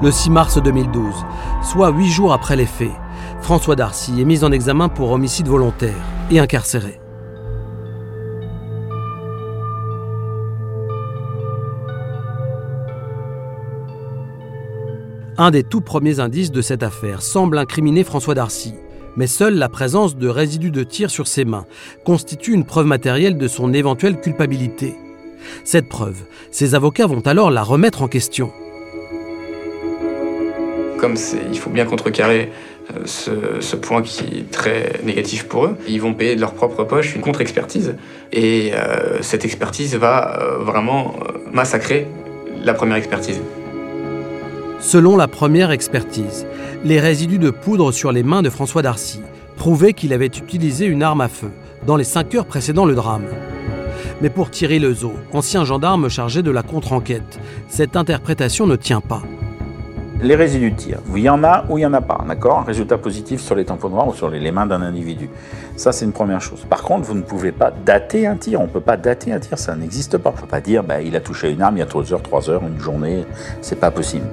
Le 0.00 0.10
6 0.10 0.30
mars 0.30 0.62
2012, 0.62 1.14
soit 1.62 1.90
huit 1.90 2.08
jours 2.08 2.32
après 2.32 2.56
les 2.56 2.66
faits, 2.66 2.92
François 3.40 3.76
Darcy 3.76 4.20
est 4.20 4.24
mis 4.24 4.44
en 4.44 4.52
examen 4.52 4.88
pour 4.88 5.10
homicide 5.10 5.48
volontaire 5.48 5.96
et 6.30 6.38
incarcéré. 6.38 7.00
Un 15.40 15.52
des 15.52 15.62
tout 15.62 15.80
premiers 15.80 16.18
indices 16.18 16.50
de 16.50 16.60
cette 16.60 16.82
affaire 16.82 17.22
semble 17.22 17.58
incriminer 17.58 18.02
François 18.02 18.34
Darcy. 18.34 18.74
Mais 19.16 19.28
seule 19.28 19.54
la 19.54 19.68
présence 19.68 20.16
de 20.16 20.26
résidus 20.26 20.72
de 20.72 20.82
tir 20.82 21.10
sur 21.10 21.28
ses 21.28 21.44
mains 21.44 21.64
constitue 22.04 22.52
une 22.52 22.64
preuve 22.64 22.86
matérielle 22.86 23.38
de 23.38 23.46
son 23.46 23.72
éventuelle 23.72 24.20
culpabilité. 24.20 24.96
Cette 25.62 25.88
preuve, 25.88 26.24
ses 26.50 26.74
avocats 26.74 27.06
vont 27.06 27.20
alors 27.20 27.52
la 27.52 27.62
remettre 27.62 28.02
en 28.02 28.08
question. 28.08 28.50
Comme 30.98 31.14
il 31.52 31.58
faut 31.58 31.70
bien 31.70 31.84
contrecarrer 31.84 32.50
euh, 32.96 33.60
ce, 33.60 33.76
point 33.76 34.02
qui 34.02 34.38
est 34.38 34.50
très 34.50 35.00
négatif 35.04 35.44
pour 35.44 35.66
eux. 35.66 35.76
Ils 35.86 36.00
vont 36.00 36.14
payer 36.14 36.34
de 36.34 36.40
leur 36.40 36.54
propre 36.54 36.82
poche 36.82 37.14
une 37.14 37.20
contre-expertise. 37.20 37.94
Et 38.32 38.72
euh, 38.74 39.22
cette 39.22 39.44
expertise 39.44 39.94
va 39.94 40.40
euh, 40.40 40.58
vraiment 40.64 41.14
massacrer 41.52 42.08
la 42.64 42.74
première 42.74 42.96
expertise. 42.96 43.40
Selon 44.80 45.16
la 45.16 45.26
première 45.26 45.72
expertise, 45.72 46.46
les 46.84 47.00
résidus 47.00 47.38
de 47.38 47.50
poudre 47.50 47.90
sur 47.90 48.12
les 48.12 48.22
mains 48.22 48.42
de 48.42 48.50
François 48.50 48.82
Darcy 48.82 49.20
prouvaient 49.56 49.92
qu'il 49.92 50.12
avait 50.12 50.26
utilisé 50.26 50.86
une 50.86 51.02
arme 51.02 51.20
à 51.20 51.28
feu 51.28 51.50
dans 51.84 51.96
les 51.96 52.04
cinq 52.04 52.34
heures 52.36 52.46
précédant 52.46 52.84
le 52.84 52.94
drame. 52.94 53.26
Mais 54.20 54.30
pour 54.30 54.50
Thierry 54.50 54.78
Lezo, 54.78 55.12
ancien 55.32 55.64
gendarme 55.64 56.08
chargé 56.08 56.42
de 56.42 56.52
la 56.52 56.62
contre-enquête, 56.62 57.40
cette 57.68 57.96
interprétation 57.96 58.68
ne 58.68 58.76
tient 58.76 59.00
pas 59.00 59.22
les 60.20 60.34
résidus 60.34 60.72
de 60.72 60.76
tir. 60.76 60.98
Il 61.14 61.22
y 61.22 61.28
en 61.28 61.44
a 61.44 61.64
ou 61.68 61.78
il 61.78 61.82
n'y 61.82 61.86
en 61.86 61.94
a 61.94 62.00
pas, 62.00 62.24
d'accord? 62.26 62.64
Résultat 62.66 62.98
positif 62.98 63.40
sur 63.40 63.54
les 63.54 63.64
tampons 63.64 63.88
noirs 63.88 64.08
ou 64.08 64.14
sur 64.14 64.28
les 64.28 64.50
mains 64.50 64.66
d'un 64.66 64.82
individu. 64.82 65.30
Ça, 65.76 65.92
c'est 65.92 66.04
une 66.04 66.12
première 66.12 66.40
chose. 66.40 66.66
Par 66.68 66.82
contre, 66.82 67.06
vous 67.06 67.14
ne 67.14 67.22
pouvez 67.22 67.52
pas 67.52 67.70
dater 67.70 68.26
un 68.26 68.34
tir. 68.34 68.60
On 68.60 68.64
ne 68.64 68.68
peut 68.68 68.80
pas 68.80 68.96
dater 68.96 69.32
un 69.32 69.38
tir, 69.38 69.56
ça 69.58 69.76
n'existe 69.76 70.18
pas. 70.18 70.30
On 70.30 70.36
ne 70.36 70.40
peut 70.40 70.48
pas 70.48 70.60
dire, 70.60 70.82
bah, 70.82 71.00
il 71.00 71.14
a 71.14 71.20
touché 71.20 71.50
une 71.50 71.62
arme 71.62 71.76
il 71.76 71.80
y 71.80 71.82
a 71.82 71.86
3 71.86 72.12
heures, 72.12 72.22
3 72.22 72.50
heures, 72.50 72.62
une 72.66 72.80
journée. 72.80 73.24
C'est 73.60 73.78
pas 73.78 73.92
possible. 73.92 74.26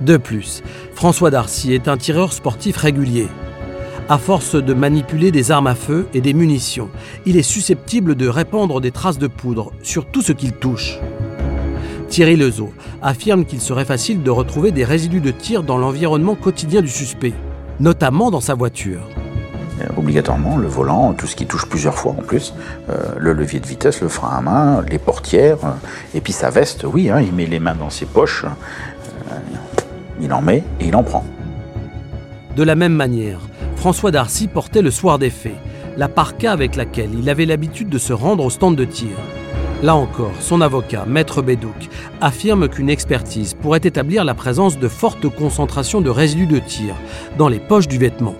De 0.00 0.16
plus, 0.16 0.62
François 0.94 1.30
Darcy 1.30 1.74
est 1.74 1.86
un 1.86 1.98
tireur 1.98 2.32
sportif 2.32 2.76
régulier. 2.76 3.28
À 4.08 4.18
force 4.18 4.54
de 4.54 4.74
manipuler 4.74 5.30
des 5.30 5.50
armes 5.50 5.66
à 5.66 5.74
feu 5.74 6.08
et 6.14 6.20
des 6.20 6.32
munitions, 6.32 6.88
il 7.26 7.36
est 7.36 7.42
susceptible 7.42 8.14
de 8.14 8.26
répandre 8.26 8.80
des 8.80 8.90
traces 8.90 9.18
de 9.18 9.26
poudre 9.26 9.72
sur 9.82 10.06
tout 10.06 10.22
ce 10.22 10.32
qu'il 10.32 10.52
touche. 10.52 10.98
Thierry 12.08 12.34
Lezo 12.34 12.72
affirme 13.02 13.44
qu'il 13.44 13.60
serait 13.60 13.84
facile 13.84 14.22
de 14.22 14.30
retrouver 14.30 14.72
des 14.72 14.84
résidus 14.84 15.20
de 15.20 15.30
tir 15.30 15.62
dans 15.62 15.78
l'environnement 15.78 16.34
quotidien 16.34 16.80
du 16.80 16.88
suspect, 16.88 17.34
notamment 17.78 18.30
dans 18.30 18.40
sa 18.40 18.54
voiture. 18.54 19.02
Euh, 19.80 19.84
obligatoirement, 19.96 20.56
le 20.56 20.66
volant, 20.66 21.12
tout 21.12 21.26
ce 21.26 21.36
qui 21.36 21.46
touche 21.46 21.66
plusieurs 21.66 21.94
fois 21.94 22.12
en 22.12 22.22
plus, 22.22 22.52
euh, 22.88 22.96
le 23.16 23.32
levier 23.32 23.60
de 23.60 23.66
vitesse, 23.66 24.00
le 24.00 24.08
frein 24.08 24.36
à 24.38 24.40
main, 24.40 24.82
les 24.90 24.98
portières, 24.98 25.64
euh, 25.64 25.68
et 26.14 26.20
puis 26.20 26.32
sa 26.32 26.50
veste, 26.50 26.84
oui, 26.84 27.10
hein, 27.10 27.20
il 27.20 27.32
met 27.32 27.46
les 27.46 27.60
mains 27.60 27.76
dans 27.76 27.90
ses 27.90 28.06
poches, 28.06 28.44
il 30.22 30.32
en 30.32 30.42
met 30.42 30.62
et 30.80 30.86
il 30.86 30.96
en 30.96 31.02
prend. 31.02 31.24
De 32.56 32.62
la 32.62 32.74
même 32.74 32.94
manière, 32.94 33.40
François 33.76 34.10
Darcy 34.10 34.48
portait 34.48 34.82
le 34.82 34.90
soir 34.90 35.18
des 35.18 35.30
faits 35.30 35.56
la 35.96 36.08
parka 36.08 36.52
avec 36.52 36.76
laquelle 36.76 37.10
il 37.18 37.28
avait 37.28 37.46
l'habitude 37.46 37.88
de 37.88 37.98
se 37.98 38.12
rendre 38.12 38.44
au 38.44 38.50
stand 38.50 38.76
de 38.76 38.84
tir. 38.84 39.10
Là 39.82 39.94
encore, 39.94 40.32
son 40.40 40.60
avocat, 40.60 41.04
Maître 41.06 41.42
Bédouc, 41.42 41.88
affirme 42.20 42.68
qu'une 42.68 42.90
expertise 42.90 43.54
pourrait 43.54 43.80
établir 43.82 44.24
la 44.24 44.34
présence 44.34 44.78
de 44.78 44.88
fortes 44.88 45.28
concentrations 45.28 46.00
de 46.00 46.10
résidus 46.10 46.46
de 46.46 46.58
tir 46.58 46.94
dans 47.38 47.48
les 47.48 47.58
poches 47.58 47.88
du 47.88 47.98
vêtement. 47.98 48.34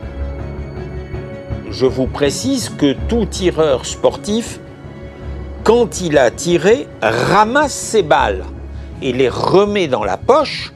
Je 1.71 1.87
vous 1.87 2.07
précise 2.07 2.69
que 2.69 2.95
tout 3.09 3.27
tireur 3.27 3.87
sportif, 3.87 4.61
quand 5.65 6.01
il 6.01 6.19
a 6.19 6.31
tiré, 6.31 6.89
ramasse 7.03 7.75
ses 7.75 8.03
balles 8.03 8.45
et 9.03 9.13
les 9.13 9.29
remet 9.29 9.89
dans 9.89 10.05
la 10.05 10.17
poche 10.17 10.73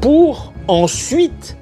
pour 0.00 0.52
ensuite 0.68 1.56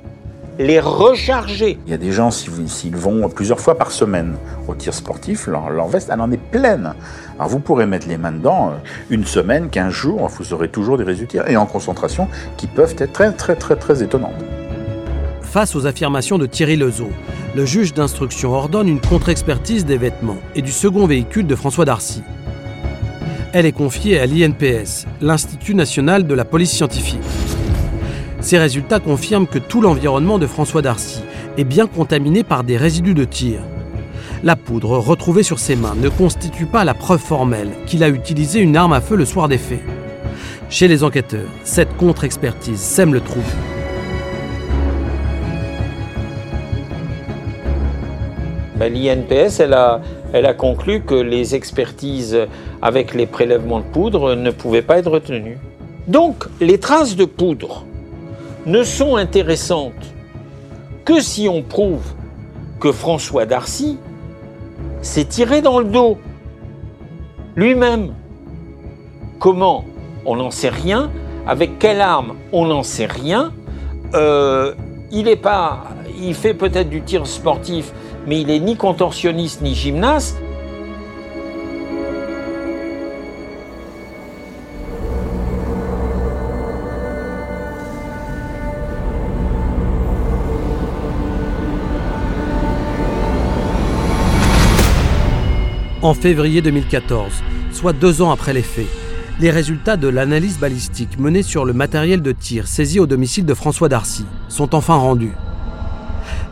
les 0.59 0.80
recharger. 0.80 1.78
Il 1.87 1.91
y 1.91 1.95
a 1.95 1.99
des 1.99 2.12
gens, 2.12 2.30
s'ils 2.30 2.97
vont 2.97 3.28
plusieurs 3.28 3.61
fois 3.61 3.76
par 3.76 3.91
semaine 3.91 4.37
au 4.68 4.74
tir 4.74 4.95
sportif, 4.95 5.47
leur, 5.47 5.89
veste, 5.89 6.11
elle 6.12 6.20
en 6.20 6.30
est 6.30 6.41
pleine. 6.41 6.95
Alors 7.37 7.51
vous 7.51 7.59
pourrez 7.59 7.87
mettre 7.87 8.09
les 8.09 8.16
mains 8.16 8.32
dedans 8.32 8.70
euh, 8.70 8.89
une 9.11 9.24
semaine, 9.24 9.68
quinze 9.68 9.93
jours, 9.93 10.28
vous 10.28 10.53
aurez 10.55 10.68
toujours 10.68 10.97
des 10.97 11.05
résultats, 11.05 11.49
et 11.51 11.57
en 11.57 11.66
concentration, 11.66 12.28
qui 12.57 12.66
peuvent 12.66 12.95
être 12.99 13.12
très 13.12 13.32
très 13.32 13.55
très 13.55 13.76
très 13.76 14.03
étonnantes. 14.03 14.32
Face 15.43 15.76
aux 15.76 15.87
affirmations 15.87 16.39
de 16.39 16.47
Thierry 16.47 16.76
Lezo, 16.76 17.09
le 17.55 17.64
juge 17.64 17.95
d'instruction 17.95 18.53
ordonne 18.53 18.89
une 18.89 19.01
contre-expertise 19.01 19.84
des 19.84 19.97
vêtements 19.97 20.37
et 20.55 20.62
du 20.62 20.72
second 20.72 21.07
véhicule 21.07 21.47
de 21.47 21.55
François 21.55 21.84
Darcy. 21.84 22.22
Elle 23.53 23.64
est 23.64 23.72
confiée 23.72 24.18
à 24.18 24.26
l'INPS, 24.26 25.07
l'Institut 25.22 25.74
national 25.74 26.26
de 26.26 26.34
la 26.34 26.45
police 26.45 26.72
scientifique. 26.72 27.20
Ces 28.41 28.59
résultats 28.59 29.01
confirment 29.01 29.47
que 29.47 29.59
tout 29.59 29.80
l'environnement 29.80 30.39
de 30.39 30.47
François 30.47 30.82
Darcy 30.82 31.22
est 31.57 31.64
bien 31.64 31.87
contaminé 31.87 32.45
par 32.45 32.64
des 32.64 32.76
résidus 32.76 33.14
de 33.14 33.24
tir. 33.24 33.61
La 34.45 34.57
poudre 34.57 34.99
retrouvée 34.99 35.43
sur 35.43 35.59
ses 35.59 35.76
mains 35.76 35.95
ne 35.97 36.11
constitue 36.11 36.66
pas 36.66 36.84
la 36.84 36.95
preuve 36.95 37.20
formelle 37.20 37.70
qu'il 37.87 38.05
a 38.05 38.09
utilisé 38.09 38.61
une 38.61 38.76
arme 38.76 38.93
à 38.93 39.01
feu 39.01 39.16
le 39.16 39.24
soir 39.24 39.49
des 39.49 39.59
faits. 39.59 39.80
Chez 40.68 40.89
les 40.89 41.03
enquêteurs, 41.03 41.49
cette 41.64 41.97
contre-expertise 41.97 42.80
sème 42.80 43.14
le 43.14 43.20
trouble. 43.20 43.47
Ben, 48.76 48.93
L'INPS, 48.93 49.61
a, 49.61 50.03
a 50.34 50.55
conclu 50.55 51.01
que 51.01 51.14
les 51.14 51.55
expertises 51.55 52.37
avec 52.82 53.14
les 53.14 53.26
prélèvements 53.26 53.80
de 53.80 53.84
poudre 53.84 54.34
ne 54.34 54.51
pouvaient 54.51 54.82
pas 54.82 54.99
être 54.99 55.11
retenues. 55.11 55.57
Donc, 56.09 56.45
les 56.61 56.78
traces 56.78 57.16
de 57.16 57.24
poudre 57.24 57.86
ne 58.66 58.82
sont 58.82 59.16
intéressantes 59.16 59.92
que 61.04 61.20
si 61.20 61.48
on 61.48 61.62
prouve 61.62 62.14
que 62.80 62.92
François 62.92 63.46
Darcy 63.46 63.98
s'est 65.02 65.24
tiré 65.24 65.62
dans 65.62 65.78
le 65.78 65.86
dos 65.86 66.18
lui-même. 67.54 68.12
Comment 69.38 69.84
On 70.24 70.36
n'en 70.36 70.50
sait 70.50 70.68
rien. 70.68 71.10
Avec 71.46 71.78
quelle 71.78 72.00
arme 72.00 72.34
On 72.52 72.66
n'en 72.66 72.82
sait 72.82 73.06
rien. 73.06 73.52
Euh, 74.14 74.74
il 75.10 75.28
est 75.28 75.36
pas, 75.36 75.84
il 76.20 76.34
fait 76.34 76.54
peut-être 76.54 76.90
du 76.90 77.02
tir 77.02 77.26
sportif, 77.26 77.92
mais 78.26 78.40
il 78.40 78.50
est 78.50 78.58
ni 78.58 78.76
contorsionniste 78.76 79.62
ni 79.62 79.74
gymnaste. 79.74 80.36
En 96.07 96.14
février 96.14 96.62
2014, 96.62 97.32
soit 97.72 97.92
deux 97.92 98.22
ans 98.22 98.30
après 98.30 98.52
les 98.52 98.62
faits, 98.62 98.86
les 99.40 99.50
résultats 99.50 99.96
de 99.96 100.07
l'analyse 100.07 100.57
balistique 100.57 101.18
menée 101.18 101.42
sur 101.42 101.64
le 101.64 101.72
matériel 101.72 102.22
de 102.22 102.30
tir 102.30 102.68
saisi 102.68 103.00
au 103.00 103.09
domicile 103.09 103.44
de 103.44 103.54
François 103.54 103.88
Darcy 103.88 104.24
sont 104.48 104.76
enfin 104.76 104.94
rendus. 104.94 105.32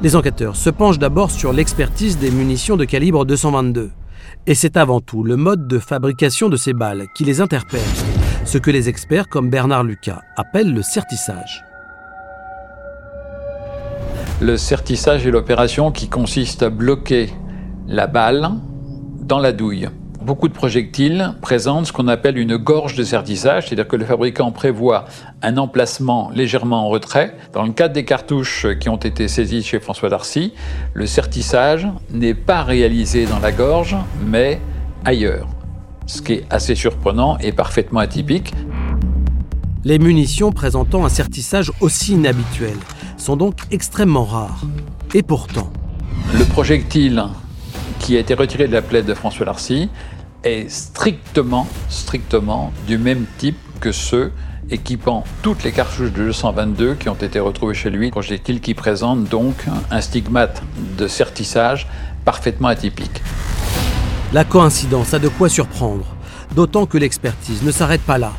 Les 0.02 0.16
enquêteurs 0.16 0.56
se 0.56 0.70
penchent 0.70 0.98
d'abord 0.98 1.30
sur 1.30 1.52
l'expertise 1.52 2.18
des 2.18 2.32
munitions 2.32 2.76
de 2.76 2.84
calibre 2.84 3.24
222. 3.24 3.92
Et 4.48 4.56
c'est 4.56 4.76
avant 4.76 5.00
tout 5.00 5.22
le 5.22 5.36
mode 5.36 5.68
de 5.68 5.78
fabrication 5.78 6.48
de 6.48 6.56
ces 6.56 6.72
balles 6.72 7.06
qui 7.14 7.22
les 7.22 7.40
interpelle, 7.40 7.80
ce 8.44 8.58
que 8.58 8.72
les 8.72 8.88
experts 8.88 9.28
comme 9.28 9.50
Bernard 9.50 9.84
Lucas 9.84 10.22
appellent 10.36 10.74
le 10.74 10.82
certissage. 10.82 11.62
Le 14.40 14.56
certissage 14.56 15.24
est 15.28 15.30
l'opération 15.30 15.92
qui 15.92 16.08
consiste 16.08 16.64
à 16.64 16.70
bloquer 16.70 17.30
la 17.86 18.08
balle 18.08 18.50
dans 19.26 19.38
la 19.38 19.52
douille. 19.52 19.88
Beaucoup 20.20 20.48
de 20.48 20.54
projectiles 20.54 21.34
présentent 21.42 21.86
ce 21.86 21.92
qu'on 21.92 22.08
appelle 22.08 22.38
une 22.38 22.56
gorge 22.56 22.94
de 22.94 23.04
sertissage, 23.04 23.66
c'est-à-dire 23.66 23.88
que 23.88 23.96
le 23.96 24.04
fabricant 24.04 24.52
prévoit 24.52 25.06
un 25.42 25.56
emplacement 25.56 26.30
légèrement 26.34 26.86
en 26.86 26.88
retrait. 26.88 27.36
Dans 27.52 27.62
le 27.62 27.72
cadre 27.72 27.94
des 27.94 28.04
cartouches 28.04 28.66
qui 28.80 28.88
ont 28.88 28.96
été 28.96 29.28
saisies 29.28 29.62
chez 29.62 29.80
François 29.80 30.08
Darcy, 30.08 30.54
le 30.94 31.06
sertissage 31.06 31.88
n'est 32.10 32.34
pas 32.34 32.62
réalisé 32.62 33.26
dans 33.26 33.38
la 33.38 33.52
gorge, 33.52 33.96
mais 34.26 34.60
ailleurs. 35.04 35.48
Ce 36.06 36.20
qui 36.20 36.34
est 36.34 36.46
assez 36.50 36.74
surprenant 36.74 37.38
et 37.38 37.52
parfaitement 37.52 38.00
atypique. 38.00 38.52
Les 39.84 39.98
munitions 39.98 40.52
présentant 40.52 41.04
un 41.04 41.10
sertissage 41.10 41.70
aussi 41.80 42.12
inhabituel 42.12 42.76
sont 43.16 43.36
donc 43.36 43.56
extrêmement 43.70 44.24
rares. 44.24 44.62
Et 45.14 45.22
pourtant... 45.22 45.70
Le 46.32 46.44
projectile 46.46 47.22
qui 48.04 48.18
a 48.18 48.20
été 48.20 48.34
retiré 48.34 48.68
de 48.68 48.72
la 48.74 48.82
plaide 48.82 49.06
de 49.06 49.14
François 49.14 49.46
Larcy 49.46 49.88
est 50.42 50.68
strictement, 50.68 51.66
strictement 51.88 52.70
du 52.86 52.98
même 52.98 53.24
type 53.38 53.56
que 53.80 53.92
ceux 53.92 54.30
équipant 54.68 55.24
toutes 55.40 55.64
les 55.64 55.72
cartouches 55.72 56.12
de 56.12 56.26
222 56.26 56.96
qui 56.96 57.08
ont 57.08 57.14
été 57.14 57.40
retrouvées 57.40 57.72
chez 57.72 57.88
lui, 57.88 58.10
projectiles 58.10 58.60
qui 58.60 58.74
présentent 58.74 59.24
donc 59.24 59.54
un 59.90 60.02
stigmate 60.02 60.62
de 60.98 61.08
sertissage 61.08 61.86
parfaitement 62.26 62.68
atypique. 62.68 63.22
La 64.34 64.44
coïncidence 64.44 65.14
a 65.14 65.18
de 65.18 65.28
quoi 65.28 65.48
surprendre, 65.48 66.04
d'autant 66.54 66.84
que 66.84 66.98
l'expertise 66.98 67.62
ne 67.62 67.70
s'arrête 67.70 68.02
pas 68.02 68.18
là. 68.18 68.34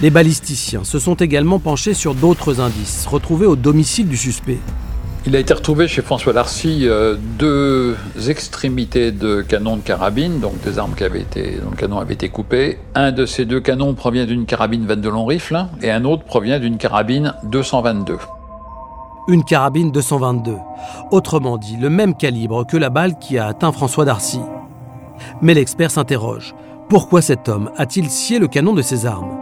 Les 0.00 0.08
balisticiens 0.08 0.84
se 0.84 0.98
sont 0.98 1.16
également 1.16 1.58
penchés 1.58 1.92
sur 1.92 2.14
d'autres 2.14 2.62
indices 2.62 3.06
retrouvés 3.06 3.46
au 3.46 3.56
domicile 3.56 4.08
du 4.08 4.16
suspect. 4.16 4.58
Il 5.28 5.34
a 5.34 5.40
été 5.40 5.52
retrouvé 5.52 5.88
chez 5.88 6.02
François 6.02 6.32
Larcy 6.32 6.82
euh, 6.84 7.16
deux 7.36 7.96
extrémités 8.28 9.10
de 9.10 9.42
canons 9.42 9.76
de 9.76 9.80
carabine, 9.80 10.38
donc 10.38 10.60
des 10.62 10.78
armes 10.78 10.94
qui 10.94 11.02
avaient 11.02 11.22
été, 11.22 11.58
dont 11.60 11.70
le 11.70 11.76
canon 11.76 11.98
avait 11.98 12.14
été 12.14 12.28
coupé. 12.28 12.78
Un 12.94 13.10
de 13.10 13.26
ces 13.26 13.44
deux 13.44 13.58
canons 13.58 13.94
provient 13.94 14.24
d'une 14.24 14.46
carabine 14.46 14.86
22 14.86 15.10
long 15.10 15.26
rifle 15.26 15.66
et 15.82 15.90
un 15.90 16.04
autre 16.04 16.22
provient 16.22 16.60
d'une 16.60 16.78
carabine 16.78 17.34
222. 17.42 18.18
Une 19.26 19.42
carabine 19.42 19.90
222, 19.90 20.54
autrement 21.10 21.58
dit 21.58 21.76
le 21.76 21.90
même 21.90 22.14
calibre 22.14 22.64
que 22.64 22.76
la 22.76 22.90
balle 22.90 23.18
qui 23.18 23.36
a 23.36 23.48
atteint 23.48 23.72
François 23.72 24.04
Darcy. 24.04 24.38
Mais 25.42 25.54
l'expert 25.54 25.90
s'interroge. 25.90 26.54
Pourquoi 26.88 27.20
cet 27.20 27.48
homme 27.48 27.72
a-t-il 27.76 28.10
scié 28.10 28.38
le 28.38 28.46
canon 28.46 28.74
de 28.74 28.82
ses 28.82 29.06
armes? 29.06 29.36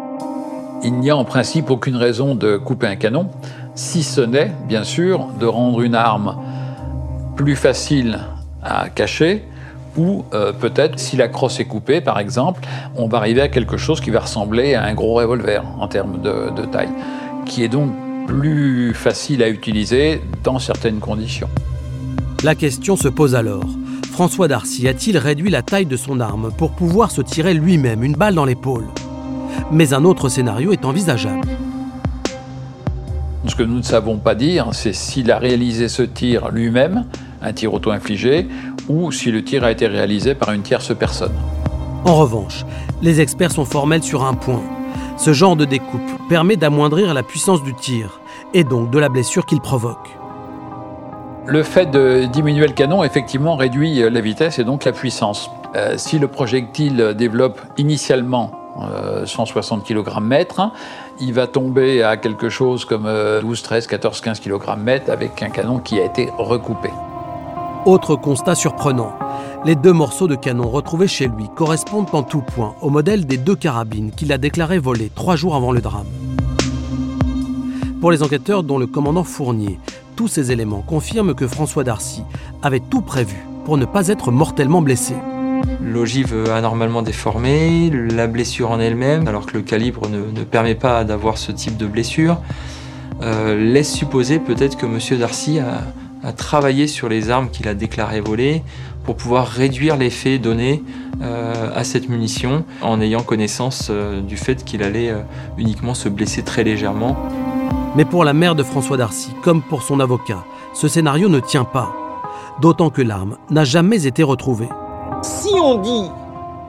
Il 0.83 0.99
n'y 0.99 1.11
a 1.11 1.17
en 1.17 1.25
principe 1.25 1.71
aucune 1.71 1.97
raison 1.97 2.35
de 2.35 2.57
couper 2.57 2.87
un 2.87 2.97
canon, 2.97 3.31
si 3.75 4.03
ce 4.03 4.21
n'est, 4.21 4.53
bien 4.69 4.85
sûr, 4.85 5.29
de 5.41 5.47
rendre 5.47 5.81
une 5.83 5.95
arme 5.95 6.37
plus 7.37 7.57
facile 7.57 8.21
à 8.63 8.89
cacher, 8.89 9.45
ou 9.97 10.25
euh, 10.33 10.53
peut-être 10.53 10.99
si 10.99 11.17
la 11.17 11.29
crosse 11.29 11.61
est 11.61 11.65
coupée, 11.67 12.01
par 12.01 12.19
exemple, 12.19 12.63
on 12.97 13.07
va 13.07 13.19
arriver 13.19 13.41
à 13.41 13.49
quelque 13.49 13.77
chose 13.77 14.01
qui 14.01 14.11
va 14.11 14.21
ressembler 14.21 14.75
à 14.75 14.85
un 14.85 14.95
gros 14.95 15.15
revolver 15.15 15.63
en 15.79 15.89
termes 15.89 16.21
de, 16.21 16.51
de 16.51 16.67
taille, 16.67 16.91
qui 17.47 17.63
est 17.63 17.69
donc 17.69 17.91
plus 18.27 18.95
facile 18.95 19.43
à 19.43 19.49
utiliser 19.49 20.23
dans 20.43 20.59
certaines 20.59 20.99
conditions. 20.99 21.49
La 22.43 22.55
question 22.55 22.97
se 22.97 23.09
pose 23.09 23.35
alors. 23.35 23.65
François 24.13 24.49
Darcy 24.49 24.87
a-t-il 24.89 25.19
réduit 25.19 25.51
la 25.51 25.63
taille 25.63 25.87
de 25.87 25.97
son 25.97 26.21
arme 26.21 26.51
pour 26.57 26.71
pouvoir 26.71 27.11
se 27.11 27.21
tirer 27.21 27.55
lui-même 27.55 28.05
une 28.05 28.15
balle 28.15 28.35
dans 28.35 28.45
l'épaule? 28.45 28.87
Mais 29.71 29.93
un 29.93 30.05
autre 30.05 30.29
scénario 30.29 30.73
est 30.73 30.85
envisageable. 30.85 31.49
Ce 33.47 33.55
que 33.55 33.63
nous 33.63 33.77
ne 33.77 33.83
savons 33.83 34.17
pas 34.17 34.35
dire, 34.35 34.69
c'est 34.73 34.95
s'il 34.95 35.31
a 35.31 35.39
réalisé 35.39 35.89
ce 35.89 36.03
tir 36.03 36.49
lui-même, 36.51 37.05
un 37.43 37.53
tir 37.53 37.75
auto-infligé, 37.75 38.49
ou 38.89 39.13
si 39.13 39.31
le 39.31 39.45
tir 39.45 39.65
a 39.65 39.71
été 39.71 39.87
réalisé 39.87 40.35
par 40.35 40.53
une 40.53 40.63
tierce 40.63 40.97
personne. 40.97 41.35
En 42.07 42.15
revanche, 42.17 42.65
les 43.03 43.21
experts 43.21 43.53
sont 43.53 43.67
formels 43.67 44.03
sur 44.03 44.25
un 44.25 44.33
point. 44.33 44.63
Ce 45.19 45.35
genre 45.35 45.57
de 45.57 45.67
découpe 45.67 46.01
permet 46.29 46.57
d'amoindrir 46.57 47.13
la 47.13 47.23
puissance 47.23 47.63
du 47.63 47.75
tir, 47.75 48.21
et 48.55 48.65
donc 48.65 48.91
de 48.91 48.99
la 48.99 49.11
blessure 49.11 49.45
qu'il 49.45 49.61
provoque. 49.61 50.09
Le 51.47 51.63
fait 51.63 51.91
de 51.91 52.25
diminuer 52.25 52.67
le 52.67 52.73
canon, 52.73 53.05
effectivement, 53.05 53.57
réduit 53.57 54.11
la 54.11 54.21
vitesse 54.23 54.59
et 54.59 54.65
donc 54.65 54.85
la 54.85 54.93
puissance. 54.93 55.51
Euh, 55.77 55.95
si 55.99 56.19
le 56.19 56.29
projectile 56.29 57.15
développe 57.15 57.61
initialement 57.77 58.53
160 59.25 59.85
kg 59.85 60.21
mètre, 60.21 60.73
il 61.21 61.33
va 61.33 61.47
tomber 61.47 62.03
à 62.03 62.17
quelque 62.17 62.49
chose 62.49 62.85
comme 62.85 63.09
12, 63.43 63.63
13, 63.63 63.87
14, 63.87 64.21
15 64.21 64.41
kg 64.41 64.59
mètre 64.77 65.11
avec 65.11 65.43
un 65.43 65.51
canon 65.51 65.79
qui 65.79 65.99
a 66.01 66.05
été 66.05 66.29
recoupé. 66.39 66.91
Autre 67.87 68.17
constat 68.17 68.55
surprenant, 68.55 69.13
les 69.65 69.77
deux 69.77 69.93
morceaux 69.93 70.27
de 70.27 70.35
canon 70.35 70.69
retrouvés 70.69 71.07
chez 71.07 71.29
lui 71.29 71.49
correspondent 71.55 72.09
en 72.13 72.23
tout 72.23 72.41
point 72.41 72.75
au 72.81 72.91
modèle 72.91 73.27
des 73.27 73.37
deux 73.37 73.57
carabines 73.57 74.11
qu'il 74.11 74.33
a 74.33 74.39
déclaré 74.39 74.79
voler 74.79 75.11
trois 75.15 75.37
jours 75.37 75.55
avant 75.55 75.73
le 75.73 75.81
drame. 75.81 76.07
Pour 78.01 78.11
les 78.11 78.23
enquêteurs 78.23 78.63
dont 78.63 78.79
le 78.79 78.87
commandant 78.87 79.25
Fournier, 79.25 79.79
tous 80.17 80.29
ces 80.29 80.53
éléments 80.53 80.83
confirment 80.83 81.35
que 81.35 81.47
François 81.47 81.85
Darcy 81.85 82.23
avait 82.63 82.81
tout 82.81 83.01
prévu 83.01 83.47
pour 83.65 83.79
ne 83.79 83.85
pas 83.85 84.09
être 84.09 84.31
mortellement 84.31 84.83
blessé. 84.83 85.15
L'ogive 85.83 86.35
anormalement 86.51 87.03
déformée, 87.03 87.91
la 87.91 88.27
blessure 88.27 88.71
en 88.71 88.81
elle-même, 88.81 89.29
alors 89.29 89.47
que 89.47 89.55
le 89.55 89.63
calibre 89.63 90.09
ne, 90.09 90.45
permet 90.45 90.75
pas 90.75 91.05
d'avoir 91.05 91.39
ce 91.39 91.53
type 91.53 91.77
de 91.77 91.87
blessure, 91.87 92.39
euh, 93.23 93.57
laisse 93.57 93.93
supposer 93.93 94.39
peut-être 94.39 94.77
que 94.77 94.87
M. 94.87 95.19
Darcy 95.19 95.59
a, 95.61 95.83
travaillé 96.37 96.87
sur 96.87 97.11
les 97.11 97.29
armes 97.29 97.51
qu'il 97.51 97.69
a 97.69 97.75
déclarées 97.75 98.23
voler 98.23 98.63
pour 99.05 99.15
pouvoir 99.15 99.47
réduire 99.47 99.99
l'effet 99.99 100.39
donné 100.39 100.83
euh, 101.21 101.71
à 101.75 101.85
cette 101.85 102.09
munition 102.09 102.65
en 102.81 102.99
ayant 103.03 103.21
connaissance 103.21 103.89
euh, 103.91 104.23
du 104.23 104.39
fait 104.39 104.65
qu'il 104.65 104.83
allait 104.83 105.13
uniquement 105.59 105.93
se 105.93 106.09
blesser 106.09 106.43
très 106.43 106.65
légèrement. 106.65 107.15
Mais 107.95 108.07
pour 108.07 108.25
la 108.25 108.33
mère 108.33 108.55
de 108.55 108.63
François 108.63 108.97
Darcy, 108.97 109.33
comme 109.43 109.61
pour 109.61 109.83
son 109.83 110.01
avocat, 110.01 110.45
ce 110.73 110.89
scénario 110.89 111.29
ne 111.29 111.41
tient 111.41 111.65
pas, 111.65 111.95
d'autant 112.63 112.89
que 112.89 113.03
l'arme 113.03 113.37
n'a 113.51 113.65
jamais 113.65 114.07
été 114.07 114.23
retrouvée. 114.23 114.69
Si 115.25 115.55
on 115.59 115.77
dit, 115.77 116.11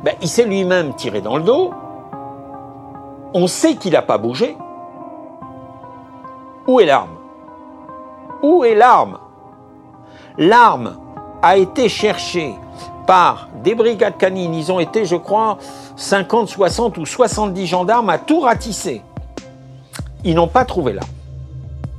ben, 0.01 0.15
il 0.21 0.29
s'est 0.29 0.45
lui-même 0.45 0.95
tiré 0.95 1.19
dans 1.19 1.35
le 1.35 1.43
dos, 1.43 1.73
on 3.33 3.47
sait 3.47 3.75
qu'il 3.75 3.91
n'a 3.91 4.01
pas 4.01 4.17
bougé. 4.17 4.55
Où 6.65 6.79
est 6.79 6.85
l'arme? 6.85 7.17
Où 8.41 8.63
est 8.63 8.75
l'arme? 8.75 9.17
L'arme 10.37 10.95
a 11.41 11.57
été 11.57 11.89
cherchée 11.89 12.55
par 13.05 13.49
des 13.61 13.75
brigades 13.75 14.15
canines. 14.15 14.53
Ils 14.53 14.71
ont 14.71 14.79
été, 14.79 15.03
je 15.03 15.17
crois, 15.17 15.57
50, 15.97 16.47
60 16.47 16.97
ou 16.97 17.05
70 17.05 17.67
gendarmes 17.67 18.09
à 18.09 18.19
tout 18.19 18.39
ratisser. 18.39 19.01
Ils 20.23 20.35
n'ont 20.35 20.47
pas 20.47 20.63
trouvé 20.63 20.93
l'arme. 20.93 21.09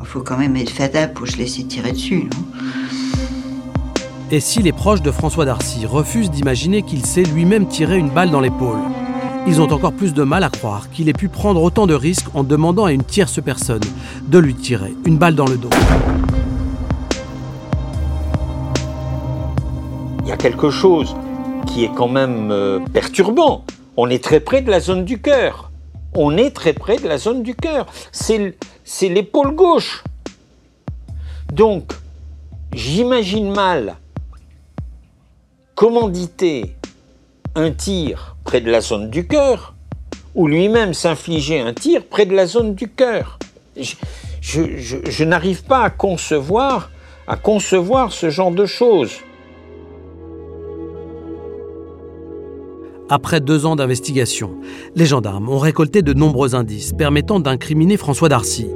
Il 0.00 0.06
faut 0.06 0.22
quand 0.22 0.38
même 0.38 0.56
être 0.56 0.70
fada 0.70 1.06
pour 1.06 1.28
se 1.28 1.36
laisser 1.36 1.64
tirer 1.64 1.92
dessus, 1.92 2.30
non? 2.32 2.85
Et 4.30 4.40
si 4.40 4.60
les 4.60 4.72
proches 4.72 5.02
de 5.02 5.12
François 5.12 5.44
Darcy 5.44 5.86
refusent 5.86 6.30
d'imaginer 6.30 6.82
qu'il 6.82 7.06
s'est 7.06 7.22
lui-même 7.22 7.68
tiré 7.68 7.96
une 7.96 8.10
balle 8.10 8.30
dans 8.30 8.40
l'épaule 8.40 8.80
Ils 9.46 9.60
ont 9.60 9.72
encore 9.72 9.92
plus 9.92 10.14
de 10.14 10.24
mal 10.24 10.42
à 10.42 10.50
croire 10.50 10.90
qu'il 10.90 11.08
ait 11.08 11.12
pu 11.12 11.28
prendre 11.28 11.62
autant 11.62 11.86
de 11.86 11.94
risques 11.94 12.34
en 12.34 12.42
demandant 12.42 12.86
à 12.86 12.92
une 12.92 13.04
tierce 13.04 13.40
personne 13.40 13.82
de 14.26 14.38
lui 14.38 14.54
tirer 14.54 14.94
une 15.04 15.16
balle 15.16 15.36
dans 15.36 15.46
le 15.46 15.56
dos. 15.56 15.70
Il 20.22 20.28
y 20.28 20.32
a 20.32 20.36
quelque 20.36 20.70
chose 20.70 21.14
qui 21.66 21.84
est 21.84 21.92
quand 21.94 22.08
même 22.08 22.50
euh, 22.50 22.80
perturbant. 22.92 23.64
On 23.96 24.10
est 24.10 24.22
très 24.22 24.40
près 24.40 24.60
de 24.60 24.70
la 24.70 24.80
zone 24.80 25.04
du 25.04 25.20
cœur. 25.20 25.70
On 26.16 26.36
est 26.36 26.50
très 26.50 26.72
près 26.72 26.96
de 26.96 27.06
la 27.06 27.18
zone 27.18 27.44
du 27.44 27.54
cœur. 27.54 27.86
C'est 28.10 28.56
l'épaule 29.08 29.54
gauche. 29.54 30.02
Donc, 31.52 31.92
j'imagine 32.72 33.52
mal 33.54 33.96
commanditer 35.76 36.74
un 37.54 37.70
tir 37.70 38.36
près 38.44 38.62
de 38.62 38.70
la 38.70 38.80
zone 38.80 39.10
du 39.10 39.26
cœur 39.26 39.74
ou 40.34 40.48
lui-même 40.48 40.94
s'infliger 40.94 41.60
un 41.60 41.74
tir 41.74 42.02
près 42.02 42.24
de 42.24 42.34
la 42.34 42.46
zone 42.46 42.74
du 42.74 42.88
cœur. 42.88 43.38
Je, 44.40 45.24
n'arrive 45.24 45.64
pas 45.64 45.82
à 45.82 45.90
concevoir, 45.90 46.90
à 47.28 47.36
concevoir 47.36 48.12
ce 48.12 48.30
genre 48.30 48.52
de 48.52 48.64
choses. 48.64 49.12
Après 53.10 53.40
deux 53.40 53.66
ans 53.66 53.76
d'investigation, 53.76 54.56
les 54.94 55.06
gendarmes 55.06 55.50
ont 55.50 55.58
récolté 55.58 56.00
de 56.00 56.14
nombreux 56.14 56.54
indices 56.54 56.94
permettant 56.94 57.38
d'incriminer 57.38 57.98
François 57.98 58.30
Darcy. 58.30 58.66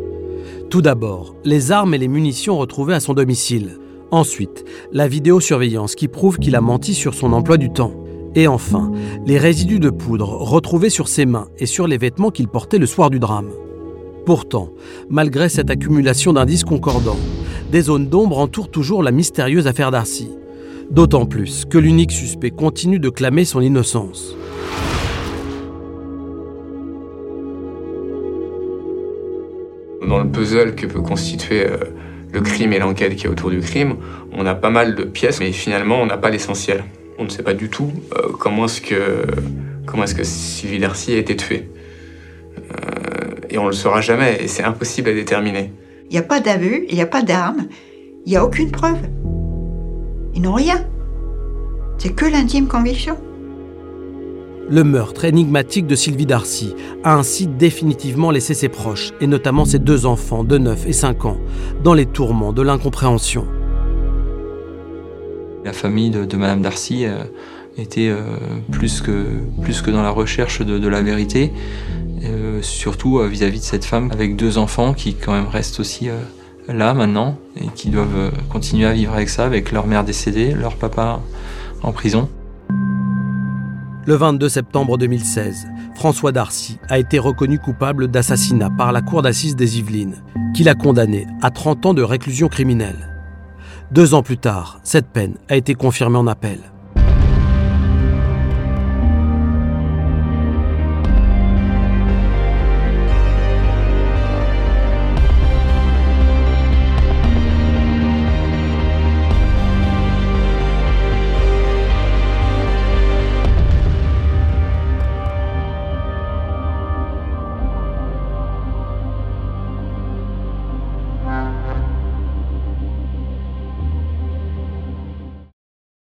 Tout 0.69 0.83
d'abord, 0.83 1.35
les 1.45 1.73
armes 1.73 1.95
et 1.95 1.99
les 1.99 2.09
munitions 2.09 2.59
retrouvées 2.59 2.95
à 2.95 3.01
son 3.01 3.15
domicile. 3.15 3.79
Ensuite, 4.13 4.65
la 4.93 5.07
vidéosurveillance 5.07 5.95
qui 5.95 6.09
prouve 6.09 6.39
qu'il 6.39 6.57
a 6.57 6.61
menti 6.61 6.95
sur 6.95 7.15
son 7.15 7.33
emploi 7.33 7.57
du 7.59 7.71
temps. 7.71 7.93
Et 8.35 8.49
enfin, 8.49 8.91
les 9.25 9.39
résidus 9.39 9.79
de 9.79 9.91
poudre 9.91 10.29
retrouvés 10.29 10.91
sur 10.91 11.07
ses 11.07 11.27
mains 11.27 11.47
et 11.59 11.67
sur 11.67 11.87
les 11.87 11.97
vêtements 11.97 12.31
qu'il 12.31 12.49
portait 12.49 12.79
le 12.79 12.87
soir 12.87 13.11
du 13.11 13.21
drame. 13.21 13.51
Pourtant, 14.27 14.71
malgré 15.09 15.49
cette 15.49 15.71
accumulation 15.71 16.33
d'indices 16.33 16.65
concordants, 16.65 17.19
des 17.71 17.83
zones 17.83 18.09
d'ombre 18.09 18.39
entourent 18.39 18.71
toujours 18.71 19.05
la 19.05 19.13
mystérieuse 19.13 19.69
affaire 19.69 19.93
Darcy. 19.93 20.29
D'autant 20.91 21.25
plus 21.25 21.65
que 21.65 21.79
l'unique 21.79 22.11
suspect 22.11 22.51
continue 22.51 22.99
de 22.99 23.11
clamer 23.11 23.45
son 23.45 23.61
innocence. 23.61 24.35
Dans 30.07 30.19
le 30.19 30.29
puzzle 30.29 30.75
que 30.75 30.87
peut 30.87 31.03
constituer 31.03 31.65
euh, 31.65 31.77
le 32.33 32.41
crime 32.41 32.73
et 32.73 32.79
l'enquête 32.79 33.17
qui 33.17 33.27
est 33.27 33.29
autour 33.29 33.51
du 33.51 33.61
crime, 33.61 33.97
on 34.33 34.47
a 34.47 34.55
pas 34.55 34.71
mal 34.71 34.95
de 34.95 35.05
pièces, 35.05 35.41
mais 35.41 35.53
finalement, 35.53 36.01
on 36.01 36.07
n'a 36.07 36.17
pas 36.17 36.31
l'essentiel. 36.31 36.85
On 37.19 37.25
ne 37.25 37.29
sait 37.29 37.43
pas 37.43 37.55
du 37.55 37.69
tout 37.69 37.93
euh, 38.17 38.29
comment 38.39 38.65
est-ce 38.65 38.81
que, 38.81 39.25
comment 39.87 40.05
Sylvie 40.07 40.79
Darcy 40.79 41.15
a 41.15 41.19
été 41.19 41.37
tuée. 41.37 41.69
Euh, 42.57 43.35
et 43.51 43.59
on 43.59 43.65
ne 43.65 43.71
le 43.71 43.75
saura 43.75 44.01
jamais, 44.01 44.39
et 44.41 44.49
c'est 44.49 44.63
impossible 44.63 45.11
à 45.11 45.13
déterminer. 45.13 45.73
Il 46.09 46.13
n'y 46.13 46.19
a 46.19 46.23
pas 46.23 46.41
d'aveu, 46.41 46.85
il 46.89 46.95
n'y 46.95 47.03
a 47.03 47.07
pas 47.07 47.23
d'armes, 47.23 47.67
il 48.27 48.31
n'y 48.31 48.37
a 48.37 48.45
aucune 48.45 48.71
preuve. 48.71 48.99
Ils 50.35 50.43
n'ont 50.43 50.55
rien. 50.55 50.87
C'est 51.99 52.15
que 52.15 52.25
l'intime 52.25 52.67
conviction. 52.67 53.19
Le 54.73 54.85
meurtre 54.85 55.25
énigmatique 55.25 55.89
de 55.89 55.97
Sylvie 55.97 56.27
Darcy 56.27 56.77
a 57.03 57.17
ainsi 57.17 57.49
définitivement 57.49 58.31
laissé 58.31 58.55
ses 58.55 58.69
proches, 58.69 59.11
et 59.21 59.27
notamment 59.27 59.65
ses 59.65 59.81
deux 59.81 60.07
enfants 60.07 60.45
de 60.45 60.59
9 60.59 60.87
et 60.87 60.93
5 60.93 61.25
ans, 61.25 61.39
dans 61.83 61.93
les 61.93 62.07
tourments 62.07 62.53
de 62.53 62.63
l'incompréhension. 62.63 63.49
La 65.65 65.73
famille 65.73 66.11
de, 66.11 66.37
Madame 66.37 66.63
Darcy 66.63 67.05
euh, 67.05 67.25
était 67.79 68.11
euh, 68.11 68.21
plus, 68.71 69.01
que, 69.01 69.41
plus 69.61 69.83
que 69.83 69.91
dans 69.91 70.05
la 70.05 70.11
recherche 70.11 70.63
de, 70.63 70.89
la 70.89 71.03
vérité. 71.03 71.51
surtout 72.63 73.19
vis-à-vis 73.25 73.59
de 73.59 73.65
cette 73.65 73.85
femme 73.85 74.11
avec 74.13 74.37
deux 74.37 74.57
enfants 74.57 74.95
qui 74.95 75.15
quand 75.15 75.33
même 75.33 75.49
restent 75.49 75.81
aussi 75.81 76.11
là 76.69 76.95
maintenant 76.95 77.39
et 77.57 77.67
qui 77.75 77.89
doivent 77.89 78.31
continuer 78.49 78.87
à 78.87 78.93
vivre 78.93 79.15
avec 79.15 79.31
ça, 79.31 79.47
avec 79.47 79.73
leur 79.73 79.89
mère 79.89 80.05
décédée, 80.05 80.53
leur 80.53 80.77
papa 80.77 81.21
en 81.83 81.91
prison. 81.91 82.29
Le 84.11 84.17
22 84.17 84.49
septembre 84.49 84.99
2016, 84.99 85.69
François 85.95 86.33
Darcy 86.33 86.81
a 86.89 86.99
été 86.99 87.21
reconnu 87.21 87.61
coupable 87.61 88.09
d'assassinat 88.09 88.69
par 88.69 88.91
la 88.91 89.03
cour 89.03 89.23
d'assises 89.23 89.55
des 89.55 89.79
Yvelines, 89.79 90.17
qui 90.53 90.65
l'a 90.65 90.75
condamné 90.75 91.29
à 91.43 91.53
30 91.53 91.87
ans 91.87 91.95
de 91.95 92.03
réclusion 92.03 92.49
criminelle. 92.49 93.09
Deux 93.93 94.13
ans 94.15 94.25
plus 94.25 94.37
tard, 94.37 94.81
cette 94.83 95.07
peine 95.07 95.37
a 95.49 95.55
été 95.55 95.75
confirmée 95.75 96.19
en 96.19 96.27
appel. 96.27 96.59